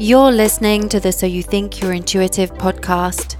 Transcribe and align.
You're 0.00 0.30
listening 0.30 0.88
to 0.90 1.00
the 1.00 1.10
So 1.10 1.26
You 1.26 1.42
Think 1.42 1.80
You're 1.80 1.92
Intuitive 1.92 2.54
podcast. 2.54 3.34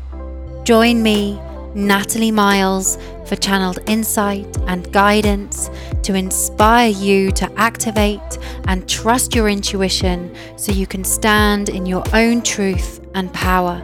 Join 0.65 1.05
me, 1.05 1.41
Natalie 1.73 2.33
Miles, 2.33 2.99
for 3.27 3.37
channeled 3.37 3.79
insight 3.87 4.59
and 4.67 4.93
guidance 4.93 5.71
to 6.03 6.17
inspire 6.17 6.89
you 6.89 7.31
to 7.31 7.49
activate 7.57 8.39
and 8.67 8.89
trust 8.89 9.37
your 9.37 9.49
intuition 9.49 10.35
so 10.57 10.73
you 10.73 10.89
can 10.89 11.05
stand 11.05 11.69
in 11.69 11.87
your 11.87 12.03
own 12.13 12.43
truth 12.43 13.07
and 13.15 13.33
power. 13.33 13.81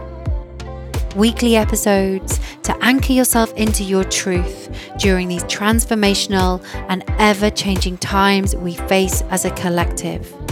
Weekly 1.14 1.54
episodes 1.54 2.41
to 2.64 2.77
anchor 2.82 3.12
yourself 3.12 3.54
into 3.54 3.84
your 3.84 4.02
truth 4.02 4.68
during 4.98 5.29
these 5.29 5.45
transformational 5.45 6.61
and 6.88 7.04
ever 7.20 7.50
changing 7.50 7.98
times 7.98 8.56
we 8.56 8.75
face 8.75 9.22
as 9.30 9.45
a 9.45 9.52
collective. 9.52 10.43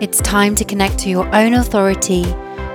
It's 0.00 0.18
time 0.22 0.54
to 0.54 0.64
connect 0.64 0.98
to 1.00 1.10
your 1.10 1.26
own 1.34 1.52
authority, 1.52 2.24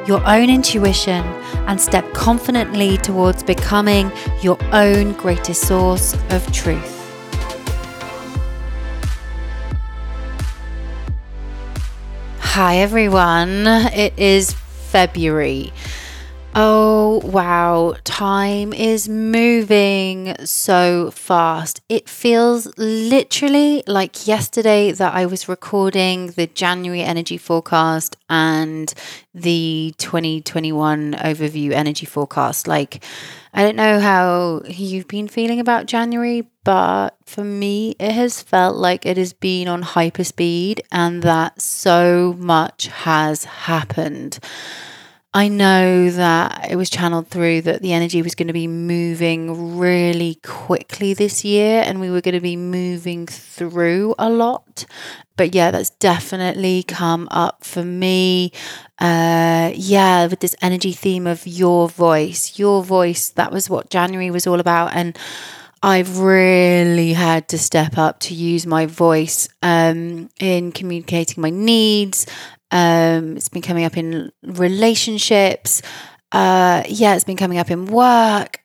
your 0.05 0.23
own 0.27 0.51
intuition, 0.51 1.25
and 1.65 1.81
step 1.81 2.13
confidently 2.13 2.97
towards 2.97 3.41
becoming 3.41 4.11
your 4.43 4.63
own 4.71 5.13
greatest 5.13 5.67
source 5.67 6.13
of 6.29 6.45
truth. 6.51 6.91
Hi, 12.41 12.77
everyone. 12.77 13.65
It 13.65 14.13
is 14.19 14.53
February. 14.53 15.73
Oh, 16.57 17.19
wow. 17.25 17.95
Time 18.05 18.71
is 18.71 19.09
moving 19.09 20.33
so 20.45 21.11
fast. 21.11 21.81
It 21.89 22.07
feels 22.07 22.65
literally 22.77 23.83
like 23.87 24.25
yesterday 24.25 24.93
that 24.93 25.13
I 25.13 25.25
was 25.25 25.49
recording 25.49 26.27
the 26.27 26.47
January 26.47 27.01
energy 27.01 27.37
forecast 27.37 28.15
and 28.29 28.93
the 29.33 29.93
2021 29.97 31.15
overview 31.15 31.71
energy 31.71 32.05
forecast. 32.05 32.69
Like, 32.69 33.03
I 33.53 33.61
don't 33.61 33.75
know 33.75 33.99
how 33.99 34.61
you've 34.65 35.09
been 35.09 35.27
feeling 35.27 35.59
about 35.59 35.87
January, 35.87 36.47
but 36.63 37.17
for 37.25 37.43
me, 37.43 37.97
it 37.99 38.13
has 38.13 38.41
felt 38.41 38.77
like 38.77 39.05
it 39.05 39.17
has 39.17 39.33
been 39.33 39.67
on 39.67 39.83
hyperspeed 39.83 40.79
and 40.89 41.21
that 41.21 41.61
so 41.61 42.33
much 42.37 42.87
has 42.87 43.43
happened. 43.43 44.39
I 45.35 45.49
know 45.49 46.09
that 46.11 46.71
it 46.71 46.77
was 46.77 46.89
channeled 46.89 47.27
through 47.27 47.63
that 47.63 47.81
the 47.81 47.91
energy 47.91 48.21
was 48.21 48.35
going 48.35 48.47
to 48.47 48.53
be 48.53 48.67
moving 48.67 49.77
really 49.77 50.35
quickly 50.35 51.13
this 51.13 51.43
year 51.43 51.83
and 51.85 51.99
we 51.99 52.09
were 52.09 52.21
going 52.21 52.35
to 52.35 52.39
be 52.39 52.55
moving 52.55 53.27
through 53.27 54.15
a 54.17 54.29
lot. 54.29 54.85
But 55.35 55.53
yeah, 55.53 55.71
that's 55.71 55.89
definitely 55.89 56.83
come 56.83 57.27
up 57.31 57.65
for 57.65 57.83
me. 57.83 58.53
Uh, 58.97 59.73
yeah, 59.75 60.27
with 60.27 60.39
this 60.39 60.55
energy 60.61 60.93
theme 60.93 61.27
of 61.27 61.45
your 61.45 61.89
voice, 61.89 62.57
your 62.57 62.81
voice, 62.81 63.27
that 63.31 63.51
was 63.51 63.69
what 63.69 63.89
January 63.89 64.31
was 64.31 64.47
all 64.47 64.61
about. 64.61 64.95
And 64.95 65.19
I've 65.83 66.19
really 66.19 67.13
had 67.13 67.47
to 67.49 67.59
step 67.59 67.97
up 67.97 68.19
to 68.21 68.33
use 68.33 68.65
my 68.65 68.87
voice 68.87 69.47
um, 69.61 70.29
in 70.39 70.71
communicating 70.71 71.41
my 71.41 71.51
needs, 71.51 72.25
um, 72.71 73.37
it's 73.37 73.49
been 73.49 73.61
coming 73.61 73.85
up 73.85 73.97
in 73.97 74.31
relationships. 74.43 75.81
Uh, 76.31 76.83
yeah, 76.87 77.15
it's 77.15 77.23
been 77.23 77.37
coming 77.37 77.57
up 77.57 77.71
in 77.71 77.85
work. 77.85 78.59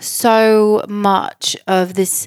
So 0.00 0.84
much 0.88 1.56
of 1.66 1.94
this, 1.94 2.26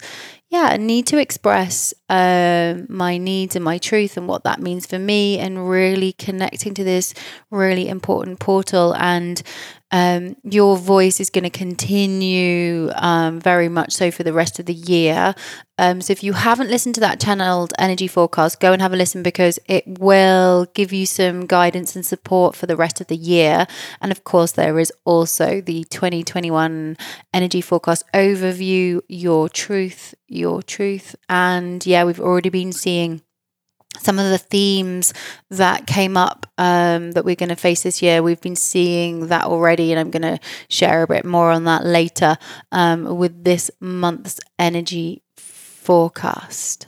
yeah, 0.50 0.76
need 0.78 1.08
to 1.08 1.18
express 1.18 1.94
uh, 2.10 2.76
my 2.88 3.18
needs 3.18 3.56
and 3.56 3.66
my 3.66 3.78
truth 3.78 4.18
and 4.18 4.28
what 4.28 4.44
that 4.44 4.60
means 4.60 4.86
for 4.86 5.00
me, 5.00 5.40
and 5.40 5.70
really 5.70 6.12
connecting 6.14 6.74
to 6.76 6.84
this 6.84 7.14
really 7.50 7.88
important 7.88 8.40
portal 8.40 8.94
and 8.96 9.42
um, 9.92 10.38
your 10.44 10.78
voice 10.78 11.20
is 11.20 11.30
going 11.30 11.44
to 11.44 11.50
continue 11.50 12.90
um, 12.96 13.40
very 13.40 13.68
much 13.68 13.92
so 13.92 14.10
for 14.10 14.24
the 14.24 14.34
rest 14.34 14.60
of 14.60 14.66
the 14.66 14.74
year. 14.74 15.36
Um, 15.78 16.00
so 16.00 16.12
if 16.12 16.24
you 16.24 16.34
haven't 16.34 16.70
listened 16.70 16.96
to 16.96 17.02
that 17.02 17.20
channeled 17.20 17.74
energy 17.78 18.08
forecast, 18.08 18.60
go 18.60 18.72
and 18.72 18.82
have 18.82 18.94
a 18.94 18.96
listen 18.96 19.24
because 19.24 19.60
it 19.66 19.84
will 20.00 20.68
give 20.74 20.94
you 20.94 21.06
some 21.06 21.46
guidance 21.46 21.96
and 21.96 22.06
support 22.06 22.56
for 22.56 22.68
the 22.68 22.76
rest 22.78 23.02
of 23.02 23.08
the 23.08 23.18
year. 23.18 23.68
And 24.00 24.12
of 24.12 24.24
course, 24.24 24.54
there 24.54 24.80
is 24.80 24.94
also 25.04 25.60
the 25.60 25.84
2021 25.86 26.98
energy 27.34 27.62
forecast 27.62 28.06
overview, 28.14 29.02
your 29.10 29.50
truth, 29.50 30.16
your 30.28 30.62
truth. 30.62 31.16
And 31.28 31.86
yeah, 31.86 32.04
we've 32.06 32.20
already 32.20 32.50
been 32.50 32.72
seeing 32.72 33.22
some 34.00 34.20
of 34.20 34.30
the 34.30 34.38
themes 34.38 35.14
that 35.50 35.86
came 35.86 36.18
up 36.18 36.46
um, 36.58 37.12
that 37.12 37.26
we're 37.26 37.36
going 37.36 37.50
to 37.50 37.56
face 37.56 37.84
this 37.84 38.02
year. 38.02 38.24
We've 38.24 38.42
been 38.42 38.56
seeing 38.56 39.28
that 39.28 39.46
already, 39.46 39.92
and 39.92 40.00
I'm 40.00 40.12
going 40.12 40.22
to 40.22 40.40
share 40.70 41.04
a 41.04 41.08
bit 41.08 41.26
more 41.26 41.52
on 41.52 41.66
that 41.66 41.86
later 41.86 42.38
um, 42.72 43.18
with 43.18 43.44
this 43.44 43.70
month's 43.80 44.40
energy 44.58 45.22
forecast. 45.36 46.88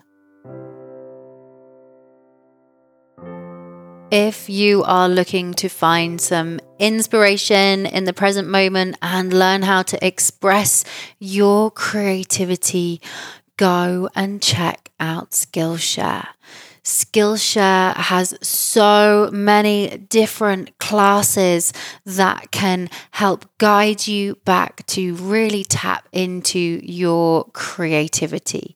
If 4.12 4.48
you 4.48 4.84
are 4.84 5.10
looking 5.10 5.56
to 5.56 5.68
find 5.68 6.22
some 6.22 6.60
inspiration 6.78 7.88
in 7.88 8.04
the 8.04 8.14
present 8.14 8.48
moment 8.48 8.96
and 9.02 9.34
learn 9.34 9.64
how 9.64 9.82
to 9.82 10.06
express 10.06 10.84
your 11.18 11.72
creativity, 11.72 13.02
go 13.58 14.10
and 14.16 14.40
check 14.40 14.92
out 15.00 15.32
Skillshare. 15.32 16.28
Skillshare 16.84 17.96
has 17.96 18.38
so 18.42 19.30
many 19.32 19.98
different 20.10 20.78
classes 20.80 21.72
that 22.06 22.52
can 22.52 22.90
help 23.12 23.46
guide 23.58 24.06
you 24.06 24.36
back 24.44 24.86
to 24.88 25.16
really 25.16 25.64
tap 25.64 26.08
into 26.12 26.60
your 26.84 27.46
creativity. 27.54 28.76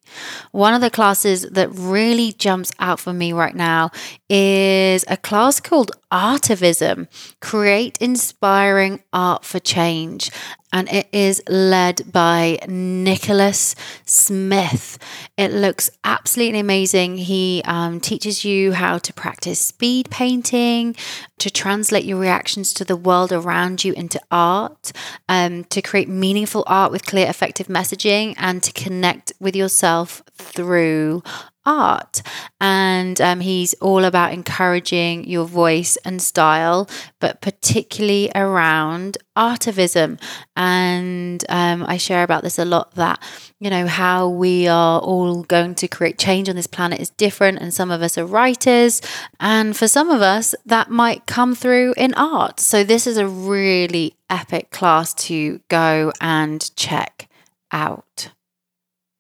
One 0.51 0.73
of 0.73 0.79
the 0.79 0.89
classes 0.89 1.41
that 1.51 1.69
really 1.71 2.31
jumps 2.31 2.71
out 2.79 2.99
for 3.01 3.11
me 3.11 3.33
right 3.33 3.55
now 3.55 3.91
is 4.29 5.03
a 5.09 5.17
class 5.17 5.59
called 5.59 5.91
Artivism 6.11 7.07
Create 7.41 7.97
Inspiring 7.99 9.03
Art 9.11 9.43
for 9.45 9.59
Change 9.59 10.31
and 10.71 10.89
it 10.91 11.07
is 11.11 11.41
led 11.47 12.11
by 12.11 12.59
Nicholas 12.67 13.73
Smith. 14.05 14.99
It 15.37 15.51
looks 15.53 15.89
absolutely 16.03 16.59
amazing. 16.59 17.17
He 17.17 17.61
um, 17.65 17.99
teaches 17.99 18.43
you 18.43 18.73
how 18.73 18.97
to 18.97 19.13
practice 19.13 19.59
speed 19.59 20.09
painting, 20.09 20.95
to 21.39 21.49
translate 21.49 22.03
your 22.03 22.19
reactions 22.19 22.73
to 22.73 22.85
the 22.85 22.97
world 22.97 23.31
around 23.31 23.83
you 23.85 23.93
into 23.93 24.19
art, 24.29 24.91
um, 25.29 25.63
to 25.65 25.81
create 25.81 26.09
meaningful 26.09 26.63
art 26.67 26.91
with 26.91 27.05
clear, 27.05 27.29
effective 27.29 27.67
messaging, 27.67 28.33
and 28.37 28.61
to 28.63 28.73
connect 28.73 29.31
with 29.39 29.55
yourself 29.55 30.21
through 30.35 31.23
art. 31.67 32.23
And 32.59 33.19
um, 33.21 33.41
he's 33.41 33.75
all 33.75 34.05
about 34.05 34.33
encouraging 34.33 35.27
your 35.27 35.45
voice 35.45 35.97
and 35.97 36.21
style, 36.21 36.89
but 37.19 37.41
particularly 37.41 38.31
around 38.33 39.17
artivism. 39.35 40.19
And 40.55 41.43
um, 41.49 41.83
I 41.87 41.97
share 41.97 42.23
about 42.23 42.41
this 42.41 42.57
a 42.57 42.65
lot 42.65 42.95
that, 42.95 43.21
you 43.59 43.69
know, 43.69 43.85
how 43.85 44.29
we 44.29 44.67
are 44.67 44.99
all 44.99 45.43
going 45.43 45.75
to 45.75 45.87
create 45.87 46.17
change 46.17 46.49
on 46.49 46.55
this 46.55 46.65
planet 46.65 46.99
is 46.99 47.11
different. 47.11 47.59
And 47.59 47.73
some 47.73 47.91
of 47.91 48.01
us 48.01 48.17
are 48.17 48.25
writers. 48.25 49.01
And 49.39 49.75
for 49.77 49.87
some 49.87 50.09
of 50.09 50.21
us, 50.21 50.55
that 50.65 50.89
might 50.89 51.27
come 51.27 51.53
through 51.53 51.93
in 51.97 52.13
art. 52.15 52.59
So 52.59 52.83
this 52.83 53.05
is 53.05 53.17
a 53.17 53.27
really 53.27 54.15
epic 54.29 54.71
class 54.71 55.13
to 55.13 55.59
go 55.69 56.11
and 56.21 56.75
check 56.75 57.29
out. 57.71 58.31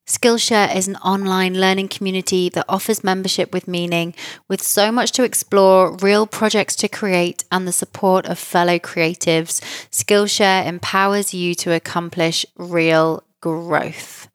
Skillshare 0.07 0.73
is 0.73 0.87
an 0.87 0.95
online 0.97 1.59
learning 1.59 1.89
community 1.89 2.49
that 2.49 2.65
offers 2.69 3.03
membership 3.03 3.51
with 3.53 3.67
meaning, 3.67 4.15
with 4.47 4.61
so 4.61 4.91
much 4.91 5.11
to 5.11 5.23
explore, 5.23 5.97
real 5.97 6.25
projects 6.25 6.75
to 6.77 6.87
create, 6.87 7.43
and 7.51 7.67
the 7.67 7.73
support 7.73 8.25
of 8.25 8.39
fellow 8.39 8.79
creatives. 8.79 9.59
Skillshare 9.91 10.65
empowers 10.65 11.33
you 11.33 11.53
to 11.55 11.73
accomplish 11.73 12.45
real 12.55 13.25
growth. 13.41 14.29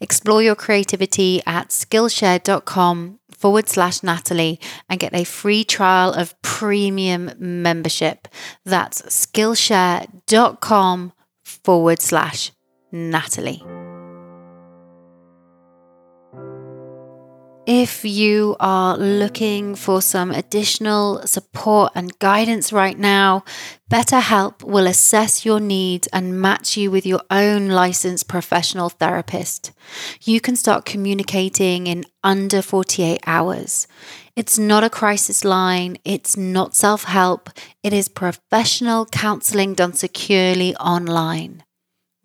Explore 0.00 0.42
your 0.42 0.54
creativity 0.54 1.42
at 1.44 1.70
skillshare.com 1.70 3.18
forward 3.30 3.68
slash 3.68 4.02
Natalie 4.02 4.60
and 4.88 5.00
get 5.00 5.14
a 5.14 5.24
free 5.24 5.64
trial 5.64 6.12
of 6.12 6.40
premium 6.42 7.32
membership. 7.38 8.28
That's 8.64 9.02
skillshare.com 9.02 11.12
forward 11.44 12.00
slash 12.00 12.52
Natalie. 12.92 13.75
If 17.66 18.04
you 18.04 18.54
are 18.60 18.96
looking 18.96 19.74
for 19.74 20.00
some 20.00 20.30
additional 20.30 21.26
support 21.26 21.90
and 21.96 22.16
guidance 22.20 22.72
right 22.72 22.96
now, 22.96 23.42
BetterHelp 23.90 24.62
will 24.62 24.86
assess 24.86 25.44
your 25.44 25.58
needs 25.58 26.06
and 26.12 26.40
match 26.40 26.76
you 26.76 26.92
with 26.92 27.04
your 27.04 27.22
own 27.28 27.70
licensed 27.70 28.28
professional 28.28 28.88
therapist. 28.88 29.72
You 30.22 30.40
can 30.40 30.54
start 30.54 30.84
communicating 30.84 31.88
in 31.88 32.04
under 32.22 32.62
48 32.62 33.18
hours. 33.26 33.88
It's 34.36 34.60
not 34.60 34.84
a 34.84 34.90
crisis 34.90 35.44
line, 35.44 35.98
it's 36.04 36.36
not 36.36 36.76
self 36.76 37.02
help, 37.02 37.50
it 37.82 37.92
is 37.92 38.06
professional 38.06 39.06
counseling 39.06 39.74
done 39.74 39.94
securely 39.94 40.76
online. 40.76 41.64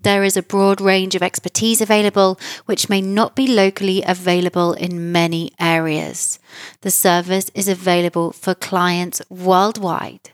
There 0.04 0.24
is 0.24 0.36
a 0.36 0.42
broad 0.42 0.82
range 0.82 1.14
of 1.14 1.22
expertise 1.22 1.80
available, 1.80 2.40
which 2.66 2.90
may 2.90 3.02
not 3.02 3.36
be 3.36 3.46
locally 3.46 4.02
available 4.06 4.74
in 4.74 5.12
many 5.12 5.52
areas. 5.60 6.40
The 6.82 6.90
service 6.90 7.52
is 7.54 7.68
available 7.68 8.32
for 8.32 8.56
clients 8.56 9.22
worldwide. 9.30 10.32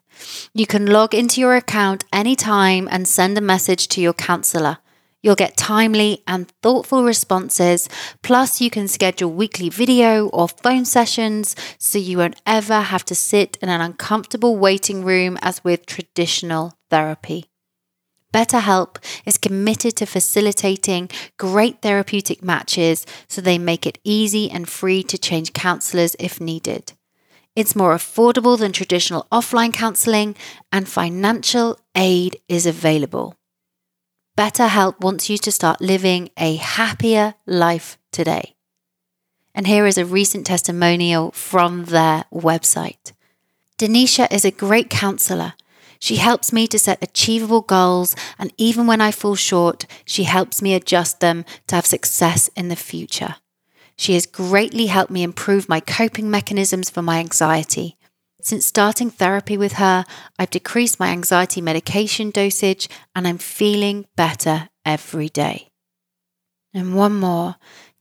You 0.53 0.65
can 0.65 0.85
log 0.85 1.13
into 1.13 1.41
your 1.41 1.55
account 1.55 2.05
anytime 2.13 2.87
and 2.89 3.07
send 3.07 3.37
a 3.37 3.41
message 3.41 3.89
to 3.89 4.01
your 4.01 4.13
counselor. 4.13 4.77
You'll 5.21 5.35
get 5.35 5.57
timely 5.57 6.23
and 6.25 6.49
thoughtful 6.63 7.03
responses, 7.03 7.89
plus, 8.21 8.61
you 8.61 8.69
can 8.69 8.87
schedule 8.87 9.31
weekly 9.31 9.67
video 9.67 10.27
or 10.29 10.47
phone 10.47 10.85
sessions 10.85 11.55
so 11.77 11.97
you 11.97 12.19
won't 12.19 12.41
ever 12.45 12.79
have 12.79 13.03
to 13.05 13.15
sit 13.15 13.57
in 13.61 13.67
an 13.67 13.81
uncomfortable 13.81 14.55
waiting 14.55 15.03
room 15.03 15.37
as 15.41 15.61
with 15.63 15.85
traditional 15.85 16.77
therapy. 16.89 17.49
BetterHelp 18.33 18.97
is 19.25 19.37
committed 19.37 19.95
to 19.95 20.05
facilitating 20.05 21.09
great 21.37 21.81
therapeutic 21.81 22.43
matches 22.43 23.05
so 23.27 23.41
they 23.41 23.57
make 23.57 23.85
it 23.85 23.99
easy 24.03 24.49
and 24.49 24.67
free 24.67 25.01
to 25.03 25.17
change 25.17 25.53
counselors 25.53 26.15
if 26.19 26.41
needed. 26.41 26.93
It's 27.55 27.75
more 27.75 27.95
affordable 27.95 28.59
than 28.59 28.71
traditional 28.71 29.25
offline 29.31 29.73
counseling, 29.73 30.35
and 30.71 30.87
financial 30.87 31.79
aid 31.95 32.39
is 32.47 32.67
available. 32.67 33.33
BetterHelp 34.37 34.99
wants 34.99 35.27
you 35.31 35.39
to 35.39 35.51
start 35.51 35.81
living 35.81 36.29
a 36.37 36.57
happier 36.57 37.33
life 37.47 37.97
today. 38.11 38.53
And 39.55 39.65
here 39.65 39.87
is 39.87 39.97
a 39.97 40.05
recent 40.05 40.45
testimonial 40.45 41.31
from 41.31 41.85
their 41.85 42.25
website. 42.31 43.13
Denisha 43.79 44.31
is 44.31 44.45
a 44.45 44.51
great 44.51 44.91
counselor 44.91 45.53
she 45.99 46.17
helps 46.17 46.53
me 46.53 46.67
to 46.67 46.79
set 46.79 47.01
achievable 47.01 47.61
goals, 47.61 48.15
and 48.37 48.53
even 48.57 48.87
when 48.87 49.01
I 49.01 49.11
fall 49.11 49.35
short, 49.35 49.85
she 50.05 50.23
helps 50.23 50.61
me 50.61 50.73
adjust 50.73 51.19
them 51.19 51.45
to 51.67 51.75
have 51.75 51.85
success 51.85 52.49
in 52.55 52.69
the 52.69 52.75
future. 52.75 53.35
She 53.97 54.13
has 54.13 54.25
greatly 54.25 54.87
helped 54.87 55.11
me 55.11 55.23
improve 55.23 55.67
my 55.67 55.79
coping 55.79 56.29
mechanisms 56.29 56.89
for 56.89 57.01
my 57.01 57.19
anxiety. 57.19 57.97
Since 58.41 58.65
starting 58.65 59.09
therapy 59.09 59.57
with 59.57 59.73
her, 59.73 60.05
I've 60.37 60.51
decreased 60.51 60.99
my 60.99 61.09
anxiety 61.09 61.59
medication 61.59 62.29
dosage 62.29 62.87
and 63.15 63.27
I'm 63.27 63.39
feeling 63.39 64.05
better 64.15 64.69
every 64.85 65.29
day. 65.29 65.69
And 66.73 66.95
one 66.95 67.19
more. 67.19 67.55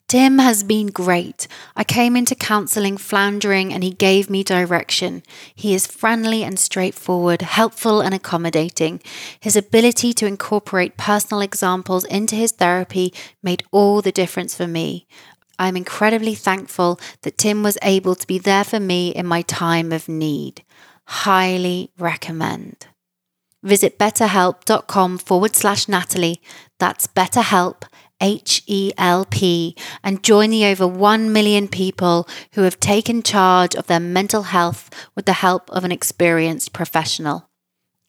Tim 0.09 0.39
has 0.39 0.63
been 0.63 0.87
great. 0.87 1.49
I 1.75 1.83
came 1.83 2.15
into 2.17 2.37
counseling 2.37 2.97
floundering 2.97 3.73
and 3.73 3.83
he 3.83 3.91
gave 3.91 4.31
me 4.31 4.45
direction. 4.45 5.25
He 5.53 5.75
is 5.75 5.89
friendly 5.89 6.45
and 6.45 6.61
straightforward, 6.61 7.43
helpful 7.43 8.01
and 8.01 8.15
accommodating. 8.15 9.03
His 9.41 9.57
ability 9.57 10.13
to 10.13 10.27
incorporate 10.27 10.97
personal 10.97 11.41
examples 11.41 12.05
into 12.05 12.37
his 12.37 12.53
therapy 12.53 13.13
made 13.43 13.65
all 13.73 14.01
the 14.01 14.13
difference 14.13 14.55
for 14.55 14.69
me. 14.69 15.09
I'm 15.59 15.77
incredibly 15.77 16.37
thankful 16.37 17.01
that 17.23 17.39
Tim 17.39 17.65
was 17.65 17.79
able 17.83 18.15
to 18.15 18.27
be 18.29 18.39
there 18.39 18.65
for 18.65 18.79
me 18.79 19.09
in 19.09 19.27
my 19.27 19.43
time 19.43 19.91
of 19.91 20.09
need. 20.09 20.63
Highly 21.07 21.91
recommend. 21.99 22.87
Visit 23.65 23.99
betterhelp.com 23.99 25.19
forward 25.19 25.57
slash 25.57 25.89
Natalie. 25.89 26.41
That's 26.79 27.09
BetterHelp 27.09 27.83
H 28.21 28.63
E 28.67 28.93
L 28.97 29.25
P, 29.25 29.77
and 30.03 30.23
join 30.23 30.51
the 30.51 30.65
over 30.67 30.87
1 30.87 31.33
million 31.33 31.69
people 31.69 32.29
who 32.53 32.63
have 32.63 32.81
taken 32.81 33.23
charge 33.23 33.75
of 33.75 33.87
their 33.87 34.01
mental 34.01 34.45
health 34.45 34.91
with 35.15 35.27
the 35.27 35.35
help 35.35 35.71
of 35.71 35.85
an 35.85 35.93
experienced 35.93 36.73
professional. 36.73 37.49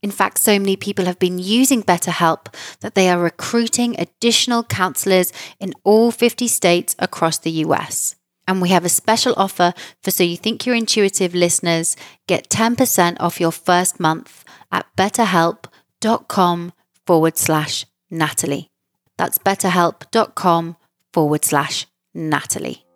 In 0.04 0.12
fact, 0.12 0.38
so 0.38 0.60
many 0.60 0.76
people 0.76 1.06
have 1.06 1.20
been 1.20 1.40
using 1.40 1.82
BetterHelp 1.82 2.54
that 2.82 2.96
they 2.96 3.10
are 3.10 3.20
recruiting 3.20 4.00
additional 4.00 4.64
counselors 4.64 5.34
in 5.60 5.74
all 5.84 6.12
50 6.12 6.48
states 6.48 6.96
across 7.00 7.38
the 7.38 7.52
US. 7.66 8.16
And 8.48 8.62
we 8.62 8.70
have 8.70 8.86
a 8.86 8.90
special 8.90 9.34
offer 9.36 9.74
for 10.02 10.12
So 10.12 10.24
You 10.24 10.38
Think 10.38 10.66
You're 10.66 10.76
Intuitive 10.76 11.36
listeners. 11.36 11.98
Get 12.28 12.50
10% 12.50 13.18
off 13.20 13.42
your 13.42 13.52
first 13.52 14.00
month 14.00 14.46
at 14.72 14.86
betterhelp.com 14.96 16.74
forward 17.06 17.38
slash 17.38 17.86
Natalie. 18.10 18.70
That's 19.18 19.38
betterhelp.com 19.38 20.78
forward 21.14 21.46
slash 21.46 21.88
Natalie. 22.14 22.88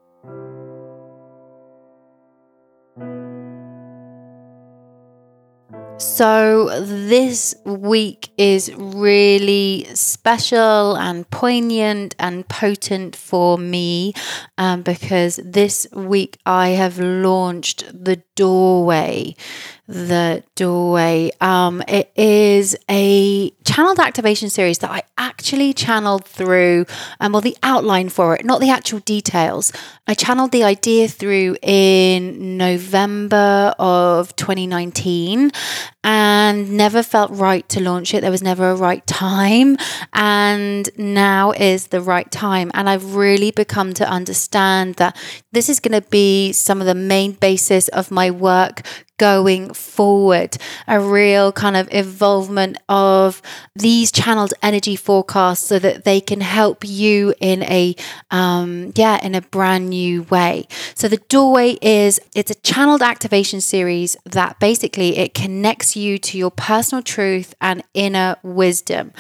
So, 6.01 6.81
this 6.81 7.53
week 7.63 8.31
is 8.35 8.73
really 8.75 9.85
special 9.94 10.97
and 10.97 11.29
poignant 11.29 12.15
and 12.18 12.47
potent 12.50 13.15
for 13.15 13.59
me 13.59 14.13
um, 14.57 14.81
because 14.81 15.39
this 15.45 15.85
week 15.94 16.39
I 16.44 16.69
have 16.69 16.97
launched 16.97 17.85
the 17.94 18.23
doorway 18.42 19.36
the 19.92 20.44
doorway. 20.56 21.32
Um, 21.42 21.84
it 21.88 22.12
is 22.16 22.76
a 22.90 23.52
channeled 23.66 24.00
activation 24.00 24.50
series 24.50 24.80
that 24.80 24.90
I 24.90 25.04
actually 25.18 25.74
channeled 25.74 26.26
through, 26.26 26.86
um, 27.20 27.34
well, 27.34 27.42
the 27.42 27.58
outline 27.62 28.10
for 28.10 28.36
it, 28.36 28.46
not 28.46 28.62
the 28.62 28.70
actual 28.70 29.00
details. 29.00 29.74
I 30.08 30.14
channeled 30.14 30.52
the 30.52 30.64
idea 30.64 31.08
through 31.08 31.58
in 31.62 32.58
November 32.58 33.74
of 33.78 34.36
2019 34.38 35.52
and 36.03 36.71
never 36.71 37.03
felt 37.03 37.31
right 37.31 37.68
to 37.69 37.80
launch 37.80 38.13
it. 38.13 38.21
There 38.21 38.31
was 38.31 38.42
never 38.42 38.71
a 38.71 38.75
right 38.75 39.06
time, 39.06 39.77
and 40.13 40.89
now 40.98 41.51
is 41.51 41.88
the 41.88 42.01
right 42.01 42.30
time. 42.31 42.71
And 42.74 42.89
I've 42.89 43.15
really 43.15 43.51
become 43.51 43.94
to 43.94 44.09
understand 44.09 44.95
that 44.95 45.15
this 45.51 45.69
is 45.69 45.80
going 45.80 46.01
to 46.01 46.07
be 46.09 46.51
some 46.53 46.81
of 46.81 46.88
the 46.88 46.95
main 46.95 47.33
basis 47.33 47.88
of 47.89 48.12
my 48.12 48.31
work 48.31 48.81
going 49.21 49.71
forward, 49.71 50.57
a 50.88 51.00
real 51.00 51.51
kind 51.51 51.77
of 51.77 51.88
involvement 51.91 52.75
of 52.89 53.39
these 53.75 54.12
channeled 54.12 54.51
energy 54.63 54.95
forecasts 54.95 55.68
so 55.68 55.77
that 55.77 56.06
they 56.06 56.19
can 56.19 56.41
help 56.41 56.83
you 56.83 57.31
in 57.39 57.62
a 57.62 57.95
um, 58.31 58.91
yeah 58.95 59.23
in 59.23 59.35
a 59.35 59.41
brand 59.41 59.91
new 59.91 60.23
way. 60.23 60.65
So 60.95 61.07
the 61.07 61.21
doorway 61.29 61.77
is 61.83 62.19
it's 62.33 62.50
a 62.50 62.56
channeled 62.56 63.03
activation 63.03 63.62
series 63.62 64.18
that 64.25 64.59
basically 64.59 65.18
it 65.18 65.35
connects 65.35 65.95
you 65.95 66.18
to 66.18 66.40
your 66.40 66.49
personal 66.49 67.04
truth 67.04 67.54
and 67.61 67.83
inner 67.94 68.37
wisdom. 68.42 69.13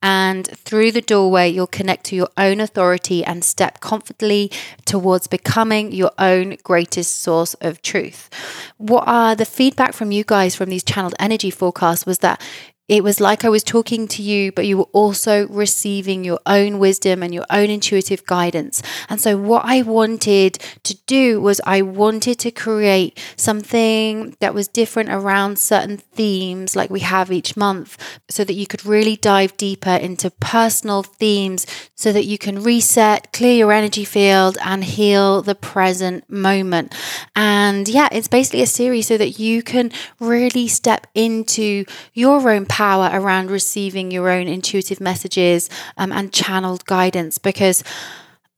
And 0.00 0.46
through 0.46 0.92
the 0.92 1.00
doorway, 1.00 1.48
you'll 1.48 1.66
connect 1.66 2.04
to 2.06 2.16
your 2.16 2.28
own 2.36 2.60
authority 2.60 3.24
and 3.24 3.44
step 3.44 3.80
confidently 3.80 4.52
towards 4.84 5.26
becoming 5.26 5.90
your 5.90 6.12
own 6.16 6.58
greatest 6.62 7.16
source 7.16 7.54
of 7.54 7.82
truth. 7.82 8.30
What 8.76 9.02
are 9.08 9.34
the 9.34 9.47
feedback 9.48 9.92
from 9.92 10.12
you 10.12 10.24
guys 10.24 10.54
from 10.54 10.68
these 10.68 10.84
channeled 10.84 11.14
energy 11.18 11.50
forecasts 11.50 12.06
was 12.06 12.18
that 12.18 12.40
it 12.88 13.04
was 13.04 13.20
like 13.20 13.44
I 13.44 13.50
was 13.50 13.62
talking 13.62 14.08
to 14.08 14.22
you, 14.22 14.50
but 14.50 14.66
you 14.66 14.78
were 14.78 14.88
also 14.92 15.46
receiving 15.48 16.24
your 16.24 16.40
own 16.46 16.78
wisdom 16.78 17.22
and 17.22 17.34
your 17.34 17.44
own 17.50 17.68
intuitive 17.68 18.24
guidance. 18.24 18.82
And 19.10 19.20
so, 19.20 19.36
what 19.36 19.62
I 19.64 19.82
wanted 19.82 20.58
to 20.84 20.96
do 21.06 21.40
was, 21.40 21.60
I 21.66 21.82
wanted 21.82 22.38
to 22.40 22.50
create 22.50 23.18
something 23.36 24.36
that 24.40 24.54
was 24.54 24.68
different 24.68 25.10
around 25.10 25.58
certain 25.58 25.98
themes 25.98 26.74
like 26.74 26.90
we 26.90 27.00
have 27.00 27.30
each 27.30 27.56
month, 27.56 27.98
so 28.28 28.42
that 28.42 28.54
you 28.54 28.66
could 28.66 28.86
really 28.86 29.16
dive 29.16 29.56
deeper 29.56 29.90
into 29.90 30.30
personal 30.30 31.02
themes 31.02 31.66
so 31.94 32.12
that 32.12 32.24
you 32.24 32.38
can 32.38 32.62
reset, 32.62 33.32
clear 33.32 33.54
your 33.54 33.72
energy 33.72 34.04
field, 34.04 34.56
and 34.64 34.84
heal 34.84 35.42
the 35.42 35.56
present 35.56 36.28
moment. 36.30 36.94
And 37.34 37.88
yeah, 37.88 38.08
it's 38.12 38.28
basically 38.28 38.62
a 38.62 38.66
series 38.68 39.08
so 39.08 39.18
that 39.18 39.40
you 39.40 39.64
can 39.64 39.90
really 40.20 40.68
step 40.68 41.08
into 41.14 41.84
your 42.14 42.48
own 42.48 42.66
power 42.78 43.10
around 43.12 43.50
receiving 43.50 44.12
your 44.12 44.28
own 44.30 44.46
intuitive 44.46 45.00
messages 45.00 45.68
um, 45.96 46.12
and 46.12 46.32
channeled 46.32 46.84
guidance 46.84 47.36
because 47.36 47.82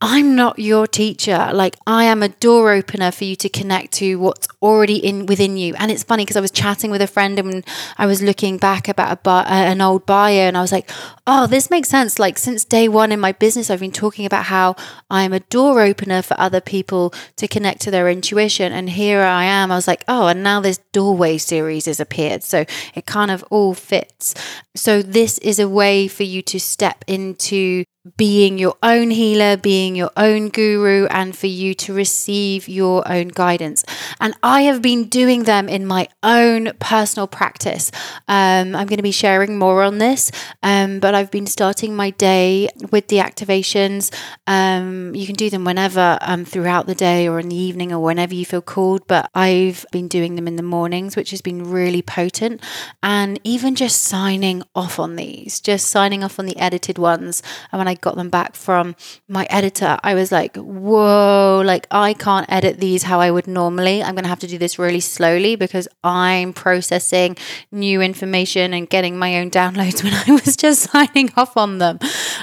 I'm 0.02 0.34
not 0.34 0.58
your 0.58 0.86
teacher. 0.86 1.50
Like 1.52 1.76
I 1.86 2.04
am 2.04 2.22
a 2.22 2.30
door 2.30 2.72
opener 2.72 3.10
for 3.10 3.24
you 3.24 3.36
to 3.36 3.50
connect 3.50 3.92
to 3.94 4.18
what's 4.18 4.48
already 4.62 4.96
in 4.96 5.26
within 5.26 5.58
you. 5.58 5.74
And 5.76 5.90
it's 5.90 6.02
funny 6.02 6.24
because 6.24 6.38
I 6.38 6.40
was 6.40 6.50
chatting 6.50 6.90
with 6.90 7.02
a 7.02 7.06
friend 7.06 7.38
and 7.38 7.66
I 7.98 8.06
was 8.06 8.22
looking 8.22 8.56
back 8.56 8.88
about 8.88 9.12
a 9.12 9.16
bi- 9.16 9.44
an 9.44 9.82
old 9.82 10.06
bio 10.06 10.32
and 10.48 10.56
I 10.56 10.62
was 10.62 10.72
like, 10.72 10.90
"Oh, 11.26 11.46
this 11.46 11.68
makes 11.68 11.90
sense. 11.90 12.18
Like 12.18 12.38
since 12.38 12.64
day 12.64 12.88
1 12.88 13.12
in 13.12 13.20
my 13.20 13.32
business, 13.32 13.68
I've 13.68 13.80
been 13.80 13.92
talking 13.92 14.24
about 14.24 14.46
how 14.46 14.74
I 15.10 15.22
am 15.24 15.34
a 15.34 15.40
door 15.40 15.82
opener 15.82 16.22
for 16.22 16.34
other 16.40 16.62
people 16.62 17.12
to 17.36 17.46
connect 17.46 17.82
to 17.82 17.90
their 17.90 18.08
intuition. 18.08 18.72
And 18.72 18.88
here 18.88 19.20
I 19.20 19.44
am. 19.44 19.70
I 19.70 19.76
was 19.76 19.86
like, 19.86 20.04
"Oh, 20.08 20.28
and 20.28 20.42
now 20.42 20.60
this 20.60 20.78
doorway 20.92 21.36
series 21.36 21.84
has 21.84 22.00
appeared." 22.00 22.42
So 22.42 22.64
it 22.94 23.04
kind 23.04 23.30
of 23.30 23.44
all 23.50 23.74
fits. 23.74 24.34
So 24.74 25.02
this 25.02 25.36
is 25.38 25.58
a 25.58 25.68
way 25.68 26.08
for 26.08 26.22
you 26.22 26.40
to 26.42 26.58
step 26.58 27.04
into 27.06 27.84
being 28.16 28.58
your 28.58 28.76
own 28.82 29.10
healer, 29.10 29.58
being 29.58 29.94
your 29.94 30.10
own 30.16 30.48
guru, 30.48 31.06
and 31.10 31.36
for 31.36 31.48
you 31.48 31.74
to 31.74 31.92
receive 31.92 32.66
your 32.66 33.06
own 33.10 33.28
guidance. 33.28 33.84
And 34.18 34.34
I 34.42 34.62
have 34.62 34.80
been 34.80 35.04
doing 35.04 35.42
them 35.42 35.68
in 35.68 35.84
my 35.86 36.08
own 36.22 36.72
personal 36.78 37.26
practice. 37.26 37.90
Um, 38.26 38.74
I'm 38.74 38.86
going 38.86 38.96
to 38.96 39.02
be 39.02 39.10
sharing 39.10 39.58
more 39.58 39.82
on 39.82 39.98
this, 39.98 40.32
um, 40.62 40.98
but 40.98 41.14
I've 41.14 41.30
been 41.30 41.46
starting 41.46 41.94
my 41.94 42.10
day 42.10 42.70
with 42.90 43.08
the 43.08 43.18
activations. 43.18 44.14
Um, 44.46 45.14
you 45.14 45.26
can 45.26 45.34
do 45.34 45.50
them 45.50 45.64
whenever 45.64 46.18
um, 46.22 46.46
throughout 46.46 46.86
the 46.86 46.94
day 46.94 47.28
or 47.28 47.38
in 47.38 47.50
the 47.50 47.56
evening 47.56 47.92
or 47.92 48.00
whenever 48.00 48.34
you 48.34 48.46
feel 48.46 48.62
called, 48.62 49.06
but 49.08 49.30
I've 49.34 49.84
been 49.92 50.08
doing 50.08 50.36
them 50.36 50.48
in 50.48 50.56
the 50.56 50.62
mornings, 50.62 51.16
which 51.16 51.32
has 51.32 51.42
been 51.42 51.70
really 51.70 52.00
potent. 52.00 52.62
And 53.02 53.38
even 53.44 53.74
just 53.74 54.00
signing 54.00 54.62
off 54.74 54.98
on 54.98 55.16
these, 55.16 55.60
just 55.60 55.88
signing 55.88 56.24
off 56.24 56.38
on 56.38 56.46
the 56.46 56.56
edited 56.56 56.96
ones. 56.96 57.42
And 57.70 57.78
when 57.78 57.89
I 57.90 57.94
got 57.94 58.14
them 58.14 58.30
back 58.30 58.54
from 58.54 58.94
my 59.28 59.46
editor, 59.50 59.98
I 60.04 60.14
was 60.14 60.30
like, 60.30 60.56
whoa, 60.56 61.60
like 61.64 61.88
I 61.90 62.14
can't 62.14 62.46
edit 62.48 62.78
these 62.78 63.02
how 63.02 63.18
I 63.20 63.30
would 63.32 63.48
normally. 63.48 64.00
I'm 64.00 64.14
going 64.14 64.22
to 64.22 64.28
have 64.28 64.38
to 64.40 64.46
do 64.46 64.58
this 64.58 64.78
really 64.78 65.00
slowly 65.00 65.56
because 65.56 65.88
I'm 66.04 66.52
processing 66.52 67.36
new 67.72 68.00
information 68.00 68.72
and 68.72 68.88
getting 68.88 69.18
my 69.18 69.40
own 69.40 69.50
downloads 69.50 70.04
when 70.04 70.14
I 70.14 70.40
was 70.44 70.56
just 70.56 70.90
signing 70.92 71.30
off 71.36 71.56
on 71.56 71.78
them. 71.78 71.98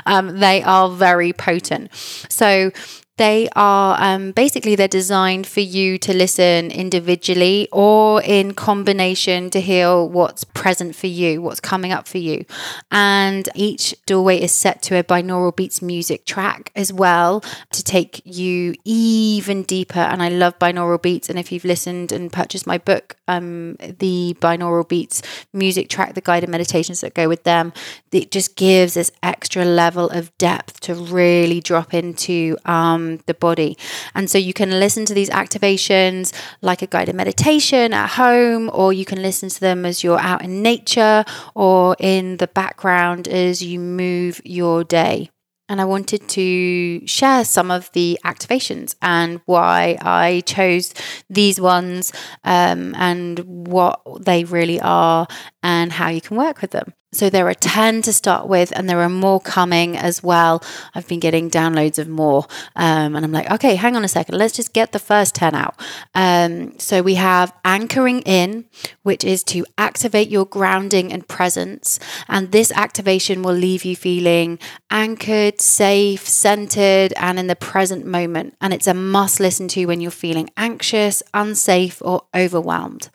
Um, 0.05 0.39
they 0.39 0.61
are 0.63 0.89
very 0.89 1.31
potent. 1.31 1.95
So, 1.95 2.71
they 3.17 3.49
are 3.55 3.97
um, 3.99 4.31
basically 4.31 4.75
they're 4.75 4.87
designed 4.87 5.47
for 5.47 5.59
you 5.59 5.97
to 5.97 6.13
listen 6.13 6.69
individually 6.69 7.67
or 7.71 8.21
in 8.21 8.53
combination 8.53 9.49
to 9.49 9.59
heal 9.59 10.07
what's 10.07 10.43
present 10.43 10.95
for 10.95 11.07
you, 11.07 11.41
what's 11.41 11.59
coming 11.59 11.91
up 11.91 12.07
for 12.07 12.19
you. 12.19 12.45
And 12.91 13.49
each 13.55 13.95
doorway 14.05 14.39
is 14.39 14.51
set 14.51 14.83
to 14.83 14.97
a 14.97 15.03
binaural 15.03 15.55
beats 15.55 15.81
music 15.81 16.25
track 16.25 16.71
as 16.75 16.93
well 16.93 17.43
to 17.71 17.83
take 17.83 18.21
you 18.23 18.75
even 18.85 19.63
deeper. 19.63 19.99
And 19.99 20.21
I 20.21 20.29
love 20.29 20.59
binaural 20.59 21.01
beats. 21.01 21.27
And 21.29 21.39
if 21.39 21.51
you've 21.51 21.65
listened 21.65 22.11
and 22.11 22.31
purchased 22.31 22.67
my 22.67 22.77
book, 22.77 23.15
um, 23.27 23.77
the 23.79 24.37
binaural 24.39 24.87
beats 24.87 25.23
music 25.53 25.89
track, 25.89 26.13
the 26.13 26.21
guided 26.21 26.49
meditations 26.49 27.01
that 27.01 27.15
go 27.15 27.27
with 27.27 27.43
them, 27.43 27.73
it 28.11 28.29
just 28.29 28.55
gives 28.55 28.93
this 28.93 29.11
extra 29.23 29.65
level 29.65 30.07
of 30.09 30.37
depth 30.37 30.81
to 30.81 30.93
really 30.93 31.59
drop 31.61 31.95
into. 31.95 32.57
Um, 32.65 33.06
the 33.25 33.33
body. 33.33 33.77
And 34.13 34.29
so 34.29 34.37
you 34.37 34.53
can 34.53 34.69
listen 34.79 35.05
to 35.05 35.13
these 35.13 35.29
activations 35.29 36.33
like 36.61 36.81
a 36.81 36.87
guided 36.87 37.15
meditation 37.15 37.93
at 37.93 38.11
home, 38.11 38.69
or 38.73 38.93
you 38.93 39.05
can 39.05 39.21
listen 39.21 39.49
to 39.49 39.59
them 39.59 39.85
as 39.85 40.03
you're 40.03 40.19
out 40.19 40.43
in 40.43 40.61
nature 40.61 41.23
or 41.55 41.95
in 41.99 42.37
the 42.37 42.47
background 42.47 43.27
as 43.27 43.63
you 43.63 43.79
move 43.79 44.41
your 44.43 44.83
day. 44.83 45.29
And 45.69 45.81
I 45.81 45.85
wanted 45.85 46.29
to 46.29 47.05
share 47.05 47.43
some 47.43 47.71
of 47.71 47.91
the 47.91 48.17
activations 48.23 48.95
and 49.01 49.41
why 49.45 49.97
I 50.01 50.43
chose 50.45 50.93
these 51.29 51.59
ones 51.59 52.13
um, 52.45 52.95
and 52.95 53.39
what 53.67 53.99
they 54.21 54.45
really 54.45 54.79
are 54.79 55.27
and 55.61 55.91
how 55.91 56.07
you 56.09 56.21
can 56.21 56.37
work 56.37 56.61
with 56.61 56.71
them. 56.71 56.93
So 57.13 57.29
there 57.29 57.47
are 57.47 57.53
10 57.53 58.01
to 58.01 58.11
start 58.11 58.49
with, 58.49 58.73
and 58.75 58.89
there 58.89 58.99
are 58.99 59.07
more 59.07 59.39
coming 59.39 59.95
as 59.95 60.21
well. 60.21 60.61
I've 60.93 61.07
been 61.07 61.21
getting 61.21 61.49
downloads 61.49 61.97
of 61.99 62.09
more. 62.09 62.45
Um, 62.75 63.15
and 63.15 63.23
I'm 63.23 63.31
like, 63.31 63.49
okay, 63.49 63.75
hang 63.75 63.95
on 63.95 64.03
a 64.03 64.09
second. 64.09 64.37
Let's 64.37 64.53
just 64.53 64.73
get 64.73 64.91
the 64.91 64.99
first 64.99 65.33
10 65.33 65.55
out. 65.55 65.79
Um, 66.13 66.77
so 66.79 67.01
we 67.01 67.15
have 67.15 67.53
anchoring 67.63 68.23
in, 68.23 68.65
which 69.03 69.23
is 69.23 69.45
to 69.45 69.65
activate 69.77 70.27
your 70.27 70.45
grounding 70.45 71.13
and 71.13 71.25
presence. 71.25 71.97
And 72.27 72.51
this 72.51 72.73
activation 72.73 73.41
will 73.41 73.55
leave 73.55 73.85
you 73.85 73.95
feeling 73.95 74.59
anchored, 74.91 75.61
safe, 75.61 76.27
centered, 76.27 77.13
and 77.13 77.39
in 77.39 77.47
the 77.47 77.55
present 77.55 78.05
moment. 78.05 78.57
And 78.59 78.73
it's 78.73 78.87
a 78.87 78.93
must 78.93 79.39
listen 79.39 79.69
to 79.69 79.85
when 79.85 80.01
you're 80.01 80.11
feeling 80.11 80.49
anxious, 80.57 81.23
unsafe, 81.33 82.01
or 82.01 82.23
overwhelmed. 82.35 83.09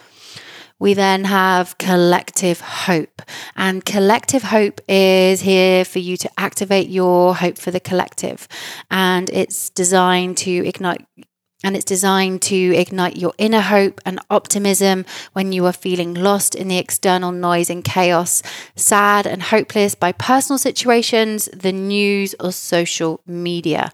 We 0.82 0.94
then 0.94 1.22
have 1.26 1.78
collective 1.78 2.60
hope. 2.60 3.22
And 3.54 3.84
collective 3.84 4.42
hope 4.42 4.80
is 4.88 5.40
here 5.40 5.84
for 5.84 6.00
you 6.00 6.16
to 6.16 6.30
activate 6.36 6.88
your 6.88 7.36
hope 7.36 7.56
for 7.56 7.70
the 7.70 7.78
collective. 7.78 8.48
And 8.90 9.30
it's 9.30 9.70
designed 9.70 10.38
to 10.38 10.50
ignite 10.50 11.06
and 11.64 11.76
it's 11.76 11.84
designed 11.84 12.42
to 12.42 12.56
ignite 12.56 13.16
your 13.16 13.32
inner 13.38 13.60
hope 13.60 14.00
and 14.04 14.18
optimism 14.28 15.06
when 15.34 15.52
you 15.52 15.64
are 15.66 15.72
feeling 15.72 16.14
lost 16.14 16.56
in 16.56 16.66
the 16.66 16.78
external 16.78 17.30
noise 17.30 17.70
and 17.70 17.84
chaos, 17.84 18.42
sad 18.74 19.24
and 19.24 19.40
hopeless 19.40 19.94
by 19.94 20.10
personal 20.10 20.58
situations, 20.58 21.48
the 21.52 21.70
news, 21.70 22.34
or 22.40 22.50
social 22.50 23.20
media 23.24 23.92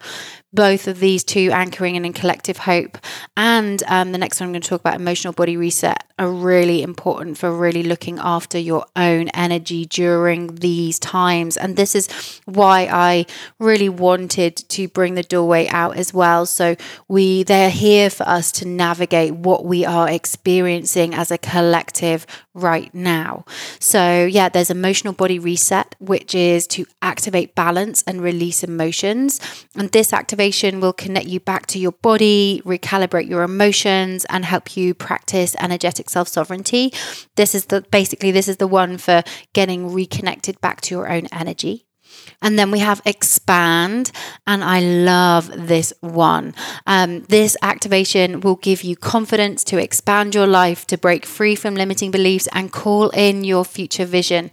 both 0.52 0.88
of 0.88 0.98
these 0.98 1.24
two 1.24 1.50
anchoring 1.52 1.96
and 1.96 2.06
in 2.06 2.12
collective 2.12 2.58
hope. 2.58 2.98
And 3.36 3.82
um, 3.86 4.12
the 4.12 4.18
next 4.18 4.40
one 4.40 4.48
I'm 4.48 4.52
going 4.52 4.62
to 4.62 4.68
talk 4.68 4.80
about 4.80 4.98
emotional 4.98 5.32
body 5.32 5.56
reset 5.56 6.04
are 6.18 6.30
really 6.30 6.82
important 6.82 7.38
for 7.38 7.52
really 7.52 7.82
looking 7.82 8.18
after 8.18 8.58
your 8.58 8.84
own 8.96 9.28
energy 9.28 9.84
during 9.84 10.56
these 10.56 10.98
times. 10.98 11.56
And 11.56 11.76
this 11.76 11.94
is 11.94 12.40
why 12.46 12.88
I 12.90 13.26
really 13.58 13.88
wanted 13.88 14.56
to 14.56 14.88
bring 14.88 15.14
the 15.14 15.22
doorway 15.22 15.68
out 15.68 15.96
as 15.96 16.14
well. 16.14 16.46
So 16.46 16.76
we 17.08 17.42
they're 17.42 17.70
here 17.70 18.10
for 18.10 18.26
us 18.26 18.50
to 18.52 18.66
navigate 18.66 19.34
what 19.34 19.64
we 19.64 19.84
are 19.84 20.08
experiencing 20.08 21.14
as 21.14 21.30
a 21.30 21.38
collective 21.38 22.26
right 22.54 22.92
now. 22.94 23.44
So 23.78 24.24
yeah, 24.24 24.48
there's 24.48 24.70
emotional 24.70 25.12
body 25.12 25.38
reset, 25.38 25.94
which 26.00 26.34
is 26.34 26.66
to 26.68 26.86
activate 27.02 27.54
balance 27.54 28.02
and 28.06 28.20
release 28.20 28.64
emotions. 28.64 29.40
And 29.76 29.90
this 29.92 30.12
activation 30.12 30.37
activation 30.38 30.78
will 30.78 30.92
connect 30.92 31.26
you 31.26 31.40
back 31.40 31.66
to 31.66 31.80
your 31.80 31.90
body, 31.90 32.62
recalibrate 32.64 33.28
your 33.28 33.42
emotions, 33.42 34.24
and 34.26 34.44
help 34.44 34.76
you 34.76 34.94
practice 34.94 35.56
energetic 35.58 36.08
self 36.08 36.28
sovereignty. 36.28 36.92
This 37.34 37.56
is 37.56 37.66
the 37.66 37.80
basically 37.90 38.30
this 38.30 38.46
is 38.46 38.58
the 38.58 38.68
one 38.68 38.98
for 38.98 39.24
getting 39.52 39.92
reconnected 39.92 40.60
back 40.60 40.80
to 40.82 40.94
your 40.94 41.10
own 41.10 41.26
energy. 41.32 41.87
And 42.40 42.56
then 42.58 42.70
we 42.70 42.78
have 42.78 43.02
expand, 43.04 44.12
and 44.46 44.62
I 44.62 44.80
love 44.80 45.50
this 45.68 45.92
one. 46.00 46.54
Um, 46.86 47.22
this 47.24 47.56
activation 47.62 48.40
will 48.40 48.56
give 48.56 48.82
you 48.82 48.94
confidence 48.96 49.64
to 49.64 49.78
expand 49.78 50.34
your 50.36 50.46
life, 50.46 50.86
to 50.86 50.96
break 50.96 51.26
free 51.26 51.56
from 51.56 51.74
limiting 51.74 52.12
beliefs, 52.12 52.48
and 52.52 52.70
call 52.70 53.10
in 53.10 53.42
your 53.42 53.64
future 53.64 54.04
vision. 54.04 54.50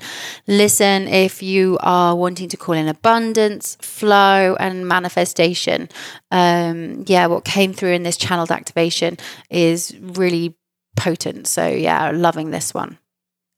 Listen 0.48 1.08
if 1.08 1.44
you 1.44 1.78
are 1.82 2.16
wanting 2.16 2.50
to 2.50 2.58
call 2.58 2.74
in 2.76 2.88
abundance, 2.88 3.78
flow, 3.82 4.56
and 4.60 4.88
manifestation. 4.88 5.90
Um, 6.32 7.04
yeah, 7.06 7.28
what 7.28 7.46
came 7.46 7.72
through 7.72 7.92
in 7.92 8.04
this 8.04 8.18
channeled 8.18 8.52
activation 8.52 9.18
is 9.52 9.96
really 10.02 10.58
potent. 10.96 11.46
So, 11.46 11.68
yeah, 11.68 12.12
loving 12.12 12.50
this 12.50 12.74
one. 12.74 12.98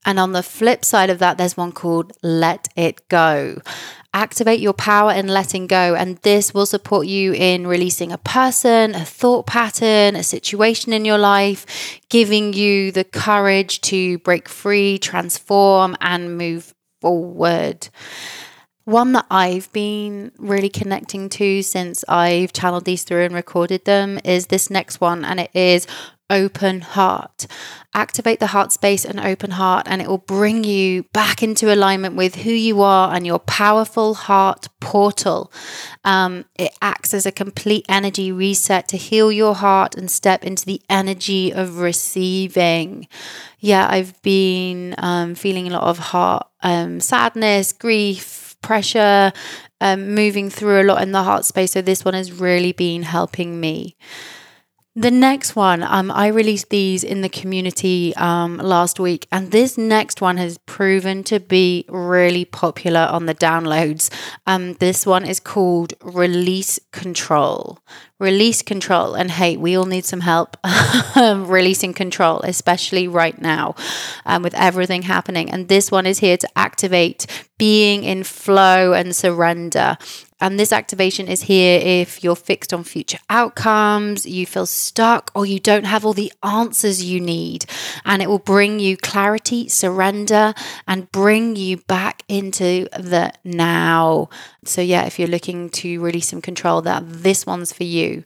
And 0.05 0.19
on 0.19 0.31
the 0.31 0.43
flip 0.43 0.85
side 0.85 1.09
of 1.09 1.19
that, 1.19 1.37
there's 1.37 1.57
one 1.57 1.73
called 1.73 2.13
Let 2.23 2.69
It 2.77 3.07
Go. 3.09 3.61
Activate 4.13 4.61
your 4.61 4.73
power 4.73 5.11
in 5.11 5.27
letting 5.27 5.67
go. 5.67 5.95
And 5.95 6.17
this 6.19 6.53
will 6.53 6.65
support 6.65 7.07
you 7.07 7.33
in 7.33 7.67
releasing 7.67 8.11
a 8.11 8.17
person, 8.17 8.95
a 8.95 9.03
thought 9.03 9.45
pattern, 9.45 10.15
a 10.15 10.23
situation 10.23 10.93
in 10.93 11.03
your 11.03 11.17
life, 11.17 11.99
giving 12.09 12.53
you 12.53 12.91
the 12.91 13.03
courage 13.03 13.81
to 13.81 14.17
break 14.19 14.47
free, 14.47 14.97
transform, 14.97 15.97
and 15.99 16.37
move 16.37 16.73
forward. 17.01 17.89
One 18.85 19.11
that 19.11 19.25
I've 19.29 19.69
been 19.73 20.31
really 20.37 20.69
connecting 20.69 21.27
to 21.29 21.61
since 21.61 22.05
I've 22.07 22.53
channeled 22.53 22.85
these 22.85 23.03
through 23.03 23.25
and 23.25 23.35
recorded 23.35 23.83
them 23.83 24.17
is 24.23 24.47
this 24.47 24.69
next 24.69 25.01
one, 25.01 25.25
and 25.25 25.41
it 25.41 25.51
is 25.53 25.85
open 26.29 26.81
heart. 26.81 27.47
Activate 27.93 28.39
the 28.39 28.47
heart 28.47 28.71
space 28.71 29.05
and 29.05 29.19
open 29.19 29.51
heart, 29.51 29.87
and 29.89 30.01
it 30.01 30.07
will 30.07 30.17
bring 30.17 30.63
you 30.63 31.03
back 31.13 31.41
into 31.41 31.73
alignment 31.73 32.15
with 32.15 32.35
who 32.35 32.51
you 32.51 32.81
are 32.81 33.13
and 33.13 33.25
your 33.25 33.39
powerful 33.39 34.13
heart 34.13 34.67
portal. 34.79 35.51
Um, 36.03 36.45
it 36.55 36.77
acts 36.81 37.13
as 37.13 37.25
a 37.25 37.31
complete 37.31 37.85
energy 37.89 38.31
reset 38.31 38.87
to 38.89 38.97
heal 38.97 39.31
your 39.31 39.55
heart 39.55 39.95
and 39.95 40.11
step 40.11 40.43
into 40.43 40.65
the 40.65 40.81
energy 40.89 41.51
of 41.51 41.79
receiving. 41.79 43.07
Yeah, 43.59 43.87
I've 43.89 44.21
been 44.21 44.93
um, 44.99 45.33
feeling 45.33 45.67
a 45.67 45.71
lot 45.71 45.83
of 45.83 45.97
heart 45.97 46.47
um, 46.61 46.99
sadness, 46.99 47.73
grief 47.73 48.55
pressure, 48.61 49.31
um, 49.81 50.13
moving 50.13 50.49
through 50.49 50.81
a 50.81 50.83
lot 50.83 51.01
in 51.01 51.11
the 51.11 51.23
heart 51.23 51.45
space. 51.45 51.71
So 51.71 51.81
this 51.81 52.03
one 52.03 52.13
has 52.13 52.31
really 52.31 52.71
been 52.71 53.03
helping 53.03 53.59
me. 53.59 53.95
The 54.97 55.11
next 55.11 55.55
one, 55.55 55.83
um, 55.83 56.09
I 56.09 56.25
released 56.25 56.71
these 56.71 57.03
in 57.03 57.21
the 57.21 57.29
community 57.29 58.15
um, 58.15 58.57
last 58.57 58.99
week, 58.99 59.27
and 59.31 59.51
this 59.51 59.77
next 59.77 60.21
one 60.21 60.37
has 60.37 60.57
proven 60.57 61.23
to 61.25 61.39
be 61.39 61.85
really 61.87 62.45
popular 62.45 63.01
on 63.01 63.27
the 63.27 63.35
downloads. 63.35 64.09
Um, 64.47 64.73
this 64.73 65.05
one 65.05 65.23
is 65.23 65.39
called 65.39 65.93
Release 66.01 66.79
Control. 66.91 67.77
Release 68.19 68.63
control. 68.63 69.13
And 69.13 69.29
hey, 69.29 69.55
we 69.55 69.77
all 69.77 69.85
need 69.85 70.03
some 70.03 70.21
help 70.21 70.57
releasing 71.15 71.93
control, 71.93 72.39
especially 72.39 73.07
right 73.07 73.39
now 73.39 73.75
um, 74.25 74.41
with 74.41 74.55
everything 74.55 75.03
happening. 75.03 75.51
And 75.51 75.67
this 75.67 75.91
one 75.91 76.07
is 76.07 76.17
here 76.17 76.37
to 76.37 76.49
activate 76.57 77.27
being 77.59 78.03
in 78.03 78.23
flow 78.23 78.93
and 78.93 79.15
surrender. 79.15 79.99
And 80.39 80.59
this 80.59 80.71
activation 80.71 81.27
is 81.27 81.43
here 81.43 81.79
if 81.83 82.23
you're 82.23 82.35
fixed 82.35 82.71
on 82.71 82.83
future 82.83 83.17
outcomes, 83.29 84.25
you 84.25 84.45
feel 84.45 84.67
stuck, 84.67 85.31
or 85.33 85.45
you 85.45 85.59
don't 85.59 85.85
have 85.85 86.05
all 86.05 86.13
the 86.13 86.31
answers 86.43 87.03
you 87.03 87.19
need. 87.19 87.65
And 88.05 88.21
it 88.21 88.29
will 88.29 88.37
bring 88.39 88.79
you 88.79 88.97
clarity, 88.97 89.67
surrender, 89.67 90.53
and 90.87 91.11
bring 91.11 91.55
you 91.55 91.77
back 91.77 92.21
into 92.27 92.87
the 92.97 93.33
now. 93.43 94.29
So, 94.63 94.81
yeah, 94.81 95.05
if 95.05 95.17
you're 95.17 95.27
looking 95.27 95.69
to 95.71 95.99
release 96.01 96.27
some 96.29 96.41
control, 96.41 96.81
that 96.83 97.03
this 97.07 97.45
one's 97.45 97.73
for 97.73 97.83
you. 97.83 98.23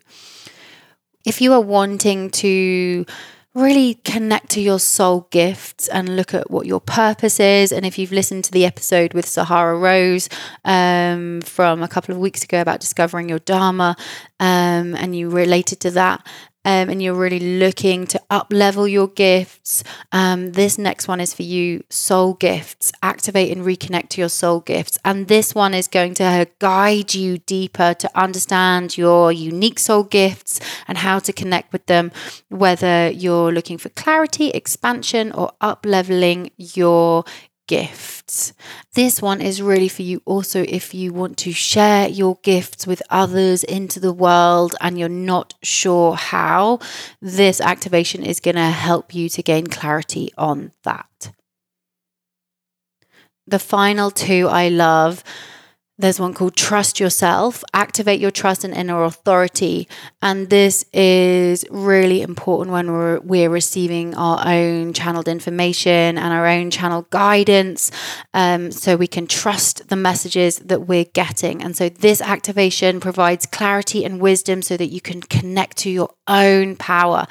If 1.24 1.40
you 1.40 1.52
are 1.52 1.60
wanting 1.60 2.30
to 2.30 3.06
really 3.54 3.94
connect 4.04 4.50
to 4.50 4.60
your 4.60 4.78
soul 4.78 5.28
gifts 5.30 5.86
and 5.88 6.16
look 6.16 6.32
at 6.32 6.50
what 6.50 6.66
your 6.66 6.80
purpose 6.80 7.38
is. 7.38 7.70
And 7.70 7.84
if 7.84 7.98
you've 7.98 8.12
listened 8.12 8.44
to 8.44 8.50
the 8.50 8.64
episode 8.64 9.12
with 9.12 9.26
Sahara 9.26 9.76
Rose 9.76 10.28
um, 10.64 11.42
from 11.42 11.82
a 11.82 11.88
couple 11.88 12.14
of 12.14 12.20
weeks 12.20 12.42
ago 12.42 12.60
about 12.60 12.80
discovering 12.80 13.28
your 13.28 13.40
Dharma, 13.40 13.96
um, 14.40 14.94
and 14.94 15.14
you 15.14 15.28
related 15.28 15.80
to 15.80 15.90
that, 15.92 16.26
um, 16.64 16.90
and 16.90 17.02
you're 17.02 17.14
really 17.14 17.58
looking 17.58 18.06
to 18.06 18.20
up 18.30 18.52
level 18.52 18.86
your 18.86 19.08
gifts, 19.08 19.82
um, 20.12 20.52
this 20.52 20.78
next 20.78 21.08
one 21.08 21.20
is 21.20 21.34
for 21.34 21.42
you 21.42 21.84
soul 21.90 22.34
gifts. 22.34 22.92
Activate 23.02 23.56
and 23.56 23.66
reconnect 23.66 24.10
to 24.10 24.20
your 24.20 24.28
soul 24.28 24.60
gifts. 24.60 24.98
And 25.04 25.28
this 25.28 25.54
one 25.54 25.74
is 25.74 25.88
going 25.88 26.14
to 26.14 26.48
guide 26.58 27.14
you 27.14 27.38
deeper 27.38 27.94
to 27.94 28.10
understand 28.14 28.96
your 28.96 29.32
unique 29.32 29.78
soul 29.78 30.04
gifts 30.04 30.60
and 30.86 30.98
how 30.98 31.18
to 31.20 31.32
connect 31.32 31.72
with 31.72 31.86
them, 31.86 32.12
whether 32.48 33.10
you're 33.10 33.52
looking 33.52 33.78
for 33.78 33.88
clarity, 33.90 34.50
expansion, 34.50 35.32
or 35.32 35.52
up 35.60 35.84
leveling 35.84 36.50
your 36.56 37.24
gifts. 37.72 38.52
This 38.92 39.22
one 39.22 39.40
is 39.40 39.62
really 39.62 39.88
for 39.88 40.02
you 40.02 40.20
also 40.26 40.62
if 40.68 40.92
you 40.92 41.10
want 41.10 41.38
to 41.38 41.52
share 41.52 42.06
your 42.06 42.36
gifts 42.42 42.86
with 42.86 43.02
others 43.08 43.64
into 43.64 43.98
the 43.98 44.12
world 44.12 44.74
and 44.82 44.98
you're 44.98 45.08
not 45.08 45.54
sure 45.62 46.14
how. 46.14 46.80
This 47.22 47.62
activation 47.62 48.22
is 48.22 48.40
going 48.40 48.56
to 48.56 48.70
help 48.88 49.14
you 49.14 49.30
to 49.30 49.42
gain 49.42 49.68
clarity 49.68 50.30
on 50.36 50.72
that. 50.82 51.32
The 53.46 53.58
final 53.58 54.10
two 54.10 54.48
I 54.48 54.68
love 54.68 55.24
there's 56.02 56.18
one 56.18 56.34
called 56.34 56.56
Trust 56.56 56.98
Yourself, 56.98 57.62
Activate 57.72 58.18
Your 58.18 58.32
Trust 58.32 58.64
and 58.64 58.74
Inner 58.74 59.04
Authority. 59.04 59.88
And 60.20 60.50
this 60.50 60.84
is 60.92 61.64
really 61.70 62.22
important 62.22 62.72
when 62.72 62.90
we're, 62.90 63.20
we're 63.20 63.48
receiving 63.48 64.14
our 64.16 64.42
own 64.44 64.94
channeled 64.94 65.28
information 65.28 66.18
and 66.18 66.34
our 66.34 66.46
own 66.48 66.72
channel 66.72 67.06
guidance 67.10 67.92
um, 68.34 68.72
so 68.72 68.96
we 68.96 69.06
can 69.06 69.28
trust 69.28 69.88
the 69.90 69.96
messages 69.96 70.56
that 70.58 70.88
we're 70.88 71.04
getting. 71.04 71.62
And 71.62 71.76
so 71.76 71.88
this 71.88 72.20
activation 72.20 72.98
provides 72.98 73.46
clarity 73.46 74.04
and 74.04 74.20
wisdom 74.20 74.60
so 74.60 74.76
that 74.76 74.86
you 74.86 75.00
can 75.00 75.20
connect 75.22 75.76
to 75.78 75.90
your 75.90 76.12
own 76.26 76.74
power. 76.76 77.26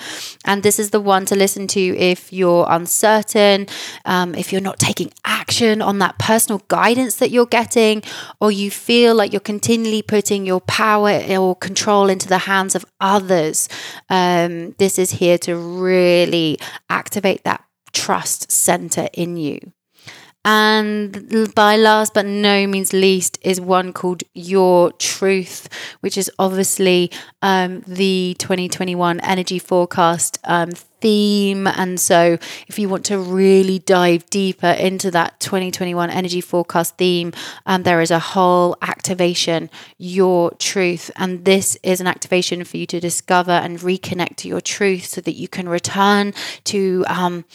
And 0.45 0.63
this 0.63 0.79
is 0.79 0.91
the 0.91 0.99
one 1.01 1.25
to 1.25 1.35
listen 1.35 1.67
to 1.67 1.97
if 1.97 2.31
you're 2.31 2.65
uncertain, 2.69 3.67
um, 4.05 4.33
if 4.35 4.51
you're 4.51 4.61
not 4.61 4.79
taking 4.79 5.11
action 5.25 5.81
on 5.81 5.99
that 5.99 6.17
personal 6.19 6.61
guidance 6.67 7.15
that 7.15 7.31
you're 7.31 7.45
getting, 7.45 8.03
or 8.39 8.51
you 8.51 8.60
feel 8.69 9.15
like 9.15 9.31
you're 9.33 9.39
continually 9.39 10.01
putting 10.03 10.45
your 10.45 10.61
power 10.61 11.21
or 11.29 11.55
control 11.55 12.09
into 12.09 12.27
the 12.27 12.39
hands 12.39 12.75
of 12.75 12.85
others. 12.99 13.69
Um, 14.09 14.73
this 14.77 14.99
is 14.99 15.11
here 15.11 15.37
to 15.39 15.55
really 15.55 16.59
activate 16.89 17.43
that 17.45 17.63
trust 17.93 18.51
center 18.51 19.07
in 19.13 19.37
you. 19.37 19.59
And 20.43 21.53
by 21.53 21.77
last 21.77 22.15
but 22.15 22.25
no 22.25 22.65
means 22.65 22.93
least 22.93 23.37
is 23.43 23.61
one 23.61 23.93
called 23.93 24.23
Your 24.33 24.91
Truth, 24.93 25.69
which 25.99 26.17
is 26.17 26.31
obviously 26.39 27.11
um, 27.43 27.83
the 27.85 28.35
2021 28.39 29.19
energy 29.19 29.59
forecast 29.59 30.39
um, 30.45 30.71
theme. 30.71 31.67
And 31.67 31.99
so, 31.99 32.39
if 32.67 32.79
you 32.79 32.89
want 32.89 33.05
to 33.05 33.19
really 33.19 33.77
dive 33.79 34.27
deeper 34.31 34.71
into 34.71 35.11
that 35.11 35.39
2021 35.41 36.09
energy 36.09 36.41
forecast 36.41 36.97
theme, 36.97 37.33
um, 37.67 37.83
there 37.83 38.01
is 38.01 38.09
a 38.09 38.19
whole 38.19 38.75
activation, 38.81 39.69
Your 39.99 40.51
Truth. 40.55 41.11
And 41.17 41.45
this 41.45 41.77
is 41.83 42.01
an 42.01 42.07
activation 42.07 42.63
for 42.63 42.77
you 42.77 42.87
to 42.87 42.99
discover 42.99 43.51
and 43.51 43.77
reconnect 43.77 44.37
to 44.37 44.47
your 44.47 44.61
truth 44.61 45.05
so 45.05 45.21
that 45.21 45.33
you 45.33 45.47
can 45.47 45.69
return 45.69 46.33
to 46.63 47.05
um, 47.07 47.45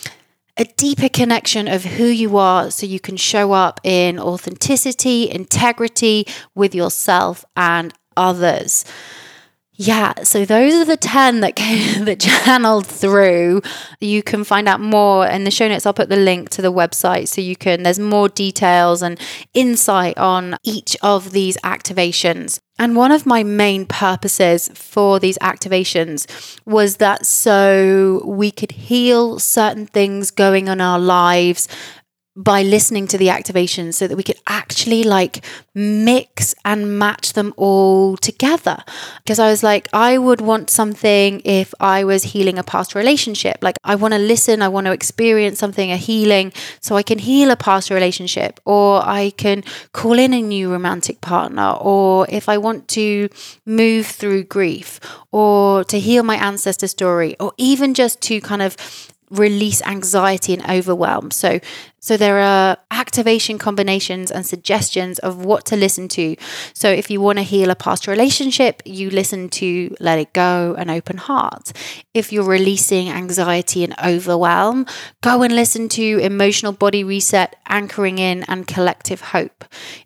a 0.57 0.65
deeper 0.65 1.09
connection 1.09 1.69
of 1.69 1.85
who 1.85 2.07
you 2.07 2.37
are 2.39 2.71
so 2.71 2.87
you 2.87 2.99
can 2.99 3.17
show 3.17 3.53
up 3.53 3.81
in 3.85 4.19
authenticity, 4.19 5.31
integrity 5.31 6.27
with 6.55 6.75
yourself 6.75 7.45
and 7.57 7.93
others. 8.17 8.85
Yeah, 9.79 10.15
so 10.23 10.47
those 10.47 10.73
are 10.75 10.87
the 10.87 10.97
10 10.97 11.41
that 11.41 11.55
came, 11.55 12.05
that 12.07 12.21
channeled 12.21 12.87
through. 12.87 13.61
You 14.01 14.23
can 14.23 14.43
find 14.43 14.69
out 14.69 14.81
more 14.81 15.27
in 15.27 15.45
the 15.45 15.51
show 15.51 15.69
notes. 15.69 15.85
I'll 15.85 15.93
put 15.93 16.09
the 16.09 16.17
link 16.17 16.49
to 16.51 16.63
the 16.63 16.73
website 16.73 17.29
so 17.29 17.43
you 17.43 17.57
can, 17.57 17.83
there's 17.83 17.99
more 17.99 18.29
details 18.29 19.03
and 19.03 19.21
insight 19.53 20.17
on 20.17 20.57
each 20.63 20.97
of 21.03 21.33
these 21.33 21.59
activations. 21.59 22.59
And 22.79 22.97
one 22.97 23.13
of 23.13 23.27
my 23.27 23.43
main 23.43 23.87
purposes 23.87 24.69
for 24.75 25.19
these 25.19 25.39
activations 25.39 26.59
was 26.67 26.97
that 26.97 27.27
so 27.27 28.23
we 28.25 28.51
could 28.51 28.73
heal 28.73 29.39
certain 29.39 29.87
things 29.87 30.31
going 30.31 30.69
on 30.69 30.77
in 30.77 30.81
our 30.83 30.99
lives 30.99 31.69
by 32.37 32.63
listening 32.63 33.07
to 33.09 33.17
the 33.17 33.29
activations 33.29 33.95
so 33.95 34.07
that 34.07 34.17
we 34.17 34.23
could 34.23 34.39
actually 34.47 35.03
like 35.03 35.43
mix 35.75 36.55
and 36.67 36.99
match 36.99 37.33
them 37.33 37.55
all 37.57 38.17
together. 38.19 38.77
Because 39.25 39.39
I 39.39 39.49
was 39.49 39.63
like, 39.63 39.89
I 39.93 40.19
would 40.19 40.43
want 40.43 40.69
something 40.69 41.41
if 41.45 41.73
I 41.81 42.05
was 42.05 42.25
healing 42.25 42.59
a 42.59 42.63
past 42.63 42.95
relationship. 42.95 43.57
Like, 43.63 43.77
I 43.85 43.95
want 43.95 44.13
to 44.13 44.19
listen, 44.19 44.61
I 44.61 44.69
want 44.69 44.87
to 44.87 44.93
experience 44.93 45.59
something, 45.59 45.91
a 45.91 45.97
healing, 45.97 46.53
so 46.81 46.97
I 46.97 47.03
can 47.03 47.19
heal 47.19 47.51
a 47.51 47.57
past 47.57 47.91
relationship, 47.91 48.61
or 48.67 49.01
I 49.03 49.31
can 49.37 49.65
call 49.93 50.19
in 50.19 50.35
a 50.35 50.43
new 50.43 50.71
romantic 50.71 51.23
partner, 51.23 51.71
or 51.81 52.27
if 52.29 52.49
I 52.49 52.59
want 52.59 52.89
to 52.89 53.29
move 53.65 54.07
through 54.07 54.45
grief, 54.45 55.01
or 55.33 55.85
to 55.85 55.99
heal 55.99 56.23
my 56.23 56.37
ancestor 56.37 56.87
story, 56.87 57.35
or 57.41 57.53
even 57.57 57.95
just 57.95 58.21
to 58.23 58.41
kind 58.41 58.61
of 58.61 58.77
release 59.31 59.83
anxiety 59.83 60.55
and 60.55 60.69
overwhelm. 60.69 61.31
So 61.31 61.61
so 62.07 62.17
there 62.17 62.39
are 62.39 62.77
activation 62.93 63.59
combinations 63.59 64.31
and 64.31 64.47
suggestions 64.47 65.19
of 65.19 65.45
what 65.45 65.65
to 65.67 65.77
listen 65.77 66.07
to. 66.11 66.37
So 66.73 66.89
if 66.89 67.11
you 67.11 67.21
want 67.21 67.39
to 67.39 67.43
heal 67.43 67.69
a 67.69 67.75
past 67.75 68.07
relationship, 68.07 68.81
you 68.85 69.11
listen 69.11 69.49
to 69.49 69.93
Let 69.99 70.21
It 70.21 70.33
Go 70.33 70.77
and 70.79 70.89
Open 70.89 71.17
Heart. 71.17 71.73
If 72.15 72.33
you're 72.33 72.45
releasing 72.45 73.09
anxiety 73.09 73.83
and 73.83 73.93
overwhelm, 74.05 74.87
go 75.21 75.43
and 75.43 75.57
listen 75.57 75.89
to 75.89 76.19
Emotional 76.19 76.71
Body 76.71 77.03
Reset, 77.03 77.57
Anchoring 77.67 78.19
In 78.19 78.45
and 78.45 78.69
Collective 78.69 79.21
Hope. 79.21 79.65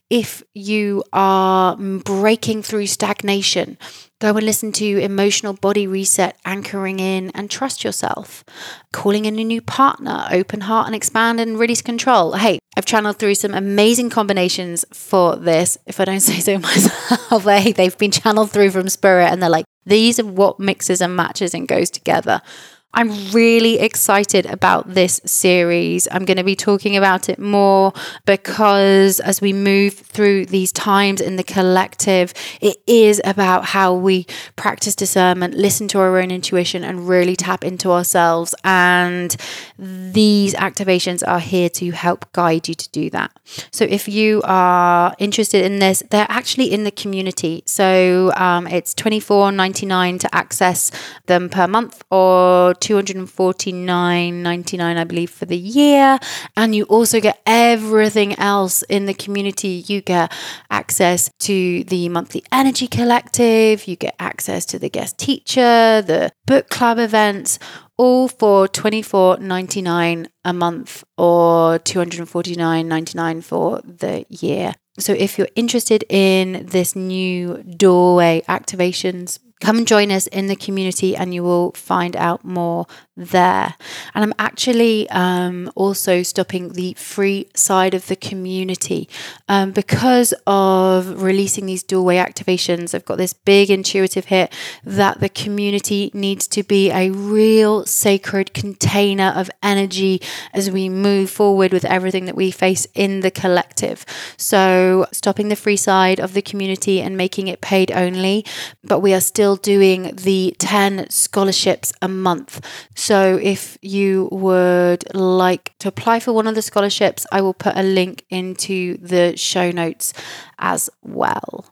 If 0.08 0.42
you 0.54 1.04
are 1.12 1.76
breaking 1.76 2.62
through 2.62 2.86
stagnation, 2.86 3.76
Go 4.20 4.36
and 4.36 4.44
listen 4.44 4.70
to 4.72 4.98
Emotional 4.98 5.54
Body 5.54 5.86
Reset, 5.86 6.36
Anchoring 6.44 7.00
In, 7.00 7.30
and 7.30 7.50
Trust 7.50 7.84
Yourself. 7.84 8.44
Calling 8.92 9.24
in 9.24 9.38
a 9.38 9.44
new 9.44 9.62
partner, 9.62 10.28
Open 10.30 10.60
Heart 10.60 10.88
and 10.88 10.94
Expand 10.94 11.40
and 11.40 11.58
Release 11.58 11.80
Control. 11.80 12.34
Hey, 12.34 12.58
I've 12.76 12.84
channeled 12.84 13.18
through 13.18 13.36
some 13.36 13.54
amazing 13.54 14.10
combinations 14.10 14.84
for 14.92 15.36
this. 15.36 15.78
If 15.86 16.00
I 16.00 16.04
don't 16.04 16.20
say 16.20 16.40
so 16.40 16.58
myself, 16.58 17.44
hey, 17.44 17.72
they've 17.72 17.96
been 17.96 18.10
channeled 18.10 18.50
through 18.50 18.72
from 18.72 18.90
Spirit 18.90 19.32
and 19.32 19.42
they're 19.42 19.48
like, 19.48 19.64
these 19.86 20.20
are 20.20 20.26
what 20.26 20.60
mixes 20.60 21.00
and 21.00 21.16
matches 21.16 21.54
and 21.54 21.66
goes 21.66 21.88
together. 21.88 22.42
I'm 22.92 23.30
really 23.30 23.78
excited 23.78 24.46
about 24.46 24.94
this 24.94 25.20
series. 25.24 26.08
I'm 26.10 26.24
going 26.24 26.38
to 26.38 26.44
be 26.44 26.56
talking 26.56 26.96
about 26.96 27.28
it 27.28 27.38
more 27.38 27.92
because 28.26 29.20
as 29.20 29.40
we 29.40 29.52
move 29.52 29.94
through 29.94 30.46
these 30.46 30.72
times 30.72 31.20
in 31.20 31.36
the 31.36 31.44
collective, 31.44 32.34
it 32.60 32.78
is 32.88 33.20
about 33.24 33.66
how 33.66 33.94
we 33.94 34.26
practice 34.56 34.96
discernment, 34.96 35.54
listen 35.54 35.86
to 35.88 36.00
our 36.00 36.18
own 36.18 36.32
intuition, 36.32 36.82
and 36.82 37.08
really 37.08 37.36
tap 37.36 37.62
into 37.64 37.92
ourselves. 37.92 38.56
And 38.64 39.36
these 39.78 40.54
activations 40.54 41.22
are 41.26 41.38
here 41.38 41.68
to 41.70 41.92
help 41.92 42.32
guide 42.32 42.66
you 42.68 42.74
to 42.74 42.88
do 42.90 43.08
that. 43.10 43.30
So 43.70 43.84
if 43.84 44.08
you 44.08 44.42
are 44.44 45.14
interested 45.20 45.64
in 45.64 45.78
this, 45.78 46.02
they're 46.10 46.26
actually 46.28 46.72
in 46.72 46.82
the 46.82 46.90
community. 46.90 47.62
So 47.66 48.32
um, 48.36 48.66
it's 48.66 48.94
$24.99 48.94 50.18
to 50.20 50.34
access 50.34 50.90
them 51.26 51.48
per 51.48 51.68
month 51.68 52.02
or 52.10 52.74
249.99 52.80 54.96
I 54.96 55.04
believe 55.04 55.30
for 55.30 55.46
the 55.46 55.56
year. 55.56 56.18
And 56.56 56.74
you 56.74 56.82
also 56.84 57.20
get 57.20 57.40
everything 57.46 58.38
else 58.38 58.82
in 58.82 59.06
the 59.06 59.14
community. 59.14 59.84
You 59.86 60.00
get 60.00 60.32
access 60.70 61.30
to 61.40 61.84
the 61.84 62.08
monthly 62.08 62.42
energy 62.50 62.88
collective. 62.88 63.86
You 63.86 63.96
get 63.96 64.16
access 64.18 64.64
to 64.66 64.78
the 64.78 64.88
guest 64.88 65.18
teacher 65.18 66.02
the 66.02 66.30
book 66.46 66.68
club 66.68 66.98
events 66.98 67.58
all 67.96 68.28
for 68.28 68.66
$24.99 68.66 70.26
a 70.44 70.52
month 70.52 71.04
or 71.18 71.78
$249.99 71.80 73.44
for 73.44 73.80
the 73.84 74.24
year. 74.28 74.72
So 74.98 75.12
if 75.12 75.38
you're 75.38 75.48
interested 75.54 76.04
in 76.08 76.66
this 76.66 76.96
new 76.96 77.62
doorway 77.62 78.42
activations 78.48 79.38
come 79.60 79.78
and 79.78 79.86
join 79.86 80.10
us 80.10 80.26
in 80.28 80.46
the 80.46 80.56
community 80.56 81.14
and 81.14 81.34
you 81.34 81.42
will 81.42 81.72
find 81.72 82.16
out 82.16 82.44
more 82.44 82.86
there. 83.20 83.74
And 84.14 84.24
I'm 84.24 84.32
actually 84.38 85.08
um, 85.10 85.70
also 85.74 86.22
stopping 86.22 86.72
the 86.72 86.94
free 86.94 87.48
side 87.54 87.94
of 87.94 88.06
the 88.06 88.16
community 88.16 89.08
um, 89.48 89.72
because 89.72 90.32
of 90.46 91.22
releasing 91.22 91.66
these 91.66 91.82
doorway 91.82 92.16
activations. 92.16 92.94
I've 92.94 93.04
got 93.04 93.18
this 93.18 93.34
big 93.34 93.70
intuitive 93.70 94.26
hit 94.26 94.52
that 94.84 95.20
the 95.20 95.28
community 95.28 96.10
needs 96.14 96.48
to 96.48 96.62
be 96.62 96.90
a 96.90 97.10
real 97.10 97.84
sacred 97.84 98.54
container 98.54 99.32
of 99.36 99.50
energy 99.62 100.22
as 100.54 100.70
we 100.70 100.88
move 100.88 101.30
forward 101.30 101.72
with 101.72 101.84
everything 101.84 102.24
that 102.24 102.36
we 102.36 102.50
face 102.50 102.86
in 102.94 103.20
the 103.20 103.30
collective. 103.30 104.06
So, 104.38 105.06
stopping 105.12 105.48
the 105.48 105.56
free 105.56 105.76
side 105.76 106.18
of 106.18 106.32
the 106.32 106.42
community 106.42 107.00
and 107.00 107.16
making 107.16 107.48
it 107.48 107.60
paid 107.60 107.92
only, 107.92 108.44
but 108.82 109.00
we 109.00 109.12
are 109.12 109.20
still 109.20 109.49
doing 109.56 110.14
the 110.14 110.54
10 110.58 111.10
scholarships 111.10 111.92
a 112.02 112.08
month. 112.08 112.64
So 112.94 113.38
if 113.42 113.78
you 113.82 114.28
would 114.32 115.14
like 115.14 115.76
to 115.78 115.88
apply 115.88 116.20
for 116.20 116.32
one 116.32 116.46
of 116.46 116.54
the 116.54 116.62
scholarships, 116.62 117.26
I 117.32 117.40
will 117.40 117.54
put 117.54 117.76
a 117.76 117.82
link 117.82 118.24
into 118.30 118.96
the 118.98 119.36
show 119.36 119.70
notes 119.70 120.12
as 120.58 120.90
well. 121.02 121.66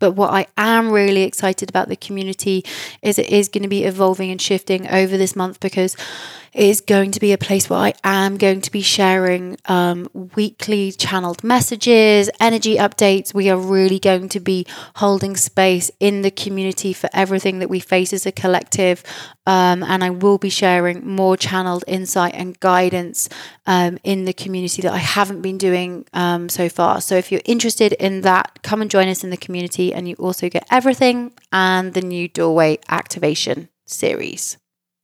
But 0.00 0.12
what 0.12 0.32
I 0.32 0.46
am 0.56 0.90
really 0.90 1.22
excited 1.22 1.70
about 1.70 1.88
the 1.88 1.96
community 1.96 2.64
is 3.00 3.18
it 3.18 3.30
is 3.30 3.48
going 3.48 3.62
to 3.62 3.68
be 3.68 3.84
evolving 3.84 4.30
and 4.30 4.40
shifting 4.40 4.88
over 4.88 5.16
this 5.16 5.34
month 5.36 5.60
because 5.60 5.96
is 6.54 6.80
going 6.80 7.10
to 7.10 7.20
be 7.20 7.32
a 7.32 7.38
place 7.38 7.68
where 7.68 7.80
I 7.80 7.94
am 8.04 8.36
going 8.38 8.60
to 8.60 8.70
be 8.70 8.80
sharing 8.80 9.56
um, 9.66 10.08
weekly 10.36 10.92
channeled 10.92 11.42
messages, 11.42 12.30
energy 12.38 12.76
updates. 12.76 13.34
We 13.34 13.50
are 13.50 13.56
really 13.56 13.98
going 13.98 14.28
to 14.30 14.40
be 14.40 14.66
holding 14.96 15.36
space 15.36 15.90
in 15.98 16.22
the 16.22 16.30
community 16.30 16.92
for 16.92 17.10
everything 17.12 17.58
that 17.58 17.68
we 17.68 17.80
face 17.80 18.12
as 18.12 18.24
a 18.24 18.32
collective. 18.32 19.02
Um, 19.46 19.82
and 19.82 20.04
I 20.04 20.10
will 20.10 20.38
be 20.38 20.48
sharing 20.48 21.06
more 21.06 21.36
channeled 21.36 21.84
insight 21.88 22.34
and 22.34 22.58
guidance 22.60 23.28
um, 23.66 23.98
in 24.04 24.24
the 24.24 24.32
community 24.32 24.80
that 24.82 24.92
I 24.92 24.98
haven't 24.98 25.42
been 25.42 25.58
doing 25.58 26.06
um, 26.12 26.48
so 26.48 26.68
far. 26.68 27.00
So 27.00 27.16
if 27.16 27.32
you're 27.32 27.42
interested 27.44 27.92
in 27.94 28.20
that, 28.20 28.62
come 28.62 28.80
and 28.80 28.90
join 28.90 29.08
us 29.08 29.24
in 29.24 29.30
the 29.30 29.36
community, 29.36 29.92
and 29.92 30.08
you 30.08 30.14
also 30.16 30.48
get 30.48 30.66
everything 30.70 31.32
and 31.52 31.94
the 31.94 32.00
new 32.00 32.28
doorway 32.28 32.78
activation 32.88 33.68
series 33.86 34.56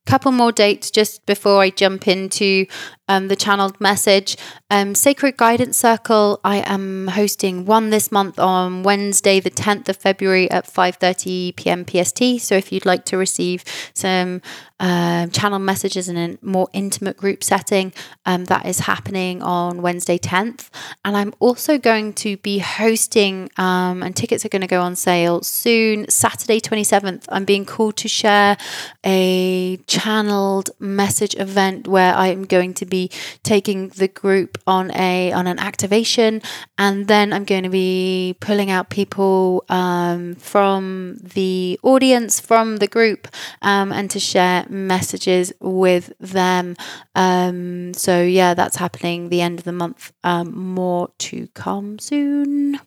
couple 0.06 0.32
more 0.32 0.52
dates 0.52 0.90
just 0.90 1.24
before 1.26 1.60
I 1.60 1.70
jump 1.70 2.08
into 2.08 2.66
um, 3.10 3.26
the 3.26 3.36
channeled 3.36 3.80
message. 3.80 4.36
Um, 4.70 4.94
Sacred 4.94 5.36
Guidance 5.36 5.76
Circle. 5.76 6.40
I 6.44 6.58
am 6.58 7.08
hosting 7.08 7.64
one 7.64 7.90
this 7.90 8.12
month 8.12 8.38
on 8.38 8.84
Wednesday, 8.84 9.40
the 9.40 9.50
10th 9.50 9.88
of 9.88 9.96
February 9.96 10.48
at 10.50 10.66
5:30 10.66 11.56
p.m. 11.56 11.84
PST. 11.84 12.40
So 12.40 12.54
if 12.54 12.70
you'd 12.70 12.86
like 12.86 13.04
to 13.06 13.16
receive 13.16 13.64
some 13.94 14.40
uh, 14.78 15.26
channel 15.26 15.58
messages 15.58 16.08
in 16.08 16.16
a 16.16 16.38
more 16.40 16.68
intimate 16.72 17.16
group 17.16 17.42
setting, 17.42 17.92
um, 18.24 18.44
that 18.44 18.64
is 18.64 18.80
happening 18.80 19.42
on 19.42 19.82
Wednesday 19.82 20.16
10th. 20.16 20.70
And 21.04 21.16
I'm 21.16 21.34
also 21.40 21.78
going 21.78 22.12
to 22.14 22.36
be 22.36 22.60
hosting, 22.60 23.50
um, 23.56 24.04
and 24.04 24.14
tickets 24.14 24.44
are 24.44 24.48
going 24.48 24.62
to 24.62 24.68
go 24.68 24.80
on 24.80 24.94
sale 24.94 25.42
soon. 25.42 26.08
Saturday 26.08 26.60
27th. 26.60 27.24
I'm 27.28 27.44
being 27.44 27.66
called 27.66 27.96
to 27.98 28.08
share 28.08 28.56
a 29.04 29.78
channeled 30.00 30.70
message 30.78 31.34
event 31.36 31.86
where 31.86 32.14
I 32.14 32.28
am 32.28 32.44
going 32.44 32.74
to 32.74 32.86
be 32.86 33.10
taking 33.42 33.88
the 33.88 34.08
group 34.08 34.58
on 34.66 34.90
a 34.92 35.32
on 35.32 35.46
an 35.46 35.58
activation, 35.58 36.42
and 36.78 37.06
then 37.06 37.32
I'm 37.32 37.44
going 37.44 37.64
to 37.64 37.70
be 37.70 38.36
pulling 38.40 38.70
out 38.70 38.88
people 38.88 39.64
um, 39.68 40.36
from 40.36 41.18
the 41.22 41.78
audience 41.82 42.40
from 42.40 42.78
the 42.78 42.86
group 42.86 43.28
um, 43.62 43.92
and 43.92 44.10
to 44.10 44.20
share 44.20 44.66
messages 44.70 45.52
with 45.60 46.12
them. 46.18 46.76
Um, 47.14 47.92
so 47.94 48.22
yeah, 48.22 48.54
that's 48.54 48.76
happening 48.76 49.28
the 49.28 49.42
end 49.42 49.58
of 49.58 49.64
the 49.64 49.72
month. 49.72 50.12
Um, 50.24 50.56
more 50.56 51.10
to 51.30 51.48
come 51.48 51.98
soon. 51.98 52.80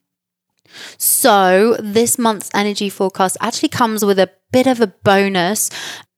So, 0.98 1.78
this 1.80 2.18
month's 2.18 2.50
energy 2.56 2.90
forecast 2.90 3.38
actually 3.40 3.70
comes 3.70 4.04
with 4.04 4.18
a 4.18 4.32
bit 4.52 4.66
of 4.66 4.82
a 4.82 4.88
bonus 4.88 5.70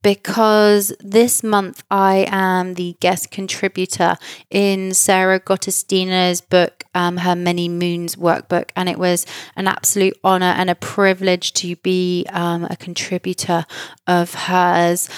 because 0.06 0.94
this 1.00 1.41
month 1.41 1.84
I 1.89 2.28
am 2.30 2.76
the 2.76 2.96
guest 3.00 3.32
contributor 3.32 4.18
in 4.52 4.94
Sarah 4.94 5.39
Gottesdiener's 5.39 6.41
book, 6.41 6.84
um, 6.94 7.18
her 7.18 7.36
Many 7.36 7.68
Moons 7.68 8.15
workbook. 8.15 8.70
And 8.76 8.88
it 8.88 9.00
was 9.00 9.26
an 9.56 9.68
absolute 9.68 10.15
honor 10.24 10.54
and 10.56 10.70
a 10.70 10.76
privilege 10.76 11.54
to 11.54 11.76
be 11.78 12.28
um, 12.32 12.65
a 12.65 12.76
contributor 12.76 13.65
of 14.06 14.36
hers. 14.36 15.10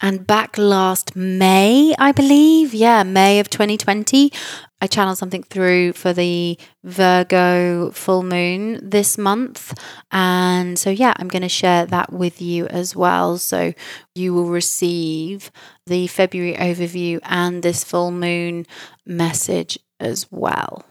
And 0.00 0.24
back 0.24 0.56
last 0.58 1.16
May, 1.16 1.96
I 1.98 2.12
believe, 2.12 2.72
yeah, 2.72 3.02
May 3.02 3.40
of 3.40 3.50
2020, 3.50 4.30
I 4.80 4.86
channeled 4.86 5.16
something 5.16 5.42
through 5.42 5.94
for 5.94 6.12
the 6.12 6.58
Virgo 6.84 7.90
full 7.92 8.22
moon 8.22 8.78
this 8.82 9.16
month. 9.16 9.72
And 10.10 10.78
so, 10.78 10.90
yeah, 10.90 11.14
I'm 11.16 11.28
going 11.28 11.42
to 11.42 11.48
share 11.48 11.86
that 11.86 12.12
with 12.12 12.42
you 12.42 12.66
as 12.66 12.94
well. 12.94 13.38
So, 13.38 13.72
you 14.14 14.34
will 14.34 14.50
receive 14.50 15.50
the 15.86 16.06
February 16.08 16.54
overview 16.54 17.20
and 17.22 17.62
this 17.62 17.84
full 17.84 18.10
moon 18.10 18.66
message 19.06 19.78
as 19.98 20.26
well. 20.30 20.84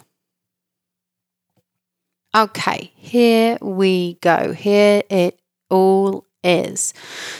Okay, 2.36 2.92
here 2.96 3.58
we 3.62 4.16
go. 4.22 4.52
Here 4.54 5.04
it 5.10 5.40
all 5.70 6.26
is. 6.44 6.94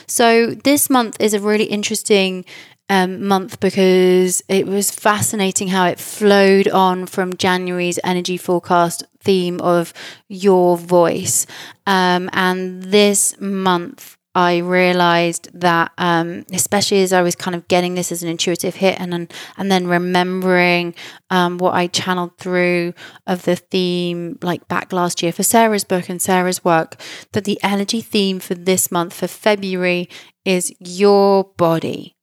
So, 0.08 0.52
this 0.52 0.92
month 0.92 1.18
is 1.20 1.34
a 1.34 1.40
really 1.40 1.66
interesting 1.66 2.46
um, 2.90 3.28
month 3.28 3.60
because 3.60 4.44
it 4.48 4.68
was 4.68 4.92
fascinating 4.92 5.70
how 5.70 5.88
it 5.88 6.00
flowed 6.00 6.68
on 6.68 7.06
from 7.06 7.36
January's 7.36 8.00
energy 8.04 8.38
forecast 8.38 9.04
theme 9.20 9.60
of 9.62 9.94
your 10.28 10.78
voice. 10.78 11.48
Um, 11.88 12.30
and 12.34 12.84
this 12.84 13.40
month, 13.40 14.18
I 14.36 14.58
realized 14.58 15.50
that, 15.62 15.94
um, 15.98 16.46
especially 16.52 17.02
as 17.02 17.14
I 17.14 17.22
was 17.22 17.38
kind 17.38 17.56
of 17.56 17.70
getting 17.70 17.96
this 17.96 18.12
as 18.12 18.22
an 18.22 18.28
intuitive 18.28 18.76
hit, 18.76 19.00
and 19.00 19.14
then 19.14 19.30
and 19.58 19.72
then 19.72 19.88
remembering 19.88 20.94
um, 21.30 21.58
what 21.58 21.74
I 21.74 21.88
channeled 21.88 22.38
through 22.38 22.94
of 23.26 23.44
the 23.44 23.56
theme, 23.56 24.38
like 24.42 24.68
back 24.68 24.92
last 24.92 25.24
year 25.24 25.32
for 25.32 25.44
Sarah's 25.44 25.86
book 25.86 26.10
and 26.10 26.22
Sarah's 26.22 26.66
work, 26.66 27.00
that 27.32 27.46
the 27.46 27.58
energy 27.64 28.02
theme 28.02 28.40
for 28.42 28.56
this 28.56 28.92
month 28.92 29.14
for 29.14 29.28
February 29.28 30.10
is 30.44 30.74
your 30.80 31.46
body 31.56 32.15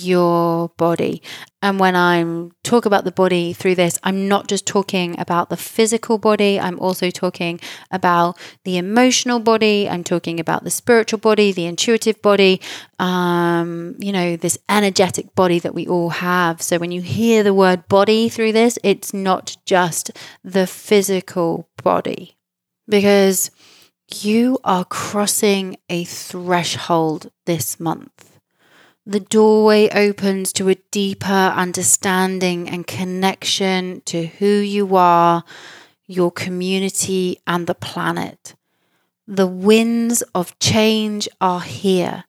your 0.00 0.70
body. 0.76 1.22
And 1.62 1.80
when 1.80 1.96
I'm 1.96 2.52
talk 2.62 2.84
about 2.84 3.04
the 3.04 3.12
body 3.12 3.52
through 3.52 3.76
this, 3.76 3.98
I'm 4.02 4.28
not 4.28 4.48
just 4.48 4.66
talking 4.66 5.18
about 5.18 5.48
the 5.48 5.56
physical 5.56 6.18
body, 6.18 6.60
I'm 6.60 6.78
also 6.78 7.10
talking 7.10 7.60
about 7.90 8.38
the 8.64 8.76
emotional 8.76 9.38
body, 9.38 9.88
I'm 9.88 10.04
talking 10.04 10.38
about 10.38 10.64
the 10.64 10.70
spiritual 10.70 11.18
body, 11.18 11.52
the 11.52 11.66
intuitive 11.66 12.20
body, 12.20 12.60
um, 12.98 13.96
you 13.98 14.12
know, 14.12 14.36
this 14.36 14.58
energetic 14.68 15.34
body 15.34 15.58
that 15.58 15.74
we 15.74 15.86
all 15.86 16.10
have. 16.10 16.60
So 16.60 16.78
when 16.78 16.92
you 16.92 17.00
hear 17.00 17.42
the 17.42 17.54
word 17.54 17.88
body 17.88 18.28
through 18.28 18.52
this, 18.52 18.78
it's 18.82 19.14
not 19.14 19.56
just 19.64 20.10
the 20.42 20.66
physical 20.66 21.68
body. 21.82 22.36
Because 22.86 23.50
you 24.12 24.58
are 24.64 24.84
crossing 24.84 25.78
a 25.88 26.04
threshold 26.04 27.30
this 27.46 27.80
month 27.80 28.33
the 29.06 29.20
doorway 29.20 29.88
opens 29.90 30.52
to 30.54 30.68
a 30.68 30.76
deeper 30.90 31.26
understanding 31.26 32.68
and 32.68 32.86
connection 32.86 34.02
to 34.06 34.26
who 34.26 34.46
you 34.46 34.96
are, 34.96 35.44
your 36.06 36.30
community, 36.30 37.38
and 37.46 37.66
the 37.66 37.74
planet. 37.74 38.54
The 39.26 39.46
winds 39.46 40.22
of 40.34 40.58
change 40.58 41.28
are 41.40 41.60
here, 41.60 42.24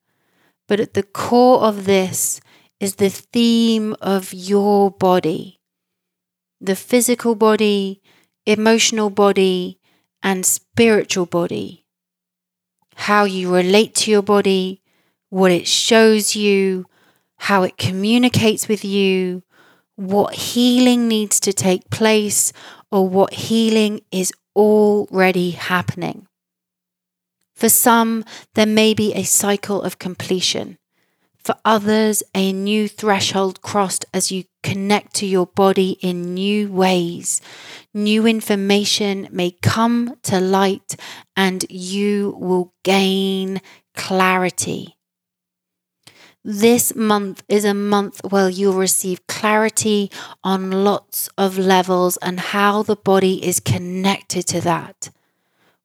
but 0.68 0.80
at 0.80 0.94
the 0.94 1.04
core 1.04 1.62
of 1.62 1.86
this 1.86 2.42
is 2.80 2.96
the 2.96 3.10
theme 3.10 3.96
of 4.02 4.34
your 4.34 4.92
body 4.92 5.56
the 6.62 6.76
physical 6.76 7.36
body, 7.36 8.02
emotional 8.46 9.10
body, 9.10 9.80
and 10.24 10.46
spiritual 10.46 11.26
body. 11.26 11.86
How 12.96 13.26
you 13.26 13.54
relate 13.54 13.94
to 13.96 14.12
your 14.12 14.22
body, 14.22 14.82
what 15.36 15.52
it 15.52 15.68
shows 15.68 16.34
you, 16.34 16.86
how 17.36 17.64
it 17.64 17.76
communicates 17.78 18.70
with 18.70 18.86
you, 18.86 19.44
what 19.98 20.34
healing 20.34 21.10
needs 21.10 21.42
to 21.42 21.52
take 21.52 21.90
place, 21.90 22.54
or 22.90 23.10
what 23.10 23.34
healing 23.34 24.00
is 24.14 24.32
already 24.56 25.52
happening. 25.52 26.26
For 27.54 27.68
some, 27.68 28.24
there 28.54 28.66
may 28.66 28.94
be 28.94 29.14
a 29.14 29.24
cycle 29.24 29.82
of 29.82 30.00
completion. 30.00 30.78
For 31.44 31.56
others, 31.66 32.24
a 32.34 32.54
new 32.54 32.88
threshold 32.88 33.62
crossed 33.62 34.06
as 34.14 34.32
you 34.32 34.46
connect 34.64 35.16
to 35.16 35.26
your 35.26 35.48
body 35.48 35.98
in 36.02 36.34
new 36.34 36.72
ways. 36.72 37.42
New 37.94 38.26
information 38.26 39.28
may 39.34 39.52
come 39.62 40.16
to 40.24 40.40
light 40.40 40.96
and 41.36 41.66
you 41.70 42.38
will 42.40 42.74
gain 42.86 43.60
clarity. 43.96 44.95
This 46.48 46.96
month 46.96 47.44
is 47.50 47.66
a 47.66 47.74
month 47.74 48.22
where 48.30 48.50
you'll 48.50 48.78
receive 48.78 49.26
clarity 49.26 50.12
on 50.44 50.70
lots 50.70 51.28
of 51.40 51.58
levels 51.58 52.18
and 52.18 52.40
how 52.40 52.84
the 52.84 52.96
body 52.96 53.44
is 53.44 53.60
connected 53.60 54.46
to 54.48 54.62
that 54.62 55.10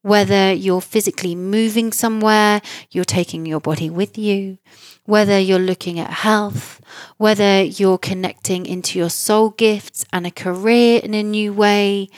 whether 0.03 0.53
you're 0.53 0.81
physically 0.81 1.35
moving 1.35 1.93
somewhere, 1.93 2.61
you're 2.91 3.05
taking 3.05 3.45
your 3.45 3.61
body 3.61 3.91
with 3.91 4.17
you, 4.17 4.59
whether 5.05 5.39
you're 5.39 5.59
looking 5.59 5.99
at 5.99 6.11
health, 6.11 6.81
whether 7.19 7.63
you're 7.63 7.99
connecting 7.99 8.65
into 8.65 8.99
your 8.99 9.11
soul 9.11 9.51
gifts 9.51 10.05
and 10.13 10.27
a 10.27 10.31
career 10.31 11.01
in 11.03 11.13
a 11.15 11.23
new 11.23 11.53
way, 11.53 12.09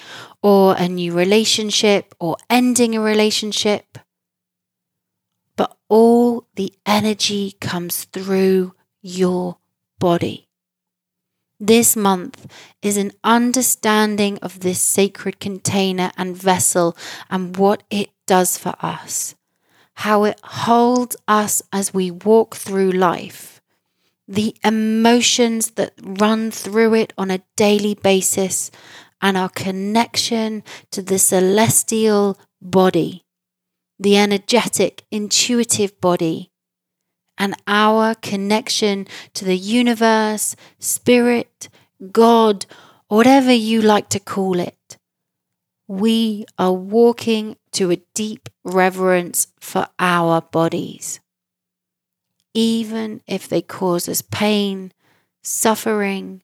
or 0.42 0.76
a 0.76 0.88
new 0.88 1.12
relationship, 1.12 2.14
or 2.20 2.37
ending 2.48 2.94
a 2.94 3.00
relationship. 3.00 3.98
But 5.56 5.76
all 5.88 6.46
the 6.54 6.72
energy 6.86 7.56
comes 7.60 8.04
through 8.04 8.74
your 9.00 9.58
body. 9.98 10.48
This 11.60 11.94
month 11.94 12.46
is 12.82 12.96
an 12.96 13.12
understanding 13.22 14.38
of 14.38 14.60
this 14.60 14.80
sacred 14.80 15.38
container 15.38 16.10
and 16.16 16.36
vessel 16.36 16.96
and 17.30 17.56
what 17.56 17.84
it 17.88 18.10
does 18.26 18.58
for 18.58 18.74
us, 18.80 19.36
how 19.94 20.24
it 20.24 20.40
holds 20.42 21.16
us 21.28 21.62
as 21.72 21.94
we 21.94 22.10
walk 22.10 22.56
through 22.56 22.90
life, 22.90 23.60
the 24.26 24.56
emotions 24.64 25.72
that 25.72 25.92
run 26.02 26.50
through 26.50 26.94
it 26.94 27.12
on 27.16 27.30
a 27.30 27.42
daily 27.54 27.94
basis, 27.94 28.72
and 29.20 29.36
our 29.36 29.50
connection 29.50 30.64
to 30.90 31.00
the 31.00 31.18
celestial 31.18 32.36
body, 32.60 33.21
the 34.02 34.16
energetic, 34.16 35.04
intuitive 35.12 36.00
body 36.00 36.50
and 37.38 37.54
our 37.68 38.16
connection 38.16 39.06
to 39.32 39.44
the 39.44 39.56
universe, 39.56 40.56
spirit, 40.80 41.68
God, 42.10 42.66
whatever 43.06 43.52
you 43.52 43.80
like 43.80 44.08
to 44.08 44.18
call 44.18 44.58
it. 44.58 44.98
We 45.86 46.46
are 46.58 46.72
walking 46.72 47.56
to 47.72 47.92
a 47.92 48.02
deep 48.14 48.48
reverence 48.64 49.46
for 49.60 49.86
our 50.00 50.40
bodies. 50.40 51.20
Even 52.54 53.22
if 53.28 53.48
they 53.48 53.62
cause 53.62 54.08
us 54.08 54.20
pain, 54.20 54.92
suffering, 55.42 56.42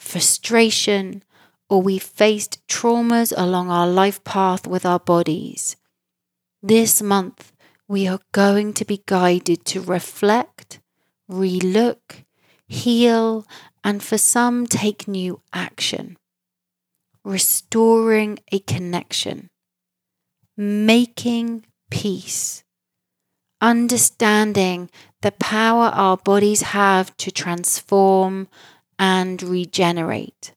frustration, 0.00 1.22
or 1.70 1.80
we 1.82 1.98
faced 1.98 2.66
traumas 2.66 3.32
along 3.36 3.70
our 3.70 3.86
life 3.86 4.22
path 4.24 4.66
with 4.66 4.84
our 4.84 5.00
bodies. 5.00 5.76
This 6.68 7.00
month, 7.00 7.52
we 7.86 8.08
are 8.08 8.18
going 8.32 8.72
to 8.72 8.84
be 8.84 9.00
guided 9.06 9.64
to 9.66 9.80
reflect, 9.80 10.80
relook, 11.30 12.24
heal, 12.66 13.46
and 13.84 14.02
for 14.02 14.18
some, 14.18 14.66
take 14.66 15.06
new 15.06 15.40
action. 15.52 16.16
Restoring 17.22 18.40
a 18.50 18.58
connection, 18.58 19.48
making 20.56 21.66
peace, 21.88 22.64
understanding 23.60 24.90
the 25.22 25.30
power 25.38 25.92
our 25.94 26.16
bodies 26.16 26.62
have 26.62 27.16
to 27.18 27.30
transform 27.30 28.48
and 28.98 29.40
regenerate. 29.40 30.52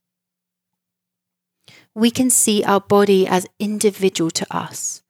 We 1.94 2.10
can 2.10 2.32
see 2.32 2.64
our 2.64 2.82
body 2.82 3.28
as 3.28 3.46
individual 3.60 4.32
to 4.32 4.48
us 4.50 5.04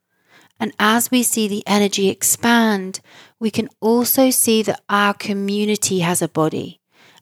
and 0.59 0.73
as 0.77 1.09
we 1.09 1.23
see 1.23 1.47
the 1.47 1.63
energy 1.65 2.09
expand, 2.09 2.99
we 3.39 3.49
can 3.49 3.69
also 3.79 4.29
see 4.29 4.61
that 4.63 4.81
our 4.89 5.13
community 5.13 5.99
has 5.99 6.21
a 6.21 6.27
body 6.27 6.79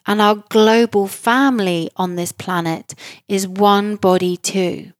and 0.07 0.21
our 0.21 0.43
global 0.49 1.07
family 1.07 1.91
on 1.97 2.15
this 2.15 2.31
planet 2.31 2.95
is 3.27 3.47
one 3.47 3.97
body 3.97 4.37
too. 4.37 4.93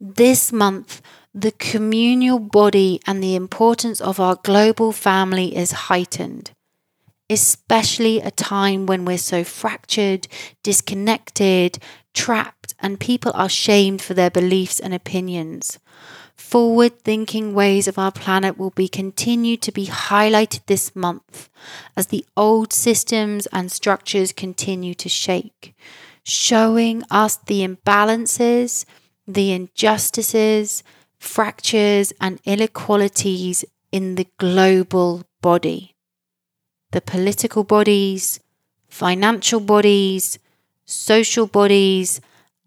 This 0.00 0.52
month, 0.52 1.02
the 1.34 1.52
communal 1.52 2.38
body 2.38 3.00
and 3.06 3.22
the 3.22 3.34
importance 3.34 4.00
of 4.00 4.18
our 4.18 4.36
global 4.36 4.92
family 4.92 5.54
is 5.54 5.72
heightened, 5.72 6.52
especially 7.28 8.20
a 8.20 8.30
time 8.30 8.86
when 8.86 9.04
we're 9.04 9.18
so 9.18 9.44
fractured, 9.44 10.26
disconnected, 10.62 11.78
trapped, 12.14 12.74
and 12.78 12.98
people 12.98 13.32
are 13.34 13.48
shamed 13.48 14.00
for 14.00 14.14
their 14.14 14.30
beliefs 14.30 14.80
and 14.80 14.94
opinions 14.94 15.78
forward 16.40 16.98
thinking 17.00 17.54
ways 17.54 17.86
of 17.86 17.98
our 17.98 18.10
planet 18.10 18.58
will 18.58 18.70
be 18.70 18.88
continued 18.88 19.60
to 19.62 19.70
be 19.70 19.86
highlighted 19.86 20.64
this 20.66 20.96
month 20.96 21.48
as 21.96 22.08
the 22.08 22.24
old 22.36 22.72
systems 22.72 23.46
and 23.52 23.70
structures 23.70 24.32
continue 24.32 24.94
to 24.94 25.08
shake, 25.08 25.74
showing 26.24 27.04
us 27.10 27.36
the 27.36 27.60
imbalances, 27.60 28.84
the 29.28 29.52
injustices, 29.52 30.82
fractures, 31.18 32.12
and 32.20 32.40
inequalities 32.44 33.64
in 33.92 34.14
the 34.14 34.26
global 34.38 35.22
body. 35.42 35.94
The 36.90 37.02
political 37.02 37.64
bodies, 37.64 38.40
financial 38.88 39.60
bodies, 39.60 40.38
social 40.84 41.46
bodies, 41.46 42.20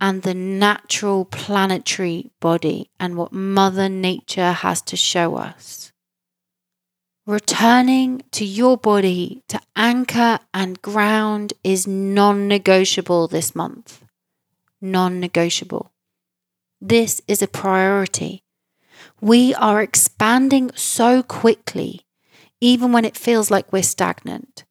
and 0.03 0.23
the 0.23 0.33
natural 0.33 1.23
planetary 1.23 2.29
body 2.41 2.89
and 2.99 3.15
what 3.15 3.31
Mother 3.31 3.87
Nature 3.87 4.51
has 4.51 4.81
to 4.81 4.97
show 4.97 5.37
us. 5.37 5.93
Returning 7.25 8.21
to 8.31 8.43
your 8.43 8.75
body 8.75 9.43
to 9.47 9.61
anchor 9.77 10.39
and 10.53 10.81
ground 10.81 11.53
is 11.63 11.87
non 11.87 12.49
negotiable 12.49 13.29
this 13.29 13.55
month. 13.55 14.03
Non 14.81 15.21
negotiable. 15.21 15.93
This 16.81 17.21
is 17.25 17.41
a 17.41 17.47
priority. 17.47 18.43
We 19.21 19.53
are 19.53 19.81
expanding 19.81 20.71
so 20.75 21.23
quickly, 21.23 22.01
even 22.59 22.91
when 22.91 23.05
it 23.05 23.15
feels 23.15 23.49
like 23.49 23.71
we're 23.71 23.83
stagnant. 23.83 24.65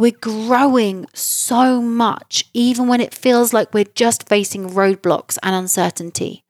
We're 0.00 0.12
growing 0.12 1.04
so 1.12 1.82
much, 1.82 2.46
even 2.54 2.88
when 2.88 3.02
it 3.02 3.12
feels 3.12 3.52
like 3.52 3.74
we're 3.74 3.84
just 3.84 4.26
facing 4.30 4.70
roadblocks 4.70 5.36
and 5.42 5.54
uncertainty. 5.54 6.42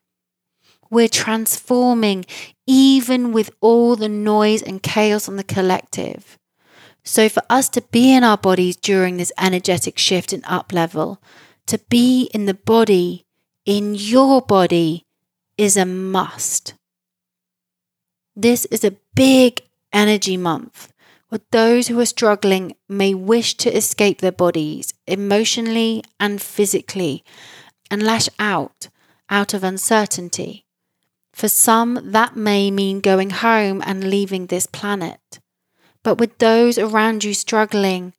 We're 0.89 1.09
transforming, 1.09 2.27
even 2.69 3.33
with 3.33 3.51
all 3.61 3.97
the 3.97 4.09
noise 4.09 4.63
and 4.63 4.81
chaos 4.81 5.29
on 5.29 5.35
the 5.35 5.43
collective. 5.43 6.39
So, 7.03 7.29
for 7.29 7.43
us 7.51 7.69
to 7.71 7.83
be 7.83 8.15
in 8.15 8.23
our 8.23 8.39
bodies 8.39 8.77
during 8.77 9.17
this 9.17 9.33
energetic 9.37 9.99
shift 9.99 10.33
and 10.33 10.45
up 10.47 10.73
level, 10.73 11.21
to 11.67 11.79
be 11.91 12.31
in 12.33 12.45
the 12.45 12.55
body, 12.55 13.27
in 13.65 13.97
your 13.97 14.43
body, 14.43 15.07
is 15.59 15.77
a 15.77 15.85
must. 15.85 16.75
This 18.37 18.65
is 18.67 18.85
a 18.85 18.95
big 19.17 19.63
energy 19.93 20.37
month 20.37 20.93
or 21.31 21.39
those 21.51 21.89
who 21.89 21.99
are 22.01 22.07
struggling 22.07 22.75
may 22.89 23.15
wish 23.15 23.57
to 23.59 23.75
escape 23.75 24.21
their 24.21 24.33
bodies 24.33 24.93
emotionally 25.07 26.03
and 26.19 26.43
physically 26.43 27.25
and 27.91 28.03
lash 28.03 28.29
out 28.39 28.89
out 29.29 29.55
of 29.55 29.63
uncertainty. 29.63 30.67
For 31.33 31.49
some, 31.49 32.01
that 32.13 32.37
may 32.37 32.71
mean 32.71 33.01
going 33.01 33.31
home 33.31 33.83
and 33.87 34.11
leaving 34.11 34.47
this 34.47 34.67
planet. 34.67 35.39
But 36.03 36.19
with 36.19 36.39
those 36.39 36.79
around 36.79 37.25
you 37.25 37.35
struggling, 37.35 38.15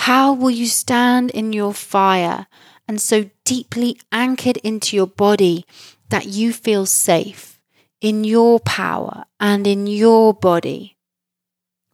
How 0.00 0.32
will 0.32 0.50
you 0.50 0.66
stand 0.66 1.30
in 1.30 1.52
your 1.52 1.72
fire 1.74 2.46
and 2.86 3.00
so 3.00 3.30
deeply 3.44 3.98
anchored 4.12 4.58
into 4.58 4.96
your 4.96 5.06
body 5.06 5.64
that 6.10 6.26
you 6.26 6.52
feel 6.52 6.86
safe 6.86 7.60
in 8.00 8.24
your 8.24 8.60
power 8.60 9.24
and 9.40 9.66
in 9.66 9.86
your 9.86 10.34
body? 10.34 10.95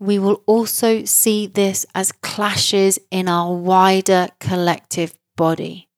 We 0.03 0.19
will 0.19 0.43
also 0.47 1.05
see 1.05 1.47
this 1.47 1.87
as 1.95 2.11
clashes 2.11 2.99
in 3.13 3.29
our 3.29 3.55
wider 3.55 4.31
collective 4.41 5.15
body. 5.37 5.89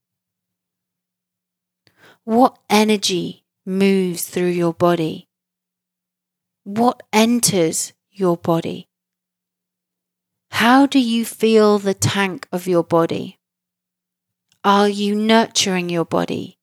What 2.24 2.58
energy 2.68 3.46
moves 3.64 4.26
through 4.28 4.50
your 4.50 4.74
body? 4.74 5.30
What 6.64 7.02
enters 7.14 7.94
your 8.10 8.36
body? 8.36 8.88
How 10.50 10.84
do 10.84 10.98
you 10.98 11.24
feel 11.24 11.78
the 11.78 11.94
tank 11.94 12.46
of 12.52 12.66
your 12.66 12.84
body? 12.84 13.38
Are 14.62 14.86
you 14.86 15.14
nurturing 15.14 15.88
your 15.88 16.04
body? 16.04 16.58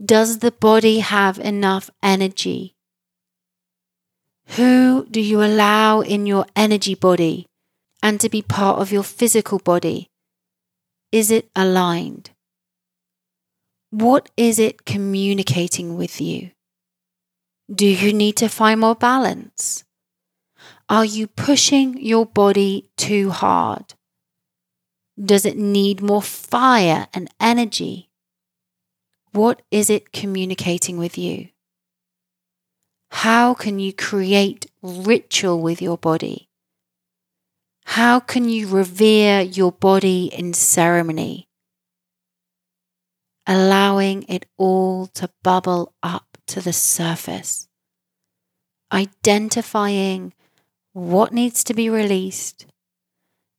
Does 0.00 0.38
the 0.38 0.52
body 0.52 1.00
have 1.00 1.40
enough 1.40 1.90
energy? 2.04 2.76
Who 4.56 5.06
do 5.06 5.18
you 5.18 5.42
allow 5.42 6.02
in 6.02 6.26
your 6.26 6.44
energy 6.54 6.94
body 6.94 7.46
and 8.02 8.20
to 8.20 8.28
be 8.28 8.42
part 8.42 8.80
of 8.80 8.92
your 8.92 9.02
physical 9.02 9.58
body? 9.58 10.10
Is 11.10 11.30
it 11.30 11.48
aligned? 11.56 12.32
What 13.88 14.30
is 14.36 14.58
it 14.58 14.84
communicating 14.84 15.96
with 15.96 16.20
you? 16.20 16.50
Do 17.74 17.86
you 17.86 18.12
need 18.12 18.36
to 18.36 18.48
find 18.48 18.80
more 18.80 18.94
balance? 18.94 19.84
Are 20.86 21.06
you 21.06 21.28
pushing 21.28 21.96
your 21.96 22.26
body 22.26 22.90
too 22.98 23.30
hard? 23.30 23.94
Does 25.18 25.46
it 25.46 25.56
need 25.56 26.02
more 26.02 26.20
fire 26.20 27.06
and 27.14 27.30
energy? 27.40 28.10
What 29.30 29.62
is 29.70 29.88
it 29.88 30.12
communicating 30.12 30.98
with 30.98 31.16
you? 31.16 31.48
How 33.12 33.54
can 33.54 33.78
you 33.78 33.92
create 33.92 34.66
ritual 34.82 35.60
with 35.60 35.80
your 35.80 35.98
body? 35.98 36.48
How 37.84 38.20
can 38.20 38.48
you 38.48 38.66
revere 38.68 39.40
your 39.40 39.72
body 39.72 40.26
in 40.26 40.54
ceremony? 40.54 41.48
allowing 43.46 44.24
it 44.28 44.46
all 44.56 45.06
to 45.08 45.30
bubble 45.42 45.94
up 46.02 46.38
to 46.46 46.60
the 46.60 46.72
surface, 46.72 47.68
identifying 48.92 50.32
what 50.92 51.32
needs 51.32 51.64
to 51.64 51.74
be 51.74 51.88
released, 51.88 52.66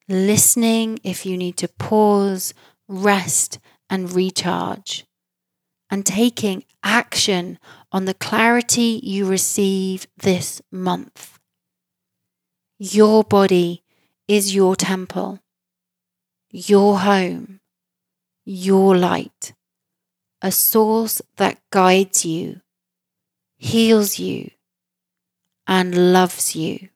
listening 0.07 0.99
if 1.03 1.25
you 1.25 1.37
need 1.37 1.57
to 1.57 1.67
pause, 1.67 2.53
rest, 2.87 3.59
and 3.89 4.11
recharge, 4.11 5.05
and 5.89 6.05
taking 6.05 6.63
action 6.83 7.59
on 7.93 8.03
the 8.03 8.13
clarity 8.13 8.99
you 9.01 9.25
receive 9.25 10.07
this 10.17 10.61
month. 10.71 11.39
Your 12.77 13.23
body 13.23 13.83
is 14.27 14.53
your 14.53 14.75
temple, 14.75 15.39
your 16.51 16.99
home, 16.99 17.61
your 18.43 18.97
light 18.97 19.53
a 20.43 20.51
source 20.51 21.21
that 21.37 21.57
guides 21.71 22.25
you, 22.25 22.59
heals 23.55 24.19
you, 24.19 24.51
and 25.65 26.11
loves 26.11 26.53
you. 26.53 26.89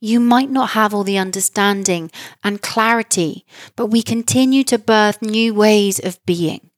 You 0.00 0.20
might 0.20 0.50
not 0.50 0.70
have 0.70 0.92
all 0.92 1.02
the 1.02 1.16
understanding 1.16 2.10
and 2.44 2.60
clarity, 2.60 3.46
but 3.74 3.86
we 3.86 4.02
continue 4.02 4.64
to 4.64 4.78
birth 4.78 5.22
new 5.22 5.54
ways 5.54 5.98
of 5.98 6.22
being. 6.26 6.68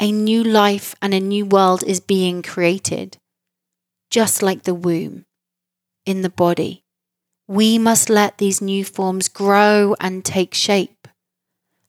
A 0.00 0.10
new 0.10 0.42
life 0.42 0.94
and 1.00 1.14
a 1.14 1.20
new 1.20 1.46
world 1.46 1.84
is 1.84 2.00
being 2.00 2.42
created, 2.42 3.18
just 4.10 4.42
like 4.42 4.64
the 4.64 4.74
womb 4.74 5.26
in 6.04 6.22
the 6.22 6.30
body. 6.30 6.84
We 7.46 7.78
must 7.78 8.08
let 8.10 8.38
these 8.38 8.60
new 8.60 8.84
forms 8.84 9.28
grow 9.28 9.94
and 10.00 10.24
take 10.24 10.54
shape 10.54 11.02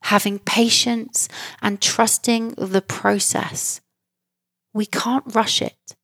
having 0.04 0.38
patience 0.38 1.28
and 1.62 1.80
trusting 1.80 2.50
the 2.58 2.82
process. 2.82 3.80
We 4.74 4.84
can't 4.84 5.34
rush 5.34 5.62
it. 5.62 5.96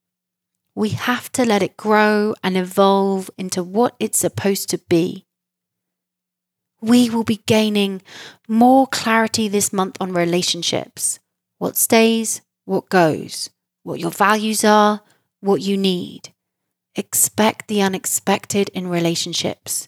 We 0.74 0.90
have 0.90 1.30
to 1.32 1.44
let 1.44 1.62
it 1.62 1.76
grow 1.76 2.34
and 2.42 2.56
evolve 2.56 3.30
into 3.36 3.62
what 3.62 3.96
it's 4.00 4.18
supposed 4.18 4.70
to 4.70 4.78
be. 4.78 5.26
We 6.80 7.10
will 7.10 7.24
be 7.24 7.42
gaining 7.46 8.00
more 8.48 8.86
clarity 8.86 9.48
this 9.48 9.70
month 9.70 9.98
on 10.00 10.14
relationships 10.14 11.18
what 11.61 11.77
stays, 11.77 12.40
what 12.64 12.88
goes, 12.88 13.51
what 13.83 14.01
your 14.01 14.11
values 14.11 14.64
are, 14.64 15.03
what 15.40 15.61
you 15.61 15.77
need. 15.77 16.33
Expect 16.96 17.68
the 17.68 17.83
unexpected 17.83 18.70
in 18.70 18.88
relationships. 18.88 19.87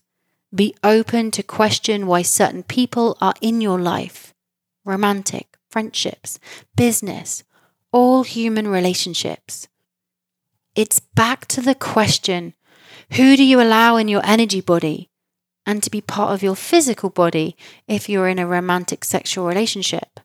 Be 0.54 0.74
open 0.84 1.30
to 1.30 1.42
question 1.42 2.06
why 2.06 2.20
certain 2.20 2.62
people 2.62 3.16
are 3.22 3.34
in 3.40 3.62
your 3.62 3.80
life 3.80 4.34
romantic, 4.84 5.56
friendships, 5.70 6.38
business, 6.76 7.42
all 7.90 8.22
human 8.24 8.68
relationships. 8.68 9.66
It's 10.74 11.00
back 11.00 11.46
to 11.46 11.62
the 11.62 11.74
question 11.74 12.52
who 13.12 13.34
do 13.34 13.44
you 13.44 13.62
allow 13.62 13.96
in 13.96 14.08
your 14.08 14.22
energy 14.24 14.60
body 14.60 15.08
and 15.64 15.82
to 15.82 15.90
be 15.90 16.02
part 16.02 16.34
of 16.34 16.42
your 16.42 16.56
physical 16.56 17.08
body 17.08 17.56
if 17.88 18.10
you're 18.10 18.28
in 18.28 18.38
a 18.38 18.46
romantic 18.46 19.04
sexual 19.04 19.46
relationship? 19.46 20.20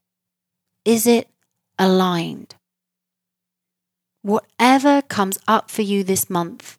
Is 0.83 1.07
it 1.07 1.29
aligned? 1.79 2.55
Whatever 4.21 5.01
comes 5.01 5.37
up 5.47 5.71
for 5.71 5.81
you 5.81 6.03
this 6.03 6.29
month, 6.29 6.77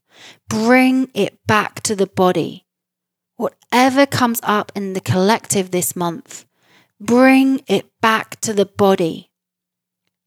bring 0.48 1.10
it 1.14 1.38
back 1.46 1.80
to 1.82 1.96
the 1.96 2.06
body 2.06 2.66
whatever 3.38 4.04
comes 4.04 4.40
up 4.42 4.70
in 4.74 4.92
the 4.92 5.00
collective 5.00 5.70
this 5.70 5.96
month, 5.96 6.44
bring 7.00 7.62
it 7.66 7.86
back 8.02 8.38
to 8.40 8.52
the 8.52 8.66
body. 8.66 9.30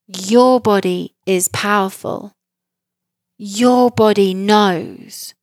Your 0.08 0.60
body 0.60 1.14
is 1.26 1.48
powerful. 1.50 2.34
Your 3.38 3.92
body 3.92 4.34
knows. 4.34 5.34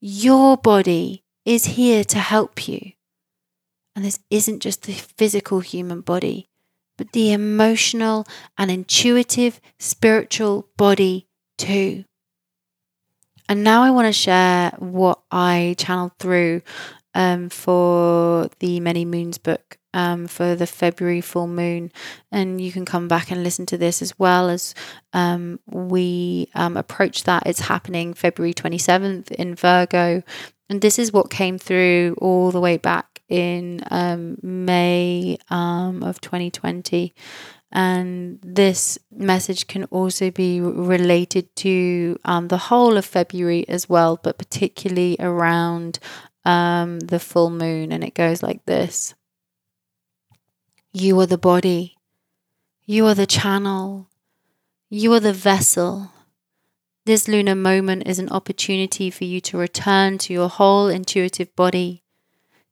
Your 0.00 0.56
body 0.56 1.24
is 1.44 1.64
here 1.76 2.04
to 2.04 2.18
help 2.18 2.68
you. 2.68 2.92
And 3.96 4.04
this 4.04 4.20
isn't 4.30 4.60
just 4.60 4.84
the 4.84 4.92
physical 4.92 5.60
human 5.60 6.02
body, 6.02 6.47
but 6.98 7.12
the 7.12 7.32
emotional 7.32 8.26
and 8.58 8.70
intuitive 8.70 9.60
spiritual 9.78 10.68
body 10.76 11.26
too. 11.56 12.04
And 13.48 13.64
now 13.64 13.82
I 13.82 13.90
want 13.90 14.06
to 14.06 14.12
share 14.12 14.72
what 14.78 15.20
I 15.30 15.74
channeled 15.78 16.12
through 16.18 16.60
um, 17.14 17.48
for 17.48 18.50
the 18.58 18.80
Many 18.80 19.06
Moons 19.06 19.38
book 19.38 19.78
um, 19.94 20.26
for 20.26 20.54
the 20.54 20.66
February 20.66 21.22
full 21.22 21.46
moon. 21.46 21.90
And 22.30 22.60
you 22.60 22.70
can 22.72 22.84
come 22.84 23.08
back 23.08 23.30
and 23.30 23.42
listen 23.42 23.64
to 23.66 23.78
this 23.78 24.02
as 24.02 24.18
well 24.18 24.50
as 24.50 24.74
um, 25.14 25.60
we 25.66 26.50
um, 26.54 26.76
approach 26.76 27.24
that. 27.24 27.44
It's 27.46 27.60
happening 27.60 28.12
February 28.12 28.52
27th 28.52 29.30
in 29.30 29.54
Virgo. 29.54 30.22
And 30.68 30.82
this 30.82 30.98
is 30.98 31.12
what 31.12 31.30
came 31.30 31.58
through 31.58 32.16
all 32.18 32.50
the 32.50 32.60
way 32.60 32.76
back 32.76 33.17
in 33.28 33.82
um, 33.90 34.38
May 34.42 35.38
um, 35.50 36.02
of 36.02 36.20
2020. 36.20 37.14
And 37.70 38.38
this 38.42 38.98
message 39.10 39.66
can 39.66 39.84
also 39.84 40.30
be 40.30 40.60
related 40.60 41.54
to 41.56 42.18
um, 42.24 42.48
the 42.48 42.56
whole 42.56 42.96
of 42.96 43.04
February 43.04 43.68
as 43.68 43.88
well, 43.88 44.18
but 44.22 44.38
particularly 44.38 45.16
around 45.20 45.98
um, 46.44 46.98
the 47.00 47.20
full 47.20 47.50
moon. 47.50 47.92
And 47.92 48.02
it 48.02 48.14
goes 48.14 48.42
like 48.42 48.64
this 48.64 49.14
You 50.92 51.20
are 51.20 51.26
the 51.26 51.36
body, 51.38 51.98
you 52.86 53.06
are 53.06 53.14
the 53.14 53.26
channel, 53.26 54.08
you 54.88 55.12
are 55.12 55.20
the 55.20 55.34
vessel. 55.34 56.12
This 57.04 57.28
lunar 57.28 57.54
moment 57.54 58.06
is 58.06 58.18
an 58.18 58.28
opportunity 58.28 59.10
for 59.10 59.24
you 59.24 59.40
to 59.42 59.56
return 59.56 60.18
to 60.18 60.32
your 60.34 60.48
whole 60.48 60.88
intuitive 60.88 61.54
body 61.56 62.02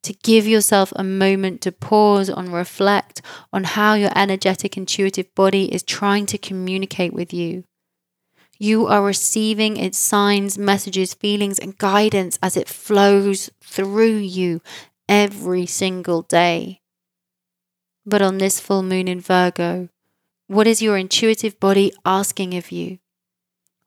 to 0.06 0.14
give 0.22 0.46
yourself 0.46 0.92
a 0.94 1.02
moment 1.02 1.60
to 1.62 1.72
pause 1.72 2.28
and 2.28 2.52
reflect 2.52 3.20
on 3.52 3.64
how 3.64 3.94
your 3.94 4.12
energetic, 4.14 4.76
intuitive 4.76 5.34
body 5.34 5.72
is 5.74 5.82
trying 5.82 6.26
to 6.26 6.38
communicate 6.38 7.12
with 7.12 7.34
you. 7.34 7.64
You 8.56 8.86
are 8.86 9.02
receiving 9.02 9.76
its 9.76 9.98
signs, 9.98 10.56
messages, 10.56 11.12
feelings, 11.12 11.58
and 11.58 11.76
guidance 11.76 12.38
as 12.40 12.56
it 12.56 12.68
flows 12.68 13.50
through 13.60 14.18
you 14.18 14.62
every 15.08 15.66
single 15.66 16.22
day. 16.22 16.80
But 18.06 18.22
on 18.22 18.38
this 18.38 18.60
full 18.60 18.84
moon 18.84 19.08
in 19.08 19.20
Virgo, 19.20 19.88
what 20.46 20.68
is 20.68 20.80
your 20.80 20.96
intuitive 20.96 21.58
body 21.58 21.92
asking 22.04 22.54
of 22.54 22.70
you? 22.70 22.98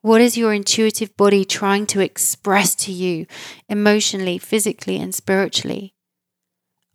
What 0.02 0.20
is 0.20 0.38
your 0.38 0.54
intuitive 0.54 1.16
body 1.16 1.46
trying 1.46 1.86
to 1.88 2.02
express 2.02 2.76
to 2.76 2.92
you 2.92 3.26
emotionally, 3.70 4.38
physically, 4.38 4.98
and 4.98 5.16
spiritually? 5.16 5.94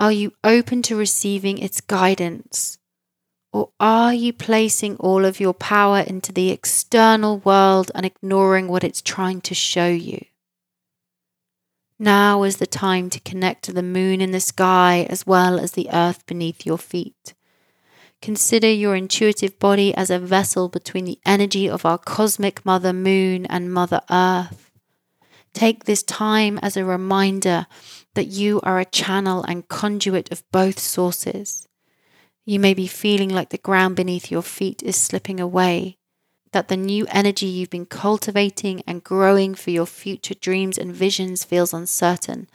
Are 0.05 0.13
you 0.13 0.35
open 0.45 0.83
to 0.83 0.97
receiving 0.97 1.57
its 1.57 1.81
guidance? 1.81 2.77
Or 3.55 3.71
are 3.81 4.13
you 4.13 4.35
placing 4.35 4.97
all 4.97 5.25
of 5.25 5.41
your 5.41 5.55
power 5.55 6.01
into 6.01 6.31
the 6.31 6.51
external 6.51 7.39
world 7.39 7.91
and 7.95 8.05
ignoring 8.05 8.69
what 8.69 8.85
it's 8.85 9.01
trying 9.01 9.41
to 9.41 9.55
show 9.55 9.89
you? 9.89 10.23
Now 11.99 12.43
is 12.43 12.59
the 12.59 12.67
time 12.67 13.09
to 13.09 13.21
connect 13.21 13.65
to 13.65 13.73
the 13.73 13.83
moon 13.83 14.21
in 14.21 14.33
the 14.33 14.41
sky 14.41 15.07
as 15.09 15.27
well 15.27 15.59
as 15.59 15.73
the 15.73 15.89
earth 15.91 16.27
beneath 16.27 16.67
your 16.67 16.77
feet. 16.77 17.33
Consider 18.21 18.71
your 18.71 18.95
intuitive 18.95 19.59
body 19.59 19.95
as 19.95 20.11
a 20.11 20.19
vessel 20.19 20.69
between 20.69 21.07
the 21.07 21.19
energy 21.25 21.67
of 21.67 21.87
our 21.87 21.97
cosmic 21.97 22.67
Mother 22.67 22.93
Moon 22.93 23.47
and 23.47 23.73
Mother 23.73 24.03
Earth. 24.11 24.71
Take 25.55 25.85
this 25.85 26.03
time 26.03 26.59
as 26.61 26.77
a 26.77 26.85
reminder 26.85 27.67
that 28.15 28.29
you 28.29 28.61
are 28.63 28.81
a 28.81 28.85
channel 28.85 29.43
and 29.45 29.69
conduit 29.69 30.31
of 30.33 30.49
both 30.51 30.79
sources. 30.79 31.69
You 32.45 32.61
may 32.61 32.75
be 32.75 32.87
feeling 32.87 33.29
like 33.29 33.51
the 33.51 33.59
ground 33.59 33.97
beneath 33.97 34.31
your 34.31 34.43
feet 34.43 34.83
is 34.83 34.97
slipping 34.97 35.41
away, 35.41 35.99
that 36.53 36.69
the 36.69 36.77
new 36.77 37.07
energy 37.09 37.47
you've 37.47 37.71
been 37.71 37.87
cultivating 37.87 38.83
and 38.87 39.03
growing 39.03 39.55
for 39.55 39.71
your 39.71 39.87
future 39.87 40.35
dreams 40.35 40.79
and 40.79 40.95
visions 40.95 41.43
feels 41.43 41.75
uncertain, 41.75 42.49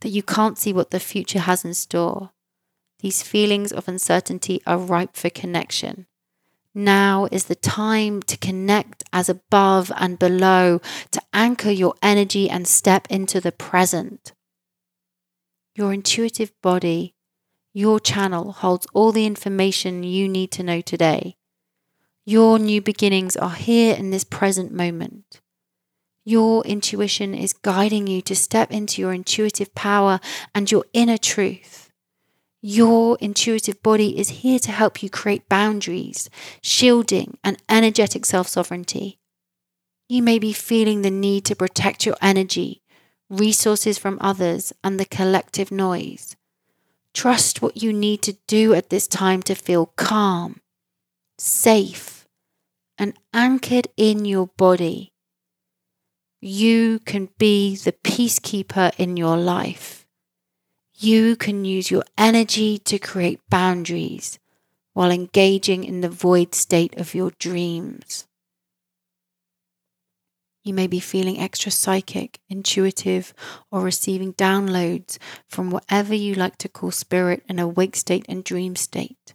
that 0.00 0.08
you 0.08 0.22
can't 0.22 0.58
see 0.58 0.72
what 0.72 0.90
the 0.90 1.00
future 1.00 1.40
has 1.40 1.64
in 1.64 1.74
store. 1.74 2.30
These 3.00 3.22
feelings 3.22 3.72
of 3.72 3.88
uncertainty 3.88 4.62
are 4.66 4.78
ripe 4.78 5.16
for 5.16 5.30
connection. 5.30 6.06
Now 6.74 7.28
is 7.30 7.44
the 7.44 7.54
time 7.54 8.22
to 8.24 8.36
connect 8.36 9.04
as 9.12 9.28
above 9.28 9.92
and 9.96 10.18
below, 10.18 10.80
to 11.12 11.22
anchor 11.32 11.70
your 11.70 11.94
energy 12.02 12.50
and 12.50 12.66
step 12.66 13.06
into 13.08 13.40
the 13.40 13.52
present. 13.52 14.32
Your 15.76 15.92
intuitive 15.92 16.52
body 16.62 17.16
your 17.76 18.00
channel 18.00 18.52
holds 18.52 18.86
all 18.94 19.12
the 19.12 19.26
information 19.26 20.02
you 20.02 20.30
need 20.30 20.50
to 20.52 20.62
know 20.62 20.80
today. 20.80 21.36
Your 22.24 22.58
new 22.58 22.80
beginnings 22.80 23.36
are 23.36 23.50
here 23.50 23.94
in 23.94 24.08
this 24.08 24.24
present 24.24 24.72
moment. 24.72 25.42
Your 26.24 26.64
intuition 26.64 27.34
is 27.34 27.52
guiding 27.52 28.06
you 28.06 28.22
to 28.22 28.34
step 28.34 28.72
into 28.72 29.02
your 29.02 29.12
intuitive 29.12 29.74
power 29.74 30.20
and 30.54 30.72
your 30.72 30.86
inner 30.94 31.18
truth. 31.18 31.90
Your 32.62 33.18
intuitive 33.20 33.82
body 33.82 34.18
is 34.18 34.40
here 34.40 34.58
to 34.60 34.72
help 34.72 35.02
you 35.02 35.10
create 35.10 35.46
boundaries, 35.46 36.30
shielding, 36.62 37.36
and 37.44 37.58
energetic 37.68 38.24
self 38.24 38.48
sovereignty. 38.48 39.18
You 40.08 40.22
may 40.22 40.38
be 40.38 40.54
feeling 40.54 41.02
the 41.02 41.10
need 41.10 41.44
to 41.44 41.54
protect 41.54 42.06
your 42.06 42.16
energy, 42.22 42.80
resources 43.28 43.98
from 43.98 44.18
others, 44.20 44.72
and 44.84 44.98
the 44.98 45.04
collective 45.04 45.70
noise. 45.70 46.36
Trust 47.14 47.62
what 47.62 47.82
you 47.82 47.92
need 47.92 48.22
to 48.22 48.36
do 48.46 48.74
at 48.74 48.90
this 48.90 49.06
time 49.06 49.42
to 49.44 49.54
feel 49.54 49.86
calm, 49.96 50.60
safe, 51.38 52.26
and 52.98 53.14
anchored 53.32 53.88
in 53.96 54.24
your 54.24 54.48
body. 54.56 55.12
You 56.40 56.98
can 57.00 57.30
be 57.38 57.74
the 57.74 57.92
peacekeeper 57.92 58.92
in 58.98 59.16
your 59.16 59.36
life. 59.36 60.06
You 60.94 61.36
can 61.36 61.64
use 61.64 61.90
your 61.90 62.04
energy 62.16 62.78
to 62.78 62.98
create 62.98 63.40
boundaries 63.50 64.38
while 64.92 65.10
engaging 65.10 65.84
in 65.84 66.00
the 66.00 66.08
void 66.08 66.54
state 66.54 66.96
of 66.96 67.14
your 67.14 67.32
dreams. 67.38 68.25
You 70.66 70.74
may 70.74 70.88
be 70.88 70.98
feeling 70.98 71.38
extra 71.38 71.70
psychic, 71.70 72.40
intuitive, 72.48 73.32
or 73.70 73.82
receiving 73.82 74.34
downloads 74.34 75.16
from 75.48 75.70
whatever 75.70 76.12
you 76.12 76.34
like 76.34 76.58
to 76.58 76.68
call 76.68 76.90
spirit 76.90 77.44
in 77.48 77.60
awake 77.60 77.94
state 77.94 78.26
and 78.28 78.42
dream 78.42 78.74
state. 78.74 79.34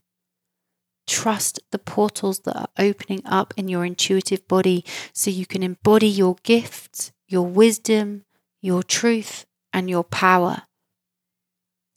Trust 1.08 1.62
the 1.72 1.80
portals 1.80 2.40
that 2.42 2.58
are 2.58 2.68
opening 2.78 3.22
up 3.26 3.54
in 3.56 3.70
your 3.70 3.86
intuitive 3.86 4.46
body 4.50 4.84
so 5.14 5.30
you 5.30 5.46
can 5.46 5.64
embody 5.64 6.10
your 6.10 6.36
gifts, 6.44 7.14
your 7.30 7.48
wisdom, 7.48 8.26
your 8.62 8.84
truth, 8.84 9.46
and 9.72 9.90
your 9.90 10.04
power. 10.04 10.64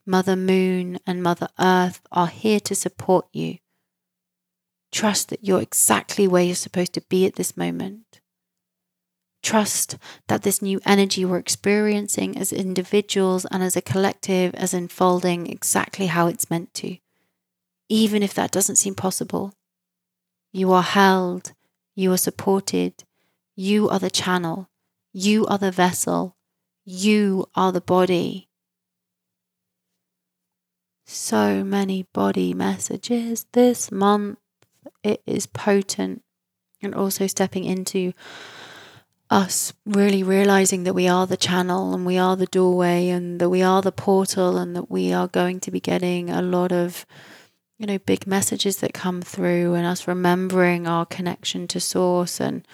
Mother 0.07 0.37
Moon 0.37 1.01
and 1.09 1.25
Mother 1.25 1.49
Earth 1.59 2.01
are 2.13 2.29
here 2.29 2.61
to 2.61 2.75
support 2.77 3.27
you. 3.33 3.59
Trust 4.93 5.31
that 5.31 5.45
you're 5.45 5.61
exactly 5.61 6.29
where 6.29 6.45
you're 6.45 6.55
supposed 6.55 6.93
to 6.93 7.03
be 7.09 7.27
at 7.27 7.35
this 7.35 7.57
moment. 7.57 8.21
Trust 9.45 9.99
that 10.29 10.43
this 10.43 10.63
new 10.63 10.81
energy 10.87 11.23
we're 11.23 11.37
experiencing 11.37 12.39
as 12.39 12.51
individuals 12.51 13.45
and 13.51 13.63
as 13.63 13.77
a 13.77 13.83
collective 13.83 14.55
is 14.55 14.73
unfolding 14.73 15.49
exactly 15.49 16.07
how 16.07 16.29
it's 16.29 16.49
meant 16.49 16.73
to, 16.75 16.97
even 17.91 18.23
if 18.23 18.33
that 18.33 18.51
doesn't 18.51 18.77
seem 18.77 18.95
possible. 18.95 19.53
You 20.51 20.73
are 20.73 20.83
held, 20.83 21.53
you 21.95 22.11
are 22.11 22.17
supported, 22.17 23.05
you 23.55 23.91
are 23.91 23.99
the 23.99 24.09
channel, 24.09 24.71
you 25.13 25.45
are 25.45 25.59
the 25.59 25.71
vessel, 25.71 26.37
you 26.87 27.45
are 27.55 27.71
the 27.71 27.83
body. 27.83 28.49
So 31.05 31.63
many 31.63 32.07
body 32.15 32.55
messages 32.55 33.45
this 33.53 33.93
month. 33.93 34.39
It 35.03 35.23
is 35.27 35.47
potent 35.47 36.23
and 36.81 36.95
also 36.95 37.27
stepping 37.27 37.65
into 37.65 38.15
us 39.31 39.73
really 39.87 40.23
realizing 40.23 40.85
that 40.85 40.95
we 40.95 41.09
are 41.09 41.27
the 41.27 41.37
channel 41.37 41.95
and 41.95 42.05
we 42.05 42.19
are 42.19 42.37
the 42.37 42.47
doorway 42.47 43.09
and 43.09 43.41
that 43.41 43.51
we 43.51 43.63
are 43.63 43.83
the 43.83 43.93
portal 43.93 44.59
and 44.59 44.77
that 44.77 44.91
we 44.91 45.13
are 45.13 45.29
going 45.29 45.61
to 45.61 45.71
be 45.71 45.81
getting 45.81 46.31
a 46.31 46.43
lot 46.43 46.73
of 46.73 47.07
you 47.79 47.87
know 47.87 47.99
big 47.99 48.27
messages 48.27 48.77
that 48.79 48.95
come 48.95 49.23
through 49.23 49.75
and 49.75 49.87
us 49.87 50.07
remembering 50.07 50.87
our 50.87 51.07
connection 51.07 51.67
to 51.67 51.81
source 51.81 52.39
and 52.39 52.67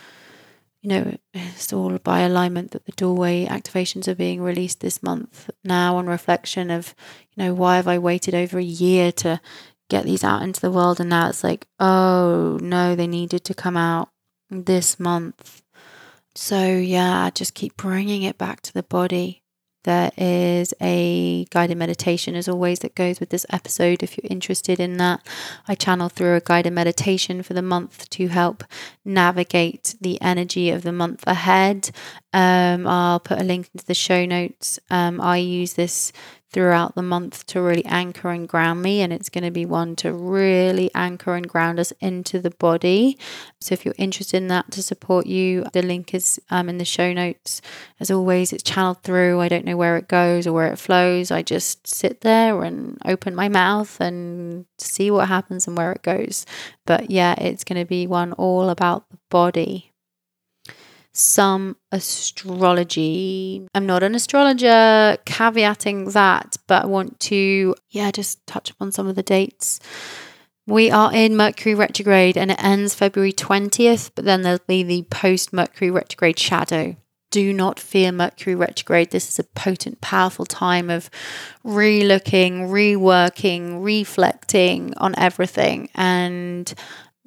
you 0.82 0.88
know 0.88 1.16
it's 1.32 1.72
all 1.72 1.96
by 1.98 2.20
alignment 2.20 2.72
that 2.72 2.84
the 2.84 2.92
doorway 2.92 3.46
activations 3.46 4.08
are 4.08 4.14
being 4.14 4.42
released 4.42 4.80
this 4.80 5.02
month 5.02 5.48
now 5.64 5.96
on 5.96 6.06
reflection 6.06 6.70
of 6.70 6.94
you 7.34 7.44
know 7.44 7.54
why 7.54 7.76
have 7.76 7.88
i 7.88 7.96
waited 7.96 8.34
over 8.34 8.58
a 8.58 8.62
year 8.62 9.12
to 9.12 9.40
get 9.90 10.04
these 10.04 10.24
out 10.24 10.42
into 10.42 10.60
the 10.60 10.70
world? 10.70 11.00
And 11.00 11.10
now 11.10 11.28
it's 11.28 11.44
like 11.44 11.66
oh 11.78 12.58
no 12.62 12.94
they 12.94 13.06
needed 13.06 13.44
to 13.44 13.54
come 13.54 13.76
out 13.76 14.08
this 14.48 14.98
month 14.98 15.62
so, 16.34 16.64
yeah, 16.66 17.30
just 17.30 17.54
keep 17.54 17.76
bringing 17.76 18.22
it 18.22 18.38
back 18.38 18.60
to 18.62 18.72
the 18.72 18.82
body. 18.82 19.42
There 19.84 20.10
is 20.18 20.74
a 20.82 21.46
guided 21.46 21.78
meditation, 21.78 22.36
as 22.36 22.48
always, 22.48 22.80
that 22.80 22.94
goes 22.94 23.18
with 23.18 23.30
this 23.30 23.46
episode. 23.48 24.02
If 24.02 24.18
you're 24.18 24.30
interested 24.30 24.78
in 24.78 24.98
that, 24.98 25.26
I 25.66 25.74
channel 25.74 26.10
through 26.10 26.36
a 26.36 26.40
guided 26.40 26.74
meditation 26.74 27.42
for 27.42 27.54
the 27.54 27.62
month 27.62 28.10
to 28.10 28.28
help 28.28 28.62
navigate 29.06 29.94
the 29.98 30.20
energy 30.20 30.68
of 30.68 30.82
the 30.82 30.92
month 30.92 31.24
ahead. 31.26 31.92
Um, 32.34 32.86
I'll 32.86 33.20
put 33.20 33.40
a 33.40 33.44
link 33.44 33.70
into 33.72 33.86
the 33.86 33.94
show 33.94 34.26
notes. 34.26 34.78
Um, 34.90 35.18
I 35.18 35.38
use 35.38 35.72
this 35.72 36.12
throughout 36.52 36.94
the 36.94 37.02
month 37.02 37.46
to 37.46 37.62
really 37.62 37.84
anchor 37.86 38.30
and 38.30 38.48
ground 38.48 38.82
me. 38.82 39.00
And 39.00 39.12
it's 39.12 39.28
going 39.28 39.44
to 39.44 39.50
be 39.50 39.64
one 39.64 39.94
to 39.96 40.12
really 40.12 40.90
anchor 40.94 41.34
and 41.34 41.48
ground 41.48 41.78
us 41.78 41.92
into 42.00 42.40
the 42.40 42.50
body. 42.50 43.18
So 43.60 43.72
if 43.72 43.84
you're 43.84 43.94
interested 43.98 44.38
in 44.38 44.48
that 44.48 44.70
to 44.72 44.82
support 44.82 45.26
you, 45.26 45.64
the 45.72 45.82
link 45.82 46.12
is 46.14 46.40
um, 46.50 46.68
in 46.68 46.78
the 46.78 46.84
show 46.84 47.12
notes. 47.12 47.62
As 48.00 48.10
always, 48.10 48.52
it's 48.52 48.62
channeled 48.62 49.02
through. 49.02 49.40
I 49.40 49.48
don't 49.48 49.64
know 49.64 49.76
where 49.76 49.96
it 49.96 50.08
goes 50.08 50.46
or 50.46 50.52
where 50.52 50.72
it 50.72 50.78
flows. 50.78 51.30
I 51.30 51.42
just 51.42 51.86
sit 51.86 52.22
there 52.22 52.62
and 52.62 52.98
open 53.04 53.34
my 53.34 53.48
mouth 53.48 54.00
and 54.00 54.66
see 54.78 55.10
what 55.10 55.28
happens 55.28 55.66
and 55.66 55.76
where 55.76 55.92
it 55.92 56.02
goes. 56.02 56.46
But 56.86 57.10
yeah, 57.10 57.34
it's 57.38 57.64
going 57.64 57.80
to 57.80 57.86
be 57.86 58.06
one 58.06 58.32
all 58.32 58.70
about 58.70 59.08
the 59.10 59.18
body 59.28 59.89
some 61.12 61.76
astrology. 61.92 63.66
I'm 63.74 63.86
not 63.86 64.02
an 64.02 64.14
astrologer, 64.14 65.18
caveating 65.24 66.12
that, 66.12 66.56
but 66.66 66.84
I 66.84 66.86
want 66.86 67.18
to, 67.20 67.74
yeah, 67.90 68.10
just 68.10 68.46
touch 68.46 68.70
upon 68.70 68.92
some 68.92 69.06
of 69.06 69.16
the 69.16 69.22
dates. 69.22 69.80
We 70.66 70.90
are 70.90 71.12
in 71.12 71.36
Mercury 71.36 71.74
retrograde 71.74 72.36
and 72.36 72.52
it 72.52 72.62
ends 72.62 72.94
February 72.94 73.32
20th, 73.32 74.12
but 74.14 74.24
then 74.24 74.42
there'll 74.42 74.60
be 74.68 74.82
the 74.82 75.02
post 75.10 75.52
Mercury 75.52 75.90
retrograde 75.90 76.38
shadow. 76.38 76.96
Do 77.30 77.52
not 77.52 77.80
fear 77.80 78.12
Mercury 78.12 78.54
retrograde. 78.54 79.10
This 79.10 79.28
is 79.28 79.38
a 79.38 79.44
potent, 79.44 80.00
powerful 80.00 80.44
time 80.44 80.90
of 80.90 81.10
re 81.64 82.04
looking, 82.04 82.68
reworking, 82.68 83.84
reflecting 83.84 84.94
on 84.96 85.14
everything. 85.16 85.88
And 85.94 86.72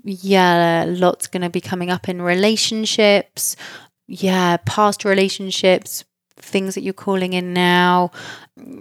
yeah, 0.03 0.85
lots 0.87 1.27
going 1.27 1.41
to 1.41 1.49
be 1.49 1.61
coming 1.61 1.89
up 1.89 2.09
in 2.09 2.21
relationships. 2.21 3.55
Yeah, 4.07 4.57
past 4.65 5.05
relationships, 5.05 6.03
things 6.35 6.75
that 6.75 6.81
you're 6.81 6.93
calling 6.93 7.33
in 7.33 7.53
now, 7.53 8.11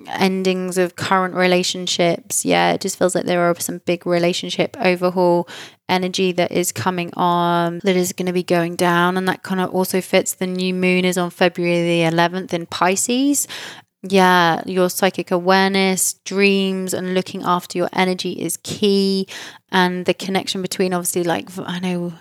endings 0.08 0.78
of 0.78 0.96
current 0.96 1.34
relationships. 1.34 2.44
Yeah, 2.44 2.72
it 2.72 2.80
just 2.80 2.98
feels 2.98 3.14
like 3.14 3.24
there 3.24 3.48
are 3.48 3.58
some 3.60 3.78
big 3.86 4.04
relationship 4.04 4.76
overhaul 4.80 5.48
energy 5.88 6.32
that 6.32 6.50
is 6.50 6.72
coming 6.72 7.12
on 7.14 7.80
that 7.84 7.96
is 7.96 8.12
going 8.12 8.26
to 8.26 8.32
be 8.32 8.42
going 8.42 8.76
down 8.76 9.16
and 9.16 9.28
that 9.28 9.42
kind 9.42 9.60
of 9.60 9.70
also 9.74 10.00
fits 10.00 10.34
the 10.34 10.46
new 10.46 10.72
moon 10.72 11.04
is 11.04 11.18
on 11.18 11.28
February 11.28 11.82
the 11.82 12.16
11th 12.16 12.52
in 12.54 12.64
Pisces 12.66 13.46
yeah, 14.02 14.62
your 14.66 14.90
psychic 14.90 15.30
awareness, 15.30 16.14
dreams, 16.24 16.92
and 16.92 17.14
looking 17.14 17.42
after 17.42 17.78
your 17.78 17.88
energy 17.92 18.32
is 18.32 18.58
key. 18.62 19.28
And 19.70 20.04
the 20.06 20.14
connection 20.14 20.60
between, 20.60 20.92
obviously, 20.92 21.22
like 21.22 21.48
I 21.58 21.78
know 21.78 22.12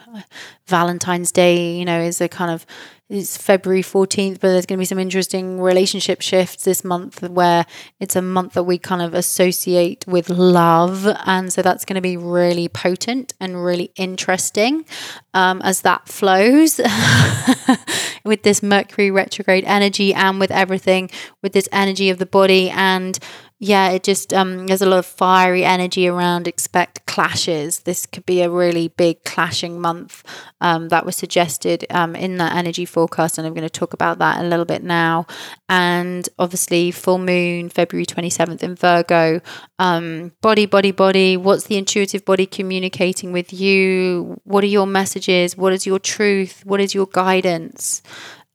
Valentine's 0.68 1.32
Day, 1.32 1.78
you 1.78 1.86
know, 1.86 2.00
is 2.00 2.22
a 2.22 2.30
kind 2.30 2.52
of 2.52 2.66
it's 3.12 3.36
February 3.36 3.84
14th, 3.84 4.40
but 4.40 4.48
there's 4.48 4.66
going 4.66 4.78
to 4.78 4.82
be 4.82 4.86
some 4.86 4.98
interesting 4.98 5.60
relationship 5.60 6.22
shifts 6.22 6.64
this 6.64 6.86
month 6.86 7.22
where 7.22 7.66
it's 8.00 8.16
a 8.16 8.22
month 8.22 8.54
that 8.54 8.64
we 8.64 8.78
kind 8.78 9.02
of 9.02 9.14
associate 9.14 10.06
with 10.08 10.30
love. 10.30 11.06
And 11.26 11.52
so 11.52 11.62
that's 11.62 11.84
going 11.84 11.96
to 11.96 12.02
be 12.02 12.16
really 12.16 12.70
potent 12.70 13.34
and 13.42 13.66
really 13.66 13.92
interesting 13.98 14.86
um, 15.34 15.62
as 15.62 15.82
that 15.82 16.08
flows 16.08 16.80
with 18.24 18.44
this 18.44 18.62
Mercury 18.62 19.12
retrograde 19.12 19.64
energy 19.66 20.14
and 20.14 20.40
with 20.40 20.52
everything, 20.52 21.10
with 21.42 21.54
this 21.54 21.68
energy 21.72 22.10
of 22.10 22.18
the 22.18 22.26
body 22.26 22.70
and 22.70 23.18
yeah, 23.64 23.89
it 23.91 24.01
just 24.01 24.34
um, 24.34 24.66
there's 24.66 24.82
a 24.82 24.89
lot 24.89 24.97
of 24.97 25.05
fiery 25.05 25.64
energy 25.64 26.07
around. 26.07 26.47
Expect 26.47 27.05
clashes. 27.05 27.82
This 27.82 28.07
could 28.07 28.26
be 28.26 28.41
a 28.41 28.49
really 28.49 28.88
big 28.88 29.24
clashing 29.24 29.80
month 29.80 30.24
um, 30.62 30.89
that 30.89 31.05
was 31.05 31.16
suggested 31.16 31.86
um, 31.91 32.16
in 32.16 32.38
that 32.38 32.55
energy 32.55 32.86
forecast, 32.86 33.38
and 33.38 33.45
I'm 33.45 33.53
going 33.53 33.62
to 33.62 33.70
talk 33.70 33.93
about 33.93 34.18
that 34.18 34.39
a 34.39 34.47
little 34.47 34.66
bit 34.66 34.82
now. 34.82 35.28
And 35.70 36.28
obviously, 36.39 36.89
full 36.89 37.20
moon 37.20 37.70
February 37.70 38.07
27th 38.07 38.64
in 38.64 38.74
Virgo. 38.74 39.41
Um, 39.78 40.32
body, 40.41 40.66
body, 40.66 40.91
body. 40.91 41.38
What's 41.38 41.66
the 41.66 41.78
intuitive 41.78 42.26
body 42.26 42.47
communicating 42.47 43.32
with 43.32 43.53
you? 43.53 44.41
What 44.43 44.64
are 44.64 44.68
your 44.68 44.88
messages? 44.88 45.55
What 45.55 45.72
is 45.72 45.86
your 45.86 45.99
truth? 45.99 46.66
What 46.66 46.82
is 46.82 46.95
your 46.95 47.05
guidance? 47.05 48.01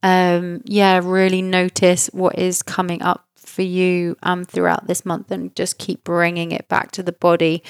Um, 0.03 0.63
yeah, 0.65 1.01
really 1.01 1.43
notice 1.43 2.11
what 2.13 2.37
is 2.37 2.65
coming 2.65 3.03
up 3.03 3.26
for 3.57 3.63
you 3.63 4.19
um, 4.23 4.45
throughout 4.45 4.87
this 4.87 5.07
month 5.07 5.31
and 5.31 5.57
just 5.57 5.79
keep 5.79 6.05
bringing 6.05 6.53
it 6.53 6.69
back 6.69 6.93
to 6.93 7.03
the 7.03 7.11
body 7.11 7.63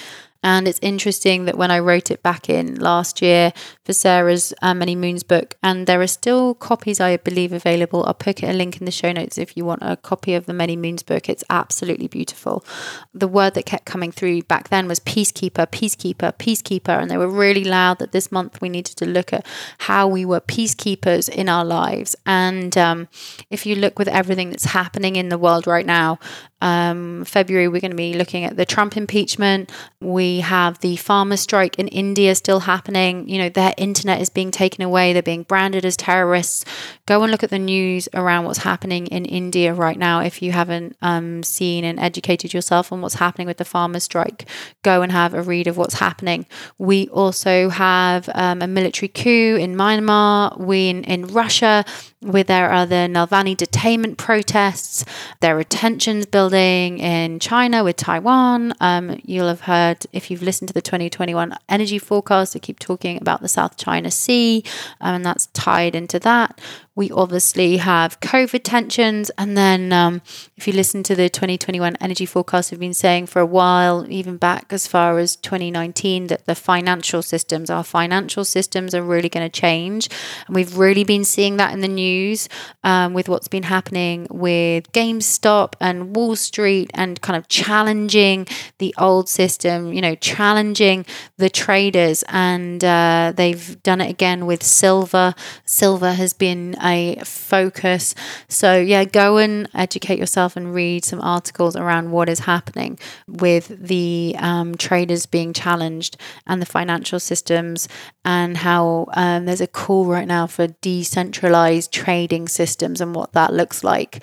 and 0.46 0.68
it's 0.68 0.78
interesting 0.80 1.46
that 1.46 1.58
when 1.58 1.72
I 1.72 1.80
wrote 1.80 2.12
it 2.12 2.22
back 2.22 2.48
in 2.48 2.76
last 2.76 3.20
year 3.20 3.52
for 3.84 3.92
Sarah's 3.92 4.54
uh, 4.62 4.74
Many 4.74 4.94
Moons 4.94 5.24
book, 5.24 5.56
and 5.60 5.88
there 5.88 6.00
are 6.00 6.06
still 6.06 6.54
copies, 6.54 7.00
I 7.00 7.16
believe, 7.16 7.52
available. 7.52 8.04
I'll 8.06 8.14
put 8.14 8.44
a 8.44 8.52
link 8.52 8.78
in 8.78 8.84
the 8.84 8.92
show 8.92 9.10
notes 9.10 9.38
if 9.38 9.56
you 9.56 9.64
want 9.64 9.82
a 9.82 9.96
copy 9.96 10.34
of 10.34 10.46
the 10.46 10.52
Many 10.52 10.76
Moons 10.76 11.02
book. 11.02 11.28
It's 11.28 11.42
absolutely 11.50 12.06
beautiful. 12.06 12.64
The 13.12 13.26
word 13.26 13.54
that 13.54 13.66
kept 13.66 13.86
coming 13.86 14.12
through 14.12 14.44
back 14.44 14.68
then 14.68 14.86
was 14.86 15.00
peacekeeper, 15.00 15.66
peacekeeper, 15.66 16.32
peacekeeper. 16.34 16.96
And 16.96 17.10
they 17.10 17.16
were 17.16 17.26
really 17.26 17.64
loud 17.64 17.98
that 17.98 18.12
this 18.12 18.30
month 18.30 18.60
we 18.60 18.68
needed 18.68 18.94
to 18.98 19.04
look 19.04 19.32
at 19.32 19.44
how 19.78 20.06
we 20.06 20.24
were 20.24 20.40
peacekeepers 20.40 21.28
in 21.28 21.48
our 21.48 21.64
lives. 21.64 22.14
And 22.24 22.78
um, 22.78 23.08
if 23.50 23.66
you 23.66 23.74
look 23.74 23.98
with 23.98 24.06
everything 24.06 24.50
that's 24.50 24.66
happening 24.66 25.16
in 25.16 25.28
the 25.28 25.38
world 25.38 25.66
right 25.66 25.86
now, 25.86 26.20
um, 26.62 27.24
February, 27.26 27.68
we're 27.68 27.80
going 27.80 27.90
to 27.90 27.96
be 27.96 28.14
looking 28.14 28.44
at 28.44 28.56
the 28.56 28.64
Trump 28.64 28.96
impeachment. 28.96 29.70
We 30.00 30.40
have 30.40 30.80
the 30.80 30.96
farmer 30.96 31.36
strike 31.36 31.78
in 31.78 31.88
India 31.88 32.34
still 32.34 32.60
happening. 32.60 33.28
You 33.28 33.38
know, 33.38 33.48
their 33.50 33.74
internet 33.76 34.22
is 34.22 34.30
being 34.30 34.50
taken 34.50 34.82
away. 34.82 35.12
They're 35.12 35.22
being 35.22 35.42
branded 35.42 35.84
as 35.84 35.96
terrorists. 35.96 36.64
Go 37.04 37.22
and 37.22 37.30
look 37.30 37.42
at 37.42 37.50
the 37.50 37.58
news 37.58 38.08
around 38.14 38.46
what's 38.46 38.60
happening 38.60 39.06
in 39.08 39.26
India 39.26 39.74
right 39.74 39.98
now. 39.98 40.20
If 40.20 40.40
you 40.40 40.52
haven't 40.52 40.96
um, 41.02 41.42
seen 41.42 41.84
and 41.84 42.00
educated 42.00 42.54
yourself 42.54 42.90
on 42.90 43.02
what's 43.02 43.16
happening 43.16 43.46
with 43.46 43.58
the 43.58 43.64
farmer 43.64 44.00
strike, 44.00 44.48
go 44.82 45.02
and 45.02 45.12
have 45.12 45.34
a 45.34 45.42
read 45.42 45.66
of 45.66 45.76
what's 45.76 45.94
happening. 45.94 46.46
We 46.78 47.08
also 47.08 47.68
have 47.68 48.30
um, 48.34 48.62
a 48.62 48.66
military 48.66 49.08
coup 49.08 49.56
in 49.56 49.76
Myanmar. 49.76 50.58
We 50.58 50.88
in, 50.88 51.04
in 51.04 51.26
Russia 51.26 51.84
where 52.20 52.44
there 52.44 52.70
are 52.70 52.86
the 52.86 53.06
Navalny 53.08 53.56
detainment 53.56 54.16
protests. 54.16 55.04
There 55.40 55.56
are 55.58 55.64
tensions 55.64 56.26
building 56.26 56.45
in 56.54 57.38
China 57.38 57.82
with 57.84 57.96
Taiwan. 57.96 58.74
Um, 58.80 59.20
you'll 59.24 59.48
have 59.48 59.62
heard, 59.62 60.06
if 60.12 60.30
you've 60.30 60.42
listened 60.42 60.68
to 60.68 60.74
the 60.74 60.82
2021 60.82 61.56
energy 61.68 61.98
forecast, 61.98 62.56
I 62.56 62.58
keep 62.58 62.78
talking 62.78 63.18
about 63.20 63.40
the 63.40 63.48
South 63.48 63.76
China 63.76 64.10
Sea, 64.10 64.62
um, 65.00 65.16
and 65.16 65.24
that's 65.24 65.46
tied 65.48 65.94
into 65.94 66.18
that. 66.20 66.60
We 66.96 67.10
obviously 67.10 67.76
have 67.76 68.20
COVID 68.20 68.62
tensions. 68.64 69.30
And 69.36 69.56
then, 69.56 69.92
um, 69.92 70.22
if 70.56 70.66
you 70.66 70.72
listen 70.72 71.02
to 71.04 71.14
the 71.14 71.28
2021 71.28 71.94
energy 72.00 72.24
forecast, 72.24 72.70
we've 72.70 72.80
been 72.80 72.94
saying 72.94 73.26
for 73.26 73.40
a 73.40 73.46
while, 73.46 74.06
even 74.08 74.38
back 74.38 74.72
as 74.72 74.86
far 74.86 75.18
as 75.18 75.36
2019, 75.36 76.28
that 76.28 76.46
the 76.46 76.54
financial 76.54 77.20
systems, 77.20 77.68
our 77.68 77.84
financial 77.84 78.46
systems, 78.46 78.94
are 78.94 79.02
really 79.02 79.28
going 79.28 79.44
to 79.48 79.60
change. 79.60 80.08
And 80.46 80.56
we've 80.56 80.78
really 80.78 81.04
been 81.04 81.26
seeing 81.26 81.58
that 81.58 81.74
in 81.74 81.82
the 81.82 81.88
news 81.88 82.48
um, 82.82 83.12
with 83.12 83.28
what's 83.28 83.48
been 83.48 83.64
happening 83.64 84.26
with 84.30 84.90
GameStop 84.92 85.74
and 85.78 86.16
Wall 86.16 86.34
Street 86.34 86.90
and 86.94 87.20
kind 87.20 87.36
of 87.36 87.46
challenging 87.48 88.46
the 88.78 88.94
old 88.96 89.28
system, 89.28 89.92
you 89.92 90.00
know, 90.00 90.14
challenging 90.14 91.04
the 91.36 91.50
traders. 91.50 92.24
And 92.28 92.82
uh, 92.82 93.34
they've 93.36 93.82
done 93.82 94.00
it 94.00 94.08
again 94.08 94.46
with 94.46 94.62
silver. 94.62 95.34
Silver 95.66 96.14
has 96.14 96.32
been 96.32 96.74
focus. 97.24 98.14
So, 98.48 98.78
yeah, 98.78 99.04
go 99.04 99.38
and 99.38 99.68
educate 99.74 100.18
yourself 100.18 100.56
and 100.56 100.74
read 100.74 101.04
some 101.04 101.20
articles 101.20 101.76
around 101.76 102.10
what 102.10 102.28
is 102.28 102.40
happening 102.40 102.98
with 103.26 103.68
the 103.68 104.36
um, 104.38 104.74
traders 104.76 105.26
being 105.26 105.52
challenged 105.52 106.16
and 106.46 106.60
the 106.60 106.66
financial 106.66 107.20
systems, 107.20 107.88
and 108.24 108.56
how 108.56 109.06
um, 109.14 109.46
there's 109.46 109.60
a 109.60 109.66
call 109.66 110.06
right 110.06 110.28
now 110.28 110.46
for 110.46 110.68
decentralized 110.80 111.92
trading 111.92 112.48
systems 112.48 113.00
and 113.00 113.14
what 113.14 113.32
that 113.32 113.52
looks 113.52 113.84
like. 113.84 114.22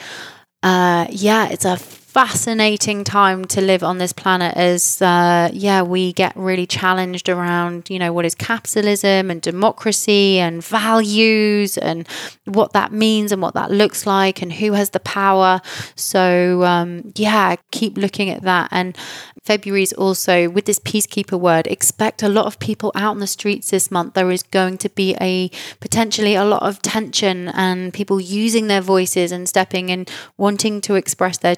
Uh, 0.62 1.06
yeah, 1.10 1.50
it's 1.50 1.66
a 1.66 1.78
fascinating 2.14 3.04
time 3.04 3.44
to 3.44 3.60
live 3.60 3.84
on 3.84 3.98
this 3.98 4.14
planet 4.14 4.56
as 4.56 5.02
uh, 5.02 5.50
yeah 5.52 5.82
we 5.82 6.14
get 6.14 6.32
really 6.36 6.68
challenged 6.68 7.28
around 7.28 7.90
you 7.90 7.98
know 7.98 8.14
what 8.14 8.24
is 8.24 8.36
capitalism 8.36 9.32
and 9.32 9.42
democracy 9.42 10.38
and 10.38 10.64
values 10.64 11.76
and 11.76 12.08
what 12.46 12.72
that 12.74 12.92
means 12.92 13.32
and 13.32 13.42
what 13.42 13.56
that 13.56 13.72
looks 13.72 14.06
like 14.06 14.44
and 14.44 14.54
who 14.54 14.74
has 14.74 14.92
the 14.92 15.00
power 15.00 15.60
so 15.96 16.64
um, 16.64 17.12
yeah 17.16 17.56
keep 17.72 17.98
looking 17.98 18.30
at 18.30 18.44
that 18.44 18.70
and 18.70 18.96
February 19.44 19.84
is 19.84 19.92
also 19.94 20.50
with 20.50 20.66
this 20.66 20.80
peacekeeper 20.80 21.38
word. 21.38 21.68
Expect 21.68 22.24
a 22.24 22.30
lot 22.30 22.46
of 22.46 22.60
people 22.60 22.94
out 22.96 23.12
on 23.12 23.20
the 23.20 23.28
streets 23.28 23.72
this 23.72 23.92
month. 23.92 24.14
There 24.14 24.32
is 24.32 24.42
going 24.42 24.78
to 24.78 24.90
be 24.90 25.18
a 25.20 25.50
potentially 25.82 26.34
a 26.34 26.46
lot 26.46 26.64
of 26.64 26.82
tension 26.82 27.50
and 27.50 27.94
people 27.94 28.22
using 28.22 28.68
their 28.68 28.80
voices 28.80 29.34
and 29.34 29.48
stepping 29.50 29.92
and 29.92 30.10
wanting 30.38 30.80
to 30.82 30.96
express 30.96 31.38
their 31.38 31.58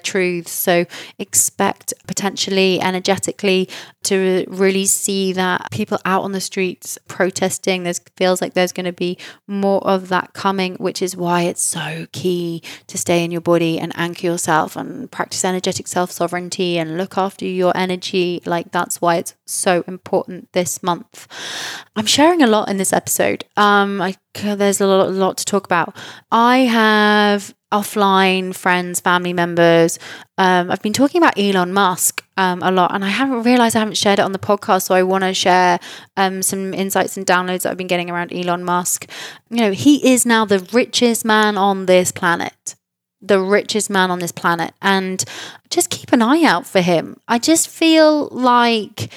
So 0.50 0.86
expect 1.18 1.94
potentially 2.06 2.80
energetically 2.80 3.68
to 4.04 4.44
really 4.48 4.86
see 4.86 5.32
that 5.32 5.70
people 5.70 5.98
out 6.04 6.22
on 6.22 6.32
the 6.32 6.40
streets 6.40 6.98
protesting. 7.08 7.82
There 7.82 7.94
feels 8.16 8.40
like 8.40 8.54
there's 8.54 8.72
going 8.72 8.86
to 8.86 8.92
be 8.92 9.18
more 9.46 9.84
of 9.86 10.08
that 10.08 10.32
coming, 10.32 10.76
which 10.76 11.02
is 11.02 11.16
why 11.16 11.42
it's 11.42 11.62
so 11.62 12.06
key 12.12 12.62
to 12.86 12.96
stay 12.96 13.24
in 13.24 13.30
your 13.30 13.40
body 13.40 13.78
and 13.78 13.92
anchor 13.96 14.26
yourself 14.26 14.76
and 14.76 15.10
practice 15.10 15.44
energetic 15.44 15.88
self 15.88 16.10
sovereignty 16.10 16.78
and 16.78 16.96
look 16.96 17.18
after 17.18 17.44
your 17.44 17.76
energy. 17.76 18.40
Like 18.46 18.70
that's 18.70 19.00
why 19.00 19.16
it's 19.16 19.34
so 19.44 19.82
important 19.86 20.52
this 20.52 20.82
month. 20.82 21.26
I'm 21.96 22.06
sharing 22.06 22.42
a 22.42 22.46
lot 22.46 22.68
in 22.68 22.76
this 22.76 22.92
episode. 22.92 23.44
Um, 23.56 24.00
I, 24.00 24.14
there's 24.34 24.80
a 24.80 24.86
lot, 24.86 25.08
a 25.08 25.10
lot 25.10 25.38
to 25.38 25.44
talk 25.44 25.64
about. 25.64 25.96
I 26.30 26.58
have 26.58 27.54
offline 27.80 28.54
friends, 28.54 29.00
family 29.00 29.32
members. 29.32 29.98
Um, 30.38 30.70
I've 30.70 30.82
been 30.82 30.92
talking 30.92 31.22
about 31.22 31.38
Elon 31.38 31.72
Musk 31.72 32.24
um, 32.36 32.62
a 32.62 32.70
lot, 32.70 32.94
and 32.94 33.04
I 33.04 33.08
haven't 33.08 33.42
realized 33.42 33.76
I 33.76 33.80
haven't 33.80 33.96
shared 33.96 34.18
it 34.18 34.22
on 34.22 34.32
the 34.32 34.38
podcast. 34.38 34.82
So 34.82 34.94
I 34.94 35.02
want 35.02 35.24
to 35.24 35.34
share 35.34 35.78
um, 36.16 36.42
some 36.42 36.74
insights 36.74 37.16
and 37.16 37.26
downloads 37.26 37.62
that 37.62 37.70
I've 37.70 37.76
been 37.76 37.86
getting 37.86 38.10
around 38.10 38.32
Elon 38.32 38.64
Musk. 38.64 39.10
You 39.50 39.58
know, 39.58 39.72
he 39.72 40.12
is 40.12 40.26
now 40.26 40.44
the 40.44 40.60
richest 40.72 41.24
man 41.24 41.56
on 41.56 41.86
this 41.86 42.12
planet 42.12 42.74
the 43.20 43.40
richest 43.40 43.90
man 43.90 44.10
on 44.10 44.18
this 44.18 44.32
planet 44.32 44.72
and 44.80 45.24
just 45.70 45.90
keep 45.90 46.12
an 46.12 46.22
eye 46.22 46.44
out 46.44 46.66
for 46.66 46.80
him. 46.80 47.18
I 47.26 47.38
just 47.38 47.68
feel 47.68 48.28
like 48.28 49.10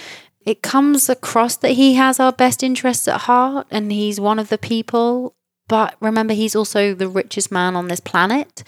it 0.45 0.61
comes 0.61 1.09
across 1.09 1.57
that 1.57 1.71
he 1.71 1.95
has 1.95 2.19
our 2.19 2.31
best 2.31 2.63
interests 2.63 3.07
at 3.07 3.21
heart 3.21 3.67
and 3.69 3.91
he's 3.91 4.19
one 4.19 4.39
of 4.39 4.49
the 4.49 4.57
people. 4.57 5.35
But 5.69 5.95
remember, 6.01 6.33
he's 6.33 6.55
also 6.55 6.93
the 6.93 7.07
richest 7.07 7.51
man 7.51 7.77
on 7.77 7.87
this 7.87 8.01
planet. 8.01 8.63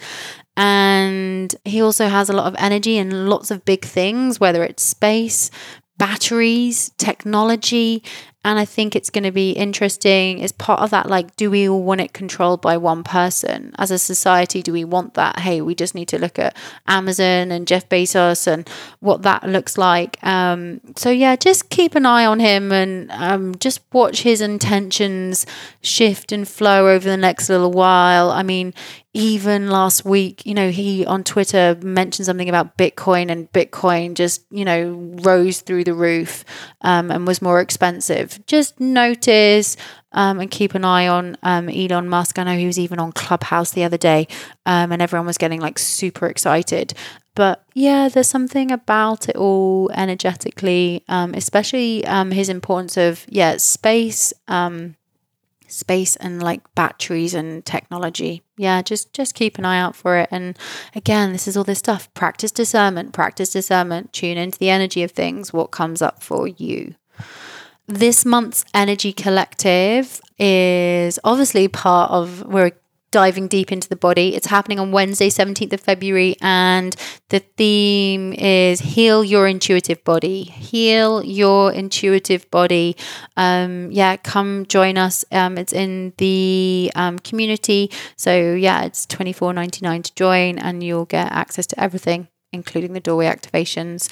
And 0.56 1.54
he 1.64 1.82
also 1.82 2.08
has 2.08 2.30
a 2.30 2.32
lot 2.32 2.46
of 2.46 2.56
energy 2.58 2.96
and 2.96 3.28
lots 3.28 3.50
of 3.50 3.64
big 3.66 3.84
things, 3.84 4.40
whether 4.40 4.62
it's 4.64 4.82
space, 4.82 5.50
batteries, 5.98 6.90
technology. 6.96 8.02
And 8.44 8.58
I 8.58 8.64
think 8.64 8.96
it's 8.96 9.10
going 9.10 9.22
to 9.22 9.30
be 9.30 9.52
interesting. 9.52 10.40
It's 10.40 10.50
part 10.52 10.80
of 10.80 10.90
that, 10.90 11.08
like, 11.08 11.36
do 11.36 11.48
we 11.48 11.68
all 11.68 11.82
want 11.82 12.00
it 12.00 12.12
controlled 12.12 12.60
by 12.60 12.76
one 12.76 13.04
person? 13.04 13.72
As 13.78 13.92
a 13.92 13.98
society, 13.98 14.62
do 14.62 14.72
we 14.72 14.84
want 14.84 15.14
that? 15.14 15.38
Hey, 15.38 15.60
we 15.60 15.76
just 15.76 15.94
need 15.94 16.08
to 16.08 16.18
look 16.18 16.40
at 16.40 16.56
Amazon 16.88 17.52
and 17.52 17.68
Jeff 17.68 17.88
Bezos 17.88 18.48
and 18.48 18.68
what 18.98 19.22
that 19.22 19.44
looks 19.48 19.78
like. 19.78 20.18
Um, 20.24 20.80
so, 20.96 21.08
yeah, 21.08 21.36
just 21.36 21.70
keep 21.70 21.94
an 21.94 22.04
eye 22.04 22.26
on 22.26 22.40
him 22.40 22.72
and 22.72 23.12
um, 23.12 23.54
just 23.60 23.80
watch 23.92 24.22
his 24.22 24.40
intentions 24.40 25.46
shift 25.80 26.32
and 26.32 26.48
flow 26.48 26.88
over 26.88 27.08
the 27.08 27.16
next 27.16 27.48
little 27.48 27.70
while. 27.70 28.32
I 28.32 28.42
mean, 28.42 28.74
even 29.14 29.68
last 29.68 30.04
week, 30.06 30.46
you 30.46 30.54
know, 30.54 30.70
he 30.70 31.04
on 31.04 31.22
Twitter 31.22 31.76
mentioned 31.82 32.24
something 32.26 32.48
about 32.48 32.78
Bitcoin 32.78 33.30
and 33.30 33.52
Bitcoin 33.52 34.14
just, 34.14 34.42
you 34.50 34.64
know, 34.64 34.92
rose 35.22 35.60
through 35.60 35.84
the 35.84 35.92
roof 35.94 36.44
um, 36.80 37.10
and 37.10 37.26
was 37.26 37.42
more 37.42 37.60
expensive. 37.60 38.40
Just 38.46 38.80
notice 38.80 39.76
um, 40.12 40.40
and 40.40 40.50
keep 40.50 40.74
an 40.74 40.84
eye 40.84 41.08
on 41.08 41.36
um, 41.42 41.68
Elon 41.68 42.08
Musk. 42.08 42.38
I 42.38 42.44
know 42.44 42.56
he 42.56 42.66
was 42.66 42.78
even 42.78 42.98
on 42.98 43.12
Clubhouse 43.12 43.72
the 43.72 43.84
other 43.84 43.98
day 43.98 44.28
um, 44.64 44.92
and 44.92 45.02
everyone 45.02 45.26
was 45.26 45.38
getting 45.38 45.60
like 45.60 45.78
super 45.78 46.26
excited. 46.26 46.94
But 47.34 47.64
yeah, 47.74 48.08
there's 48.08 48.28
something 48.30 48.70
about 48.70 49.28
it 49.28 49.36
all 49.36 49.90
energetically, 49.92 51.04
um, 51.08 51.34
especially 51.34 52.06
um, 52.06 52.30
his 52.30 52.48
importance 52.48 52.96
of, 52.96 53.26
yeah, 53.28 53.58
space. 53.58 54.32
Space 55.68 56.16
and 56.16 56.42
like 56.42 56.62
batteries 56.74 57.32
and 57.34 57.64
technology. 57.64 58.42
Yeah, 58.62 58.80
just 58.80 59.12
just 59.12 59.34
keep 59.34 59.58
an 59.58 59.64
eye 59.64 59.80
out 59.80 59.96
for 59.96 60.18
it. 60.18 60.28
And 60.30 60.56
again, 60.94 61.32
this 61.32 61.48
is 61.48 61.56
all 61.56 61.64
this 61.64 61.80
stuff. 61.80 62.14
Practice 62.14 62.52
discernment, 62.52 63.12
practice 63.12 63.50
discernment, 63.50 64.12
tune 64.12 64.38
into 64.38 64.56
the 64.56 64.70
energy 64.70 65.02
of 65.02 65.10
things, 65.10 65.52
what 65.52 65.72
comes 65.72 66.00
up 66.00 66.22
for 66.22 66.46
you. 66.46 66.94
This 67.88 68.24
month's 68.24 68.64
energy 68.72 69.12
collective 69.12 70.20
is 70.38 71.18
obviously 71.24 71.66
part 71.66 72.12
of 72.12 72.46
we're 72.46 72.70
diving 73.12 73.46
deep 73.46 73.70
into 73.70 73.88
the 73.88 73.94
body. 73.96 74.34
It's 74.34 74.46
happening 74.46 74.80
on 74.80 74.90
Wednesday, 74.90 75.28
17th 75.28 75.72
of 75.72 75.80
February, 75.80 76.34
and 76.42 76.96
the 77.28 77.38
theme 77.38 78.32
is 78.32 78.80
heal 78.80 79.22
your 79.22 79.46
intuitive 79.46 80.02
body. 80.02 80.42
Heal 80.42 81.22
your 81.22 81.72
intuitive 81.72 82.50
body. 82.50 82.96
Um, 83.36 83.92
yeah, 83.92 84.16
come 84.16 84.66
join 84.66 84.98
us. 84.98 85.24
Um, 85.30 85.56
it's 85.58 85.72
in 85.72 86.14
the 86.18 86.90
um, 86.96 87.20
community. 87.20 87.90
So, 88.16 88.54
yeah, 88.54 88.82
it's 88.82 89.06
twenty 89.06 89.32
four 89.32 89.52
ninety 89.52 89.84
nine 89.84 90.02
to 90.02 90.14
join, 90.14 90.58
and 90.58 90.82
you'll 90.82 91.04
get 91.04 91.30
access 91.30 91.66
to 91.68 91.80
everything 91.80 92.28
including 92.52 92.92
the 92.92 93.00
doorway 93.00 93.26
activations. 93.26 94.10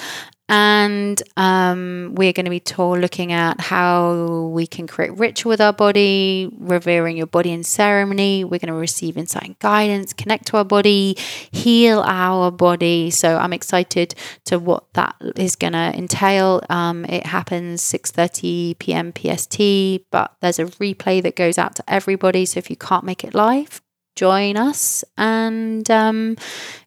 And 0.52 1.22
um, 1.36 2.16
we're 2.16 2.32
going 2.32 2.46
to 2.46 2.50
be 2.50 2.58
told 2.58 2.98
looking 2.98 3.30
at 3.30 3.60
how 3.60 4.50
we 4.52 4.66
can 4.66 4.88
create 4.88 5.16
ritual 5.16 5.50
with 5.50 5.60
our 5.60 5.72
body, 5.72 6.50
revering 6.58 7.16
your 7.16 7.28
body 7.28 7.52
in 7.52 7.62
ceremony. 7.62 8.42
We're 8.42 8.58
going 8.58 8.66
to 8.66 8.74
receive 8.74 9.16
insight 9.16 9.44
and 9.44 9.58
guidance, 9.60 10.12
connect 10.12 10.48
to 10.48 10.56
our 10.56 10.64
body, 10.64 11.16
heal 11.52 12.00
our 12.00 12.50
body. 12.50 13.10
So 13.10 13.36
I'm 13.36 13.52
excited 13.52 14.16
to 14.46 14.58
what 14.58 14.92
that 14.94 15.14
is 15.36 15.54
going 15.54 15.74
to 15.74 15.96
entail. 15.96 16.62
Um, 16.68 17.04
it 17.04 17.26
happens 17.26 17.80
6:30 17.82 18.76
p.m. 18.80 19.12
PST, 19.12 20.10
but 20.10 20.34
there's 20.40 20.58
a 20.58 20.64
replay 20.64 21.22
that 21.22 21.36
goes 21.36 21.58
out 21.58 21.76
to 21.76 21.84
everybody. 21.86 22.44
So 22.44 22.58
if 22.58 22.70
you 22.70 22.76
can't 22.76 23.04
make 23.04 23.22
it 23.22 23.34
live, 23.34 23.80
join 24.20 24.58
us 24.58 25.02
and 25.16 25.90
um, 25.90 26.36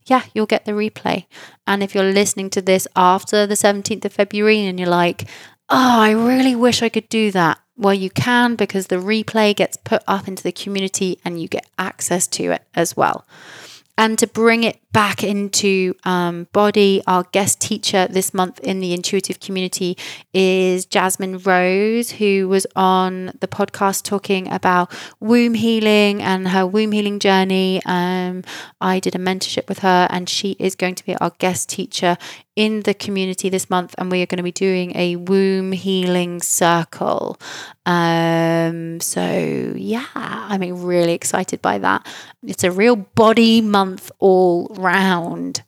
yeah, 0.06 0.22
you'll 0.36 0.46
get 0.46 0.66
the 0.66 0.72
replay. 0.72 1.26
And 1.66 1.82
if 1.82 1.96
you're 1.96 2.14
listening 2.14 2.52
to 2.52 2.62
this 2.62 2.88
after 2.96 3.48
the 3.48 3.56
17th 3.56 4.06
of 4.06 4.14
February 4.14 4.60
and 4.68 4.80
you're 4.80 4.88
like, 4.88 5.24
oh, 5.68 6.00
I 6.00 6.12
really 6.12 6.56
wish 6.56 6.84
I 6.84 6.90
could 6.90 7.10
do 7.10 7.32
that. 7.32 7.60
Well, 7.76 7.96
you 7.96 8.12
can 8.12 8.54
because 8.56 8.86
the 8.86 8.98
replay 8.98 9.56
gets 9.56 9.78
put 9.78 10.04
up 10.08 10.28
into 10.28 10.44
the 10.44 10.52
community 10.52 11.20
and 11.26 11.42
you 11.42 11.48
get 11.48 11.66
access 11.80 12.28
to 12.28 12.52
it 12.52 12.62
as 12.76 12.96
well. 12.96 13.26
And 13.98 14.20
to 14.20 14.28
bring 14.28 14.64
it 14.64 14.80
back 14.94 15.24
into 15.24 15.96
um, 16.04 16.48
body, 16.54 17.02
our 17.08 17.24
guest 17.32 17.60
teacher 17.60 18.08
this 18.08 18.34
month 18.34 18.60
in 18.60 18.80
the 18.80 18.94
intuitive 18.94 19.40
community 19.40 19.98
is 20.34 20.86
Jasmine 20.86 21.40
Rose, 21.40 22.12
who 22.12 22.48
was 22.48 22.68
on 22.76 23.34
the 23.42 23.48
podcast 23.48 24.04
talking 24.04 24.50
about 24.52 24.94
womb 25.20 25.56
healing 25.56 26.22
and 26.22 26.48
her 26.50 26.66
womb 26.66 26.92
healing 26.92 27.20
journey. 27.20 27.82
Um, 27.86 28.44
I 28.80 29.00
did 29.00 29.16
a 29.16 29.20
mentorship 29.20 29.68
with 29.68 29.80
her, 29.80 30.08
and 30.12 30.30
she 30.30 30.52
is 30.60 30.76
going 30.76 30.96
to 30.96 31.06
be 31.06 31.16
our 31.18 31.32
guest 31.40 31.70
teacher 31.70 32.18
in 32.56 32.82
the 32.82 32.94
community 32.94 33.50
this 33.50 33.70
month, 33.70 33.96
and 33.98 34.12
we 34.12 34.22
are 34.22 34.28
going 34.28 34.38
to 34.38 34.44
be 34.44 34.52
doing 34.52 34.96
a 34.96 35.16
womb 35.16 35.72
healing 35.72 36.40
circle. 36.40 37.40
Um, 37.86 39.00
so 39.02 39.74
yeah, 39.76 40.06
I'm 40.16 40.62
really 40.84 41.14
excited 41.14 41.62
by 41.62 41.80
that. 41.80 42.06
It's 42.44 42.64
a 42.64 42.72
real 42.72 42.96
body 42.96 43.60
month 43.62 44.12
all 44.20 44.68
round. 44.84 45.64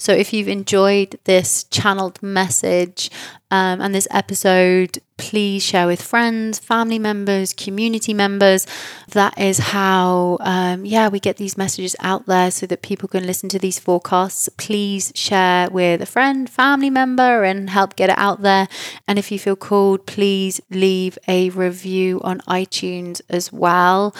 So 0.00 0.12
if 0.12 0.32
you've 0.32 0.48
enjoyed 0.48 1.18
this 1.24 1.64
channeled 1.64 2.22
message 2.22 3.10
um, 3.50 3.80
and 3.80 3.92
this 3.92 4.06
episode, 4.12 5.00
please 5.16 5.60
share 5.64 5.88
with 5.88 6.00
friends, 6.00 6.60
family 6.60 7.00
members, 7.00 7.52
community 7.52 8.14
members. 8.14 8.64
That 9.08 9.36
is 9.36 9.58
how, 9.58 10.38
um, 10.40 10.84
yeah, 10.84 11.08
we 11.08 11.18
get 11.18 11.36
these 11.36 11.58
messages 11.58 11.96
out 11.98 12.26
there 12.26 12.52
so 12.52 12.66
that 12.66 12.82
people 12.82 13.08
can 13.08 13.26
listen 13.26 13.48
to 13.48 13.58
these 13.58 13.80
forecasts. 13.80 14.48
Please 14.56 15.10
share 15.16 15.68
with 15.70 16.00
a 16.00 16.06
friend, 16.06 16.48
family 16.48 16.90
member, 16.90 17.42
and 17.42 17.68
help 17.68 17.96
get 17.96 18.10
it 18.10 18.18
out 18.18 18.42
there. 18.42 18.68
And 19.08 19.18
if 19.18 19.32
you 19.32 19.38
feel 19.40 19.56
called, 19.56 20.06
please 20.06 20.60
leave 20.70 21.18
a 21.26 21.50
review 21.50 22.20
on 22.22 22.38
iTunes 22.42 23.20
as 23.28 23.52
well. 23.52 24.14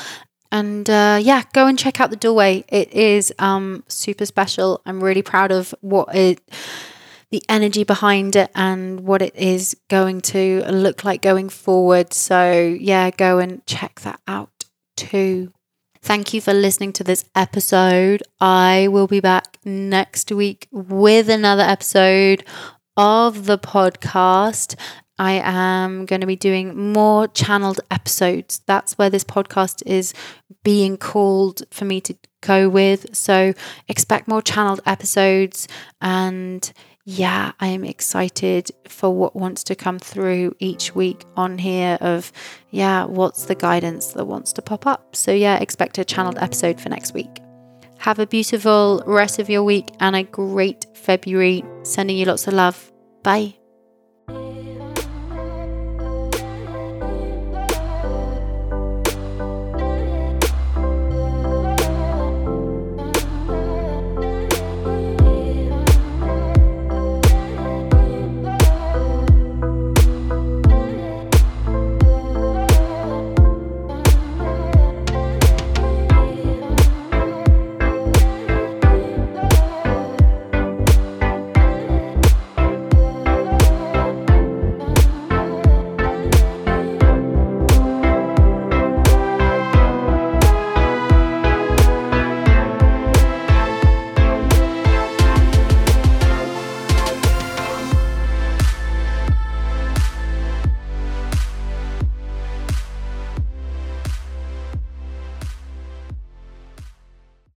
And 0.51 0.89
uh, 0.89 1.19
yeah, 1.21 1.43
go 1.53 1.67
and 1.67 1.79
check 1.79 2.01
out 2.01 2.11
the 2.11 2.17
doorway. 2.17 2.65
It 2.69 2.93
is 2.93 3.33
um, 3.39 3.85
super 3.89 4.27
special. 4.27 4.81
I'm 4.87 5.03
really 5.03 5.23
proud 5.23 5.53
of 5.53 5.75
what 5.81 6.15
it, 6.15 6.41
the 7.31 7.43
energy 7.49 7.85
behind 7.85 8.35
it, 8.37 8.51
and 8.55 9.01
what 9.01 9.21
it 9.21 9.37
is 9.37 9.77
going 9.89 10.21
to 10.23 10.65
look 10.71 11.05
like 11.05 11.21
going 11.23 11.49
forward. 11.49 12.13
So 12.13 12.77
yeah, 12.81 13.11
go 13.11 13.39
and 13.39 13.65
check 13.67 14.01
that 14.01 14.21
out 14.27 14.65
too. 14.97 15.53
Thank 16.01 16.33
you 16.33 16.41
for 16.41 16.55
listening 16.55 16.93
to 16.95 17.05
this 17.05 17.25
episode. 17.35 18.23
I 18.41 18.89
will 18.89 19.09
be 19.09 19.21
back 19.21 19.59
next 19.65 20.33
week 20.33 20.69
with 20.71 21.29
another 21.29 21.65
episode 21.65 22.45
of 22.97 23.45
the 23.47 23.59
podcast. 23.59 24.77
I 25.19 25.41
am 25.45 26.07
going 26.07 26.21
to 26.21 26.27
be 26.27 26.37
doing 26.37 26.93
more 26.93 27.29
channeled 27.29 27.81
episodes. 27.91 28.61
That's 28.67 28.97
where 28.97 29.11
this 29.11 29.25
podcast 29.25 29.83
is 29.87 30.15
being 30.63 30.97
called 30.97 31.63
for 31.71 31.85
me 31.85 32.01
to 32.03 32.15
go 32.41 32.69
with. 32.69 33.15
So 33.17 33.53
expect 33.89 34.29
more 34.29 34.43
channeled 34.43 34.81
episodes. 34.87 35.67
And 36.01 36.71
yeah, 37.05 37.53
I 37.59 37.69
am 37.69 37.85
excited 37.85 38.71
for 38.87 39.15
what 39.15 39.35
wants 39.35 39.65
to 39.65 39.75
come 39.75 39.99
through 39.99 40.55
each 40.59 40.95
week 40.95 41.25
on 41.37 41.59
here 41.59 41.99
of, 42.01 42.31
yeah, 42.71 43.05
what's 43.05 43.47
the 43.47 43.55
guidance 43.55 44.09
that 44.09 44.27
wants 44.27 44.53
to 44.55 44.63
pop 44.63 44.87
up. 44.87 45.17
So 45.17 45.33
yeah, 45.33 45.59
expect 45.59 45.99
a 45.99 46.05
channeled 46.05 46.39
episode 46.39 46.81
for 46.81 46.91
next 46.91 47.15
week. 47.15 47.41
Have 47.99 48.21
a 48.21 48.27
beautiful 48.27 49.03
rest 49.07 49.39
of 49.39 49.51
your 49.51 49.65
week 49.65 49.91
and 49.99 50.15
a 50.15 50.23
great 50.23 50.87
February. 50.95 51.65
Sending 51.83 52.17
you 52.17 52.27
lots 52.27 52.47
of 52.47 52.55
love. 52.55 52.93
Bye. 53.25 53.58